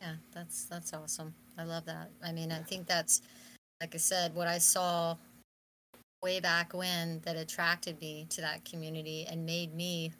Yeah, 0.00 0.14
that's 0.32 0.64
that's 0.64 0.94
awesome. 0.94 1.32
I 1.56 1.64
love 1.64 1.84
that. 1.84 2.10
I 2.24 2.32
mean, 2.32 2.50
I 2.50 2.58
think 2.58 2.88
that's 2.88 3.22
like 3.80 3.94
I 3.94 3.98
said, 3.98 4.34
what 4.34 4.48
I 4.48 4.58
saw 4.58 5.16
way 6.22 6.40
back 6.40 6.72
when 6.72 7.20
that 7.24 7.36
attracted 7.36 8.00
me 8.00 8.26
to 8.30 8.40
that 8.40 8.64
community 8.64 9.26
and 9.28 9.44
made 9.44 9.74
me, 9.74 10.12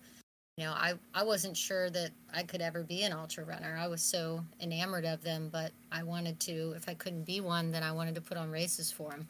you 0.56 0.64
know, 0.64 0.72
I 0.72 0.94
I 1.14 1.22
wasn't 1.22 1.56
sure 1.56 1.90
that 1.90 2.10
I 2.34 2.42
could 2.42 2.60
ever 2.60 2.82
be 2.82 3.02
an 3.04 3.12
ultra 3.12 3.44
runner. 3.44 3.76
I 3.78 3.86
was 3.86 4.02
so 4.02 4.44
enamored 4.60 5.04
of 5.04 5.22
them, 5.22 5.48
but 5.50 5.72
I 5.90 6.02
wanted 6.02 6.38
to. 6.40 6.72
If 6.76 6.88
I 6.88 6.94
couldn't 6.94 7.24
be 7.24 7.40
one, 7.40 7.70
then 7.70 7.82
I 7.82 7.92
wanted 7.92 8.14
to 8.16 8.20
put 8.20 8.36
on 8.36 8.50
races 8.50 8.90
for 8.90 9.10
them. 9.10 9.28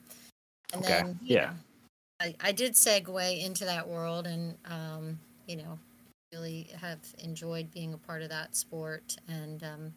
And 0.72 0.82
Okay, 0.82 0.92
then, 0.92 1.18
yeah. 1.22 1.46
know, 1.46 1.52
I 2.20 2.34
I 2.40 2.52
did 2.52 2.72
segue 2.72 3.44
into 3.44 3.64
that 3.64 3.86
world, 3.86 4.26
and 4.26 4.56
um, 4.64 5.18
you 5.46 5.56
know, 5.56 5.78
really 6.32 6.70
have 6.80 7.00
enjoyed 7.18 7.70
being 7.70 7.92
a 7.94 7.98
part 7.98 8.22
of 8.22 8.30
that 8.30 8.56
sport 8.56 9.16
and. 9.28 9.62
Um, 9.62 9.94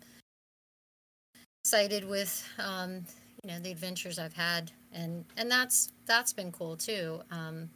excited 1.66 2.08
with 2.08 2.48
um, 2.60 3.04
you 3.44 3.50
know 3.50 3.60
the 3.60 3.72
adventures 3.72 4.20
I've 4.20 4.36
had, 4.36 4.72
and 4.96 5.26
and 5.38 5.52
that's 5.52 5.92
that's 6.08 6.34
been 6.34 6.52
cool 6.52 6.78
too. 6.78 7.22
Um, 7.32 7.70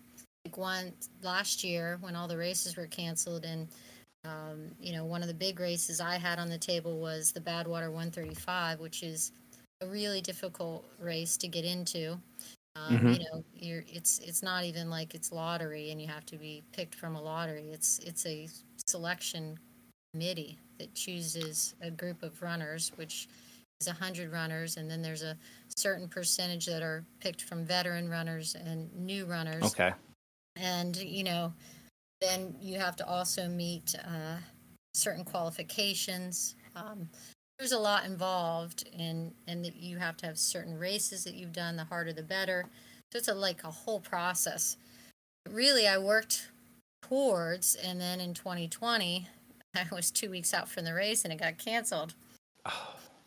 like 0.46 0.58
one 0.58 0.94
last 1.22 1.64
year 1.64 1.98
when 2.02 2.16
all 2.16 2.28
the 2.28 2.38
races 2.38 2.78
were 2.78 2.88
canceled, 2.88 3.46
and 3.46 3.68
um, 4.26 4.72
you 4.82 4.94
know 4.94 5.06
one 5.06 5.22
of 5.22 5.28
the 5.28 5.34
big 5.36 5.60
races 5.60 6.02
I 6.02 6.18
had 6.18 6.40
on 6.40 6.50
the 6.50 6.58
table 6.58 7.00
was 7.00 7.32
the 7.34 7.42
Badwater 7.42 7.92
135, 7.92 8.80
which 8.80 9.04
is 9.04 9.34
a 9.82 9.88
really 9.88 10.22
difficult 10.22 10.86
race 11.00 11.38
to 11.38 11.48
get 11.48 11.66
into. 11.66 12.20
Um, 12.76 12.96
Mhm. 12.96 13.14
You 13.14 13.20
know, 13.20 13.44
you're 13.54 13.84
it's 13.88 14.20
it's 14.20 14.44
not 14.44 14.64
even 14.66 14.90
like 14.90 15.16
it's 15.16 15.32
lottery, 15.32 15.92
and 15.92 16.02
you 16.02 16.08
have 16.08 16.26
to 16.28 16.38
be 16.38 16.64
picked 16.74 16.96
from 16.96 17.16
a 17.16 17.22
lottery. 17.22 17.72
It's 17.72 18.00
it's 18.00 18.26
a 18.26 18.48
selection 18.88 19.60
committee 20.14 20.60
that 20.80 20.94
chooses 20.96 21.76
a 21.82 21.92
group 21.92 22.24
of 22.24 22.42
runners, 22.42 22.92
which 22.96 23.28
is 23.82 23.88
a 23.88 23.94
100 23.94 24.32
runners, 24.32 24.78
and 24.78 24.90
then 24.90 25.02
there's 25.02 25.24
a 25.24 25.38
certain 25.80 26.08
percentage 26.08 26.66
that 26.66 26.82
are 26.82 27.06
picked 27.20 27.42
from 27.44 27.66
veteran 27.66 28.10
runners 28.10 28.56
and 28.56 28.94
new 28.94 29.26
runners. 29.26 29.64
okay 29.64 29.92
And, 30.56 30.96
you 30.96 31.24
know, 31.24 31.54
then 32.22 32.56
you 32.60 32.78
have 32.80 32.96
to 32.98 33.08
also 33.08 33.48
meet 33.48 33.96
uh, 34.04 34.38
certain 34.94 35.24
qualifications. 35.24 36.56
Um, 36.76 37.10
there's 37.58 37.72
a 37.72 37.80
lot 37.80 38.06
involved, 38.06 38.88
in, 38.98 39.34
and 39.48 39.64
that 39.66 39.76
you 39.76 39.98
have 39.98 40.18
to 40.18 40.26
have 40.26 40.38
certain 40.38 40.78
races 40.78 41.24
that 41.24 41.34
you've 41.36 41.54
done. 41.54 41.76
The 41.76 41.84
harder, 41.84 42.14
the 42.14 42.24
better. 42.24 42.66
So 43.12 43.20
it's 43.20 43.28
a, 43.28 43.34
like 43.34 43.64
a 43.64 43.72
whole 43.72 44.00
process. 44.00 44.78
Really, 45.50 45.88
I 45.88 45.98
worked 45.98 46.50
towards, 47.04 47.76
and 47.76 48.00
then 48.00 48.20
in 48.20 48.34
2020, 48.34 49.28
I 49.76 49.86
was 49.92 50.12
two 50.12 50.30
weeks 50.30 50.54
out 50.54 50.70
from 50.70 50.86
the 50.86 50.94
race, 50.94 51.24
and 51.24 51.34
it 51.34 51.40
got 51.40 51.58
canceled 51.58 52.16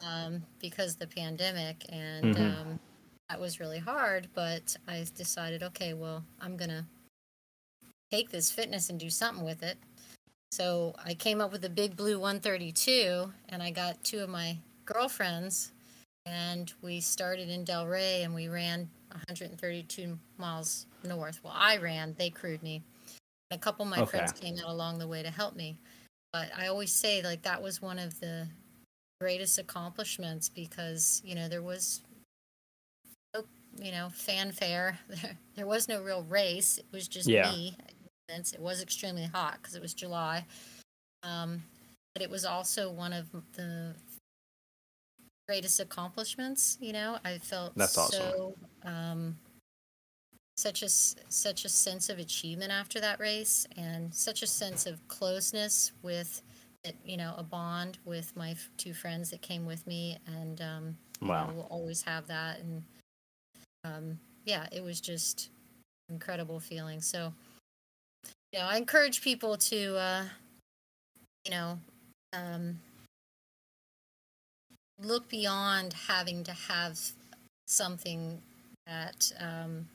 um, 0.02 0.42
because 0.60 0.94
of 0.94 0.98
the 1.00 1.06
pandemic, 1.06 1.84
and 1.88 2.34
Mhm. 2.36 2.60
um, 2.60 2.80
that 3.28 3.40
was 3.40 3.60
really 3.60 3.78
hard. 3.78 4.28
But 4.34 4.76
I 4.86 5.04
decided, 5.14 5.62
okay, 5.62 5.94
well, 5.94 6.24
I'm 6.40 6.56
gonna 6.56 6.86
take 8.10 8.30
this 8.30 8.50
fitness 8.50 8.90
and 8.90 9.00
do 9.00 9.10
something 9.10 9.44
with 9.44 9.62
it. 9.62 9.78
So 10.52 10.94
I 11.02 11.14
came 11.14 11.40
up 11.40 11.50
with 11.50 11.64
a 11.64 11.70
big 11.70 11.96
blue 11.96 12.18
132, 12.18 13.32
and 13.48 13.62
I 13.62 13.70
got 13.70 14.04
two 14.04 14.20
of 14.20 14.28
my 14.28 14.58
girlfriends, 14.84 15.72
and 16.26 16.72
we 16.82 17.00
started 17.00 17.48
in 17.48 17.64
Del 17.64 17.86
Rey, 17.86 18.22
and 18.22 18.34
we 18.34 18.48
ran 18.48 18.90
132 19.08 20.18
miles 20.36 20.86
north. 21.04 21.40
Well, 21.42 21.54
I 21.56 21.78
ran, 21.78 22.14
they 22.18 22.28
crewed 22.28 22.62
me. 22.62 22.82
A 23.50 23.58
couple 23.58 23.84
of 23.84 23.90
my 23.90 24.00
Okay. 24.00 24.18
friends 24.18 24.32
came 24.32 24.58
out 24.58 24.68
along 24.70 24.98
the 24.98 25.08
way 25.08 25.22
to 25.22 25.30
help 25.30 25.56
me. 25.56 25.78
But 26.32 26.50
I 26.56 26.68
always 26.68 26.92
say, 26.92 27.22
like, 27.22 27.42
that 27.42 27.62
was 27.62 27.80
one 27.82 27.98
of 27.98 28.18
the 28.20 28.48
greatest 29.22 29.56
accomplishments 29.56 30.48
because, 30.48 31.22
you 31.24 31.36
know, 31.36 31.48
there 31.48 31.62
was 31.62 32.02
no, 33.32 33.44
you 33.78 33.92
know, 33.92 34.08
fanfare. 34.12 34.98
There, 35.08 35.38
there 35.54 35.66
was 35.66 35.88
no 35.88 36.02
real 36.02 36.24
race. 36.24 36.78
It 36.78 36.86
was 36.90 37.06
just 37.06 37.28
Yeah. 37.28 37.52
me. 37.52 37.76
It 38.28 38.60
was 38.60 38.82
extremely 38.82 39.26
hot 39.26 39.58
because 39.60 39.76
it 39.76 39.82
was 39.82 39.94
July. 39.94 40.44
Um, 41.22 41.62
but 42.14 42.22
it 42.22 42.30
was 42.30 42.44
also 42.44 42.90
one 42.90 43.12
of 43.12 43.30
the 43.52 43.94
greatest 45.46 45.78
accomplishments. 45.78 46.78
You 46.80 46.94
know, 46.94 47.18
I 47.24 47.38
felt 47.38 47.76
That's 47.76 47.96
awesome. 47.96 48.20
so 48.22 48.54
um, 48.84 49.36
such 50.56 50.82
a 50.82 50.88
such 50.88 51.64
a 51.64 51.68
sense 51.68 52.08
of 52.08 52.18
achievement 52.18 52.72
after 52.72 52.98
that 53.00 53.20
race, 53.20 53.66
and 53.76 54.12
such 54.12 54.42
a 54.42 54.46
sense 54.46 54.86
of 54.86 55.06
closeness 55.06 55.92
with 56.02 56.42
it. 56.48 56.51
You 57.04 57.16
know, 57.16 57.34
a 57.38 57.44
bond 57.44 57.98
with 58.04 58.34
my 58.36 58.50
f- 58.50 58.68
two 58.76 58.92
friends 58.92 59.30
that 59.30 59.40
came 59.40 59.66
with 59.66 59.86
me, 59.86 60.18
and 60.26 60.60
um, 60.60 60.96
you 61.20 61.28
Wow. 61.28 61.46
know, 61.46 61.52
we'll 61.54 61.66
always 61.66 62.02
have 62.02 62.26
that. 62.26 62.58
And 62.58 62.82
um, 63.84 64.18
yeah, 64.44 64.66
it 64.72 64.82
was 64.82 65.00
just 65.00 65.50
incredible 66.08 66.58
feeling. 66.58 67.00
So, 67.00 67.32
you 68.52 68.58
know, 68.58 68.66
I 68.66 68.76
encourage 68.76 69.22
people 69.22 69.56
to, 69.56 69.96
uh, 69.96 70.24
you 71.44 71.52
know, 71.52 71.78
um, 72.32 72.78
look 75.00 75.28
beyond 75.28 75.92
having 76.08 76.44
to 76.44 76.52
have 76.52 76.98
something 77.66 78.40
that 78.86 79.32
um, 79.38 79.86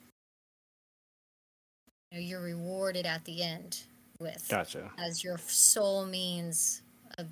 you 2.11 2.17
know, 2.17 2.23
you're 2.23 2.41
rewarded 2.41 3.05
at 3.05 3.25
the 3.25 3.43
end 3.43 3.81
with 4.19 4.47
Gotcha. 4.49 4.91
as 4.97 5.23
your 5.23 5.37
sole 5.37 6.05
means 6.05 6.81
of 7.17 7.27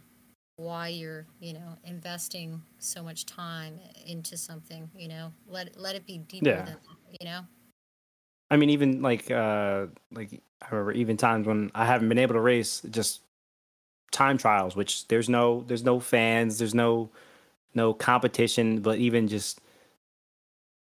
why 0.58 0.88
you're 0.88 1.26
you 1.40 1.54
know 1.54 1.78
investing 1.84 2.62
so 2.80 3.04
much 3.04 3.26
time 3.26 3.80
into 4.06 4.38
something 4.38 4.90
you 4.96 5.08
know 5.08 5.32
let 5.48 5.78
let 5.78 5.96
it 5.96 6.06
be 6.06 6.20
deeper 6.20 6.46
Yeah. 6.48 6.56
than 6.58 6.66
that 6.66 6.80
you 7.20 7.26
know 7.28 7.42
I 8.52 8.58
mean, 8.58 8.70
even 8.70 9.02
like 9.02 9.32
uh 9.32 9.88
like 10.12 10.42
I 10.62 10.68
remember 10.70 10.92
even 10.94 11.18
times 11.18 11.48
when 11.48 11.72
I 11.74 11.86
haven't 11.86 12.10
been 12.10 12.20
able 12.20 12.36
to 12.36 12.42
race, 12.42 12.82
just 12.90 13.22
time 14.12 14.38
trials, 14.38 14.76
which 14.76 15.08
there's 15.08 15.30
no 15.30 15.64
there's 15.68 15.84
no 15.84 16.00
fans, 16.00 16.60
there's 16.60 16.76
no 16.76 17.10
no 17.74 17.94
competition, 17.94 18.82
but 18.82 19.00
even 19.00 19.28
just 19.28 19.62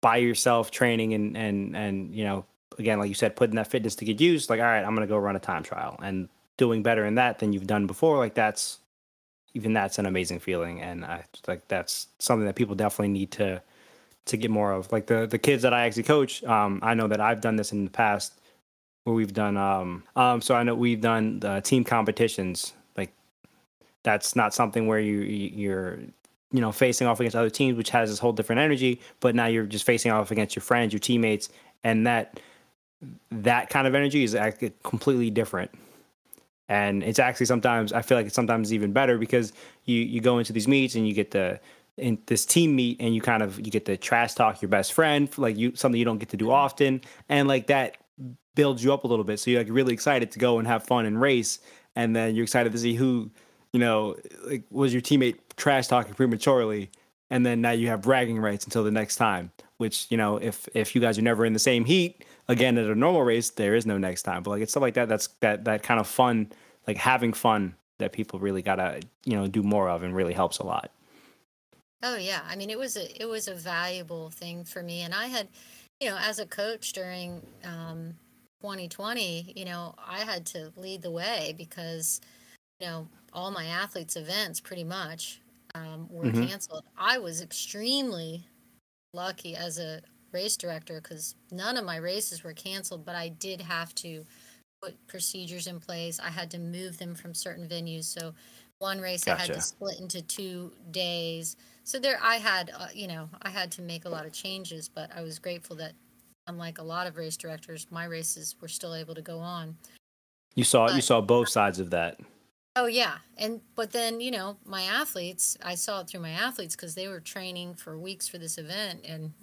by 0.02 0.18
yourself 0.18 0.70
training 0.72 1.14
and 1.14 1.36
and 1.36 1.76
and 1.76 2.14
you 2.14 2.24
know 2.24 2.46
again 2.80 3.00
like 3.00 3.10
you 3.10 3.16
said 3.16 3.36
putting 3.36 3.56
that 3.56 3.68
fitness 3.68 3.96
to 3.96 4.06
good 4.06 4.22
use 4.22 4.50
like 4.50 4.60
all 4.60 4.66
right 4.66 4.84
i'm 4.84 4.94
gonna 4.94 5.08
go 5.08 5.18
run 5.18 5.36
a 5.36 5.40
time 5.40 5.64
trial. 5.64 5.98
And 6.02 6.30
doing 6.58 6.82
better 6.82 7.06
in 7.06 7.16
that 7.16 7.38
than 7.38 7.54
you've 7.54 7.68
done 7.68 7.86
before 7.86 8.18
like 8.18 8.34
that's 8.34 8.80
even 9.54 9.74
that's 9.74 10.00
an 10.00 10.06
amazing 10.06 10.40
feeling. 10.40 10.82
And 10.82 11.06
i 11.06 11.24
like 11.48 11.68
that's 11.68 12.08
something 12.20 12.46
that 12.46 12.56
people 12.56 12.76
definitely 12.76 13.10
need 13.10 13.32
to 13.32 13.62
to 14.26 14.38
get 14.38 14.52
more 14.52 14.72
of. 14.72 14.92
Like 14.92 15.08
the 15.08 15.28
the 15.28 15.38
kids 15.38 15.64
that 15.64 15.74
i 15.74 15.86
actually 15.86 16.04
coach 16.04 16.44
um 16.44 16.80
i 16.84 16.94
know 16.94 17.08
that 17.08 17.22
i've 17.22 17.42
done 17.42 17.56
this 17.56 17.72
in 17.72 17.86
the 17.86 17.92
past 17.92 18.34
where 19.04 19.16
we've 19.16 19.34
done 19.34 19.56
um 19.56 20.04
um 20.16 20.42
so 20.42 20.56
i 20.56 20.64
know 20.64 20.76
we've 20.76 21.02
done 21.02 21.40
the 21.40 21.62
team 21.62 21.84
competitions. 21.84 22.74
Like 22.98 23.14
that's 24.04 24.36
not 24.36 24.54
something 24.54 24.88
where 24.88 25.00
you- 25.00 25.20
you're 25.20 26.00
you 26.52 26.62
know 26.62 26.72
facing 26.72 27.08
off 27.08 27.20
against 27.20 27.36
other 27.36 27.50
teams 27.50 27.78
which 27.78 27.90
has 27.92 28.10
this 28.10 28.20
whole 28.20 28.32
different 28.34 28.62
energy 28.62 29.00
but 29.20 29.36
now 29.36 29.46
you're 29.48 29.66
just 29.66 29.86
facing 29.86 30.12
off 30.12 30.32
against 30.32 30.56
your 30.56 30.64
friends 30.64 30.94
your 30.94 31.00
teammates 31.00 31.50
and 31.84 32.08
that 32.08 32.40
that 33.32 33.70
kind 33.70 33.88
of 33.88 33.96
energy 33.96 34.24
is 34.24 34.36
actually 34.36 34.74
completely 34.84 35.30
different. 35.30 35.72
And 36.70 37.02
it's 37.02 37.20
actually 37.20 37.46
sometimes 37.46 37.94
i 37.94 38.02
feel 38.02 38.18
like 38.18 38.26
it's 38.26 38.36
sometimes 38.36 38.74
even 38.74 38.92
better 38.92 39.18
because 39.18 39.54
you 39.86 40.02
you 40.02 40.20
go 40.20 40.38
into 40.38 40.52
these 40.52 40.68
meets 40.68 40.96
and 40.96 41.08
you 41.08 41.14
get 41.14 41.32
the 41.32 41.62
in 41.96 42.18
this 42.28 42.46
team 42.46 42.76
meet 42.76 43.00
and 43.00 43.16
you 43.16 43.22
kind 43.22 43.42
of 43.42 43.58
you 43.58 43.72
get 43.72 43.86
to 43.86 43.98
trash 43.98 44.34
talk 44.34 44.62
your 44.62 44.70
best 44.70 44.94
friend 44.94 45.36
like 45.38 45.58
you 45.58 45.76
something 45.76 45.98
you 45.98 46.06
don't 46.06 46.20
get 46.20 46.30
to 46.30 46.38
do 46.38 46.46
mm-hmm. 46.46 46.54
often. 46.54 47.02
And 47.30 47.48
like 47.48 47.68
that 47.68 47.98
builds 48.56 48.84
you 48.84 48.94
up 48.94 49.04
a 49.04 49.08
little 49.08 49.24
bit. 49.24 49.40
So 49.40 49.52
you're 49.52 49.62
like 49.62 49.72
really 49.72 49.94
excited 49.94 50.32
to 50.32 50.40
go 50.40 50.60
and 50.60 50.68
have 50.68 50.84
fun 50.84 51.06
and 51.06 51.20
race. 51.20 51.60
And 51.96 52.16
then 52.16 52.36
you're 52.36 52.44
excited 52.44 52.72
to 52.72 52.78
see 52.78 52.96
who 52.96 53.32
you 53.74 53.80
know 53.80 54.16
like 54.46 54.64
was 54.70 54.94
your 54.94 55.02
teammate 55.02 55.38
trash 55.56 55.88
talking 55.88 56.14
prematurely? 56.14 56.92
And 57.30 57.46
then 57.46 57.62
now 57.62 57.72
you 57.72 57.88
have 57.88 58.02
bragging 58.02 58.40
rights 58.40 58.66
until 58.66 58.84
the 58.84 58.92
next 58.92 59.16
time 59.16 59.52
which 59.78 60.08
you 60.10 60.18
know 60.18 60.38
if 60.38 60.68
if 60.74 60.96
you 60.96 61.02
guys 61.02 61.18
are 61.18 61.22
never 61.24 61.46
in 61.46 61.54
the 61.54 61.60
same 61.60 61.86
heat 61.86 62.26
again 62.48 62.78
at 62.78 62.86
a 62.90 62.96
normal 62.96 63.24
race 63.24 63.50
there 63.52 63.76
is 63.76 63.86
no 63.86 63.98
next 63.98 64.24
time 64.24 64.44
but 64.44 64.52
like 64.52 64.62
it's 64.62 64.72
stuff 64.72 64.82
like 64.82 64.94
that 64.94 65.10
that's 65.10 65.28
that 65.42 65.66
that 65.66 65.84
kind 65.84 66.00
of 66.00 66.08
fun 66.08 66.52
like 66.88 66.98
having 66.98 67.34
fun 67.34 67.76
that 68.00 68.14
people 68.14 68.40
really 68.40 68.62
gotta 68.62 69.02
you 69.26 69.36
know 69.36 69.48
do 69.48 69.64
more 69.64 69.90
of 69.90 70.04
and 70.04 70.16
really 70.16 70.34
helps 70.34 70.60
a 70.60 70.64
lot 70.66 70.92
Oh 72.04 72.16
yeah, 72.16 72.42
I 72.46 72.56
mean 72.56 72.70
it 72.70 72.78
was 72.78 72.96
a 72.96 73.22
it 73.22 73.26
was 73.26 73.48
a 73.48 73.56
valuable 73.56 74.30
thing 74.30 74.64
for 74.64 74.84
me, 74.84 75.02
and 75.02 75.14
I 75.14 75.28
had, 75.28 75.50
you 76.00 76.10
know, 76.10 76.18
as 76.18 76.40
a 76.40 76.46
coach 76.46 76.94
during 76.94 77.42
um, 77.64 78.20
2020, 78.62 79.54
you 79.56 79.66
know, 79.66 79.96
I 79.98 80.20
had 80.24 80.46
to 80.48 80.72
lead 80.76 81.02
the 81.02 81.12
way 81.12 81.54
because, 81.58 82.22
you 82.80 82.88
know, 82.88 83.10
all 83.34 83.52
my 83.52 83.66
athletes' 83.66 84.16
events 84.18 84.60
pretty 84.62 84.84
much 84.86 85.42
um, 85.76 86.10
were 86.10 86.30
Mhm. 86.30 86.48
canceled. 86.48 86.86
I 86.98 87.20
was 87.20 87.42
extremely 87.42 88.48
lucky 89.14 89.56
as 89.56 89.80
a 89.80 90.02
race 90.38 90.56
director 90.56 91.02
because 91.02 91.36
none 91.52 91.78
of 91.78 91.86
my 91.86 91.98
races 91.98 92.44
were 92.44 92.54
canceled, 92.54 93.04
but 93.04 93.16
I 93.16 93.30
did 93.30 93.60
have 93.60 93.94
to 93.96 94.24
put 94.84 94.94
procedures 95.08 95.66
in 95.66 95.80
place. 95.80 96.20
I 96.20 96.30
had 96.30 96.52
to 96.52 96.60
move 96.60 97.00
them 97.00 97.16
from 97.16 97.34
certain 97.34 97.68
venues, 97.68 98.04
so 98.04 98.34
one 98.78 99.02
race 99.02 99.28
I 99.28 99.36
had 99.36 99.54
to 99.54 99.62
split 99.62 100.00
into 100.00 100.22
two 100.22 100.72
days. 100.92 101.56
So 101.84 101.98
there, 101.98 102.20
I 102.22 102.36
had, 102.36 102.72
uh, 102.78 102.88
you 102.94 103.08
know, 103.08 103.28
I 103.42 103.50
had 103.50 103.72
to 103.72 103.82
make 103.82 104.06
a 104.06 104.10
lot 104.10 104.26
of 104.28 104.32
changes, 104.32 104.88
but 104.88 105.10
I 105.16 105.22
was 105.24 105.40
grateful 105.40 105.76
that, 105.78 105.94
unlike 106.46 106.78
a 106.78 106.84
lot 106.84 107.08
of 107.08 107.18
race 107.18 107.38
directors, 107.38 107.88
my 107.90 108.06
races 108.06 108.56
were 108.62 108.68
still 108.68 108.94
able 108.94 109.16
to 109.16 109.24
go 109.24 109.40
on. 109.40 109.76
you 110.56 110.64
saw 110.64 110.90
you 110.92 111.02
saw 111.02 111.20
both 111.22 111.50
sides 111.50 111.80
of 111.80 111.90
that 111.90 112.20
Oh 112.80 112.86
yeah, 112.86 113.18
and 113.38 113.60
but 113.74 113.92
then 113.92 114.22
you 114.22 114.30
know 114.30 114.58
my 114.64 114.84
athletes, 114.84 115.58
I 115.64 115.74
saw 115.74 116.02
it 116.02 116.08
through 116.08 116.20
my 116.20 116.30
athletes 116.30 116.76
because 116.76 116.94
they 116.94 117.08
were 117.08 117.20
training 117.20 117.74
for 117.74 117.98
weeks 117.98 118.28
for 118.28 118.38
this 118.38 118.60
event, 118.60 119.04
and 119.04 119.34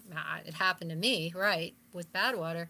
it 0.47 0.55
happened 0.55 0.91
to 0.91 0.97
me 0.97 1.33
right 1.35 1.75
with 1.93 2.13
Badwater, 2.13 2.69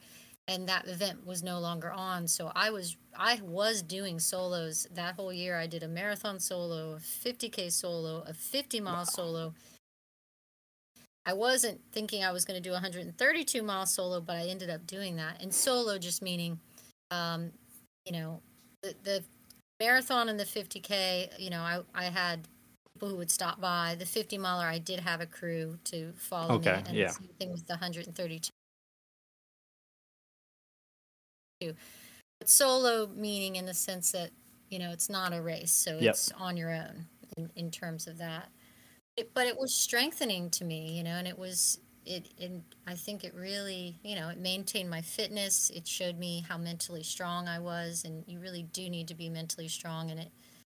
and 0.49 0.67
that 0.67 0.89
event 0.89 1.27
was 1.27 1.43
no 1.43 1.59
longer 1.59 1.93
on. 1.93 2.27
So 2.27 2.51
I 2.55 2.71
was 2.71 2.97
I 3.15 3.41
was 3.43 3.83
doing 3.83 4.19
solos 4.19 4.87
that 4.95 5.17
whole 5.17 5.35
year. 5.35 5.59
I 5.59 5.67
did 5.67 5.83
a 5.83 5.89
marathon 5.89 6.41
solo, 6.41 6.95
a 6.95 6.97
50k 6.97 7.71
solo, 7.71 8.25
a 8.27 8.33
50 8.33 8.81
mile 8.81 9.05
solo. 9.05 9.53
I 11.27 11.35
wasn't 11.35 11.79
thinking 11.93 12.25
I 12.25 12.33
was 12.33 12.47
going 12.47 12.63
to 12.63 12.67
do 12.67 12.71
a 12.71 12.81
132 12.81 13.63
mile 13.63 13.85
solo, 13.85 14.23
but 14.23 14.37
I 14.37 14.47
ended 14.47 14.71
up 14.71 14.87
doing 14.87 15.17
that. 15.17 15.43
And 15.43 15.53
solo 15.53 15.99
just 15.99 16.23
meaning, 16.23 16.59
um, 17.11 17.51
you 18.07 18.13
know, 18.13 18.41
the, 18.83 18.95
the 19.03 19.25
marathon 19.81 20.29
and 20.29 20.39
the 20.39 20.45
50k 20.45 21.39
you 21.39 21.51
know 21.51 21.61
i, 21.61 21.81
I 21.95 22.05
had 22.05 22.49
people 22.95 23.09
who 23.09 23.17
would 23.17 23.31
stop 23.31 23.61
by 23.61 23.97
the 23.99 24.07
50 24.07 24.39
miler 24.39 24.65
i 24.67 24.79
did 24.79 25.01
have 25.01 25.21
a 25.21 25.27
crew 25.27 25.79
to 25.85 26.13
follow 26.17 26.57
Okay, 26.57 26.71
me 26.77 26.85
and 26.87 26.99
yeah. 26.99 27.09
the 27.09 27.13
same 27.13 27.29
thing 27.39 27.51
with 27.53 27.67
the 27.67 27.75
132 27.75 28.51
but 32.41 32.49
solo 32.49 33.07
meaning 33.09 33.57
in 33.57 33.67
the 33.67 33.75
sense 33.75 34.13
that 34.13 34.31
you 34.71 34.79
know 34.79 34.91
it's 34.91 35.09
not 35.11 35.33
a 35.33 35.41
race 35.43 35.73
so 35.73 35.99
Yep. 36.01 36.15
it's 36.15 36.33
on 36.33 36.57
your 36.57 36.73
own 36.73 37.07
in, 37.37 37.51
in 37.57 37.71
terms 37.71 38.07
of 38.07 38.19
that 38.19 38.49
it, 39.17 39.33
but 39.35 39.47
it 39.47 39.57
was 39.59 39.75
strengthening 39.75 40.51
to 40.51 40.65
me 40.65 40.93
you 40.97 41.03
know 41.03 41.13
and 41.17 41.27
it 41.29 41.39
was 41.39 41.81
it, 42.07 42.27
it 42.39 42.53
i 42.87 42.95
think 42.95 43.25
it 43.25 43.35
really 43.35 43.99
you 44.03 44.15
know 44.17 44.29
it 44.29 44.39
maintained 44.39 44.91
my 44.91 45.01
fitness. 45.03 45.71
It 45.71 45.87
showed 45.87 46.19
me 46.19 46.45
how 46.49 46.59
mentally 46.59 47.03
strong 47.03 47.49
i 47.49 47.59
was 47.59 48.05
and 48.05 48.25
you 48.27 48.41
really 48.41 48.63
do 48.63 48.89
need 48.91 49.09
to 49.09 49.15
be 49.15 49.29
mentally 49.29 49.69
strong 49.69 50.11
and 50.11 50.21
it 50.21 50.31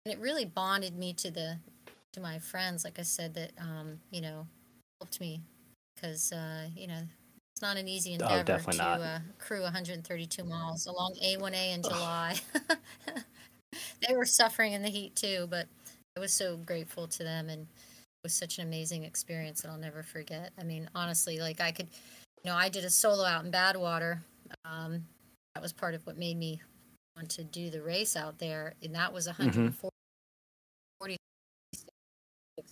and 0.06 0.14
it 0.14 0.20
really 0.20 0.46
bonded 0.46 0.96
me 0.98 1.14
to 1.14 1.32
the 1.32 1.58
to 2.14 2.20
my 2.20 2.40
friends 2.40 2.84
like 2.84 3.00
i 3.00 3.04
said 3.04 3.34
that 3.36 3.52
um 3.60 4.00
you 4.12 4.22
know 4.22 4.48
helped 5.02 5.20
me. 5.20 5.42
Because 5.96 6.32
uh 6.32 6.68
you 6.76 6.88
know 6.88 7.02
it's 7.54 7.62
not 7.62 7.78
an 7.78 7.88
easy 7.88 8.14
endeavor 8.14 8.60
Oh, 8.68 8.72
to. 8.72 8.84
Uh, 8.84 9.20
crew 9.40 9.64
132 9.64 10.44
miles 10.44 10.86
along 10.86 11.16
a1a 11.24 11.74
in 11.74 11.82
july. 11.82 12.36
They 14.08 14.16
were 14.16 14.26
suffering 14.26 14.74
in 14.74 14.82
the 14.84 14.90
heat 14.90 15.16
too 15.16 15.48
but 15.50 15.68
i 16.16 16.20
was 16.20 16.32
so 16.34 16.58
grateful 16.58 17.08
to 17.08 17.24
them 17.24 17.50
and 17.50 17.68
was 18.28 18.34
such 18.34 18.58
an 18.58 18.68
amazing 18.68 19.06
experience 19.06 19.62
that 19.62 19.72
I'll 19.72 19.78
never 19.78 20.04
forget. 20.04 20.52
I 20.60 20.64
mean, 20.64 20.90
honestly, 20.94 21.40
like 21.40 21.62
I 21.62 21.72
could, 21.72 21.88
you 22.44 22.52
know, 22.52 22.58
I 22.58 22.68
did 22.68 22.84
a 22.84 22.90
solo 22.90 23.24
out 23.24 23.46
in 23.46 23.52
Badwater. 23.54 24.20
Um, 24.66 25.06
that 25.56 25.62
was 25.62 25.72
part 25.72 25.94
of 25.94 26.06
what 26.06 26.18
made 26.18 26.36
me 26.36 26.62
want 27.16 27.30
to 27.30 27.46
do 27.46 27.70
the 27.70 27.82
race 27.82 28.18
out 28.18 28.38
there, 28.38 28.74
and 28.84 28.94
that 28.94 29.14
was 29.14 29.28
146 29.28 29.88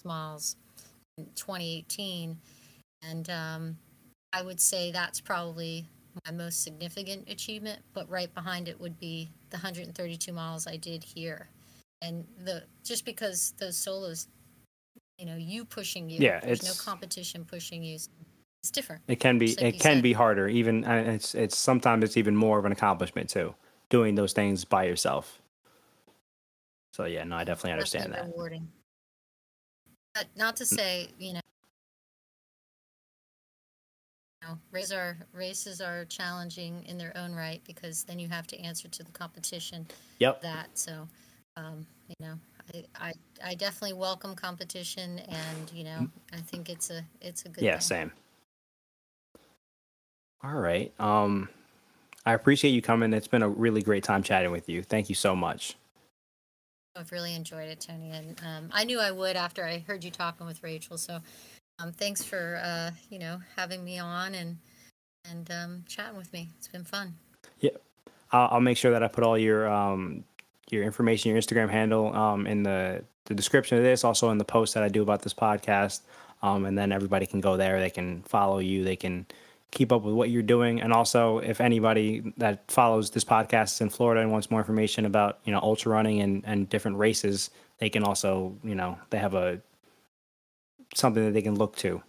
miles 0.04 0.58
in 1.18 1.26
2018. 1.36 2.38
And 3.10 3.30
um, 3.30 3.78
I 4.34 4.42
would 4.42 4.60
say 4.60 4.92
that's 4.92 5.22
probably 5.22 5.86
my 6.26 6.34
most 6.34 6.66
significant 6.66 7.30
achievement. 7.30 7.80
But 7.94 8.10
right 8.10 8.34
behind 8.34 8.68
it 8.68 8.78
would 8.78 9.00
be 9.00 9.30
the 9.52 9.56
132 9.56 10.34
miles 10.34 10.68
I 10.68 10.76
did 10.76 11.02
here, 11.02 11.48
and 12.02 12.28
the 12.44 12.64
just 12.84 13.06
because 13.06 13.54
those 13.58 13.78
solos, 13.78 14.28
you 15.18 15.26
know, 15.26 15.36
you 15.36 15.66
pushing 15.66 16.10
you, 16.10 16.22
Yeah, 16.22 16.40
there's 16.42 16.64
no 16.64 16.74
competition 16.74 17.46
pushing 17.46 17.84
you. 17.84 17.96
It's 17.96 18.72
different. 18.72 19.02
It 19.08 19.20
can 19.20 19.38
be 19.38 19.48
like 19.48 19.60
it 19.76 19.80
can 19.80 19.98
said. 19.98 20.04
be 20.04 20.14
harder. 20.14 20.48
Even 20.48 20.84
and 20.84 21.08
it's 21.08 21.36
it's 21.36 21.58
sometimes 21.58 22.04
it's 22.04 22.18
even 22.18 22.36
more 22.36 22.60
of 22.60 22.66
an 22.66 22.72
accomplishment 22.72 23.30
too, 23.30 23.54
doing 23.90 24.16
those 24.16 24.34
things 24.34 24.66
by 24.66 24.86
yourself. 24.86 25.42
So 26.94 27.06
yeah, 27.06 27.24
no, 27.24 27.36
I 27.36 27.44
definitely 27.44 27.74
understand 27.74 28.06
Definitely 28.06 28.28
that. 28.32 28.34
Rewarding. 28.34 28.68
But 30.14 30.28
not 30.36 30.56
to 30.58 30.66
say, 30.66 31.10
you 31.20 31.34
know, 31.34 31.40
know, 34.46 34.58
races 34.72 34.92
are 34.92 35.18
races 35.34 35.82
are 35.82 36.06
challenging 36.06 36.84
in 36.88 36.98
their 36.98 37.16
own 37.18 37.34
right 37.34 37.62
because 37.66 38.04
then 38.04 38.20
you 38.20 38.28
have 38.28 38.48
to 38.48 38.60
answer 38.60 38.88
to 38.88 39.04
the 39.04 39.12
competition 39.12 39.88
Yep. 40.20 40.42
that. 40.42 40.70
So, 40.74 41.08
um, 41.58 41.86
you 42.08 42.16
know, 42.20 42.36
I, 42.74 42.84
I 43.00 43.14
I 43.44 43.56
definitely 43.56 43.94
welcome 43.94 44.36
competition, 44.36 45.20
and 45.20 45.72
you 45.74 45.84
know, 45.84 46.08
I 46.34 46.38
think 46.38 46.70
it's 46.70 46.90
a 46.90 47.04
it's 47.22 47.44
a 47.46 47.50
good 47.50 47.64
Yeah, 47.64 47.74
thing. 47.74 47.82
same. 47.82 48.12
All 50.44 50.54
right. 50.56 50.94
Um 51.00 51.50
I 52.26 52.34
appreciate 52.34 52.72
you 52.72 52.82
coming. 52.82 53.14
It's 53.14 53.28
been 53.28 53.44
a 53.44 53.50
really 53.50 53.84
great 53.84 54.04
time 54.04 54.24
chatting 54.24 54.52
with 54.52 54.68
you. 54.68 54.82
Thank 54.82 55.10
you 55.10 55.16
so 55.16 55.36
much. 55.36 55.76
I've 56.98 57.12
really 57.12 57.36
enjoyed 57.36 57.68
it, 57.68 57.82
Tony, 57.82 58.12
and 58.12 58.40
um, 58.46 58.70
I 58.72 58.86
knew 58.86 59.00
I 59.02 59.12
would 59.12 59.36
after 59.36 59.66
I 59.66 59.80
heard 59.80 60.04
you 60.04 60.12
talking 60.12 60.48
with 60.48 60.64
Rachel. 60.64 60.98
So, 60.98 61.20
um, 61.78 61.92
thanks 61.92 62.24
for 62.24 62.60
uh, 62.64 62.92
you 63.10 63.20
know 63.20 63.40
having 63.56 63.84
me 63.84 64.00
on 64.00 64.34
and 64.34 64.58
and 65.30 65.52
um, 65.52 65.84
chatting 65.88 66.18
with 66.18 66.32
me. 66.32 66.50
It's 66.58 66.68
been 66.70 66.86
fun. 66.86 67.16
I'll, 68.32 68.50
I'll 68.54 68.62
make 68.62 68.78
sure 68.78 68.92
that 68.92 69.04
I 69.04 69.08
put 69.08 69.24
all 69.24 69.38
your 69.38 69.68
um 69.68 70.24
your 70.72 70.84
information, 70.84 71.32
your 71.32 71.40
Instagram 71.40 71.70
handle, 71.70 72.16
um, 72.16 72.48
in 72.48 72.64
the 72.64 73.04
the 73.26 73.34
description 73.34 73.78
of 73.78 73.84
this, 73.84 74.04
also 74.04 74.30
in 74.30 74.38
the 74.38 74.46
post 74.46 74.74
that 74.76 74.84
I 74.84 74.90
do 74.90 75.02
about 75.02 75.24
this 75.24 75.34
podcast. 75.34 76.02
Um, 76.44 76.66
and 76.66 76.78
then 76.78 76.92
everybody 76.92 77.26
can 77.26 77.42
go 77.42 77.58
there. 77.58 77.80
They 77.80 77.90
can 77.90 78.22
follow 78.24 78.60
you. 78.60 78.84
They 78.84 78.96
can 78.96 79.26
keep 79.72 79.92
up 79.92 80.04
with 80.04 80.14
what 80.14 80.30
you're 80.30 80.44
doing. 80.44 80.82
And 80.82 80.94
also, 80.94 81.40
if 81.40 81.60
anybody 81.60 82.34
that 82.38 82.70
follows 82.70 83.12
this 83.12 83.24
podcast 83.24 83.76
is 83.76 83.82
in 83.82 83.90
Florida 83.90 84.22
and 84.22 84.32
wants 84.32 84.52
more 84.52 84.60
information 84.60 85.06
about 85.06 85.40
you 85.44 85.52
know 85.52 85.60
ultra 85.60 85.92
running 85.92 86.22
and 86.22 86.44
and 86.46 86.70
different 86.70 86.98
races, 86.98 87.50
they 87.80 87.90
can 87.90 88.04
also 88.04 88.56
you 88.64 88.76
know 88.76 88.98
they 89.10 89.18
have 89.18 89.34
a 89.34 89.62
something 90.94 91.26
that 91.26 91.34
they 91.34 91.42
can 91.42 91.56
look 91.56 91.76
to. 91.78 92.02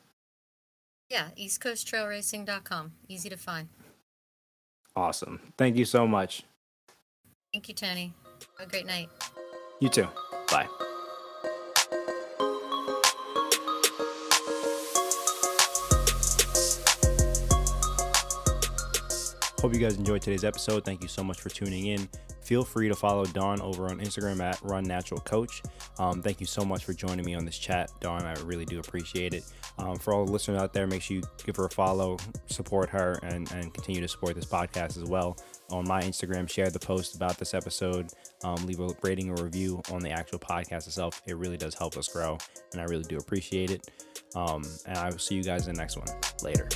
Yeah, 1.10 1.28
EastCoastTrailRacing.com. 1.38 2.92
Easy 3.08 3.28
to 3.28 3.36
find. 3.36 3.68
Awesome. 4.96 5.40
Thank 5.56 5.76
you 5.76 5.84
so 5.84 6.06
much. 6.06 6.42
Thank 7.52 7.68
you, 7.68 7.74
Tony. 7.74 8.12
A 8.58 8.66
great 8.66 8.86
night. 8.86 9.08
You 9.80 9.88
too. 9.88 10.08
Bye. 10.48 10.68
Hope 19.66 19.74
you 19.74 19.80
guys 19.80 19.96
enjoyed 19.96 20.22
today's 20.22 20.44
episode. 20.44 20.84
Thank 20.84 21.02
you 21.02 21.08
so 21.08 21.24
much 21.24 21.40
for 21.40 21.48
tuning 21.48 21.86
in. 21.86 22.08
Feel 22.40 22.62
free 22.62 22.88
to 22.88 22.94
follow 22.94 23.24
Dawn 23.24 23.60
over 23.60 23.86
on 23.86 23.98
Instagram 23.98 24.40
at 24.40 24.60
Run 24.62 24.84
Natural 24.84 25.18
Coach. 25.18 25.60
Um, 25.98 26.22
thank 26.22 26.38
you 26.38 26.46
so 26.46 26.64
much 26.64 26.84
for 26.84 26.92
joining 26.92 27.26
me 27.26 27.34
on 27.34 27.44
this 27.44 27.58
chat, 27.58 27.90
Dawn. 27.98 28.22
I 28.22 28.34
really 28.44 28.64
do 28.64 28.78
appreciate 28.78 29.34
it. 29.34 29.42
Um, 29.78 29.96
for 29.96 30.14
all 30.14 30.24
the 30.24 30.30
listeners 30.30 30.62
out 30.62 30.72
there, 30.72 30.86
make 30.86 31.02
sure 31.02 31.16
you 31.16 31.24
give 31.44 31.56
her 31.56 31.64
a 31.64 31.68
follow, 31.68 32.16
support 32.46 32.88
her, 32.90 33.18
and, 33.24 33.50
and 33.50 33.74
continue 33.74 34.00
to 34.00 34.06
support 34.06 34.36
this 34.36 34.44
podcast 34.44 35.02
as 35.02 35.04
well. 35.10 35.36
On 35.70 35.84
my 35.84 36.00
Instagram, 36.00 36.48
share 36.48 36.70
the 36.70 36.78
post 36.78 37.16
about 37.16 37.36
this 37.36 37.52
episode, 37.52 38.12
um, 38.44 38.64
leave 38.66 38.78
a 38.78 38.90
rating 39.02 39.30
or 39.30 39.42
review 39.42 39.82
on 39.90 40.00
the 40.00 40.10
actual 40.10 40.38
podcast 40.38 40.86
itself. 40.86 41.22
It 41.26 41.36
really 41.38 41.56
does 41.56 41.74
help 41.74 41.96
us 41.96 42.06
grow, 42.06 42.38
and 42.70 42.80
I 42.80 42.84
really 42.84 43.02
do 43.02 43.16
appreciate 43.16 43.72
it. 43.72 43.90
Um, 44.36 44.62
and 44.86 44.96
I 44.96 45.10
will 45.10 45.18
see 45.18 45.34
you 45.34 45.42
guys 45.42 45.66
in 45.66 45.74
the 45.74 45.80
next 45.80 45.96
one. 45.96 46.06
Later. 46.40 46.68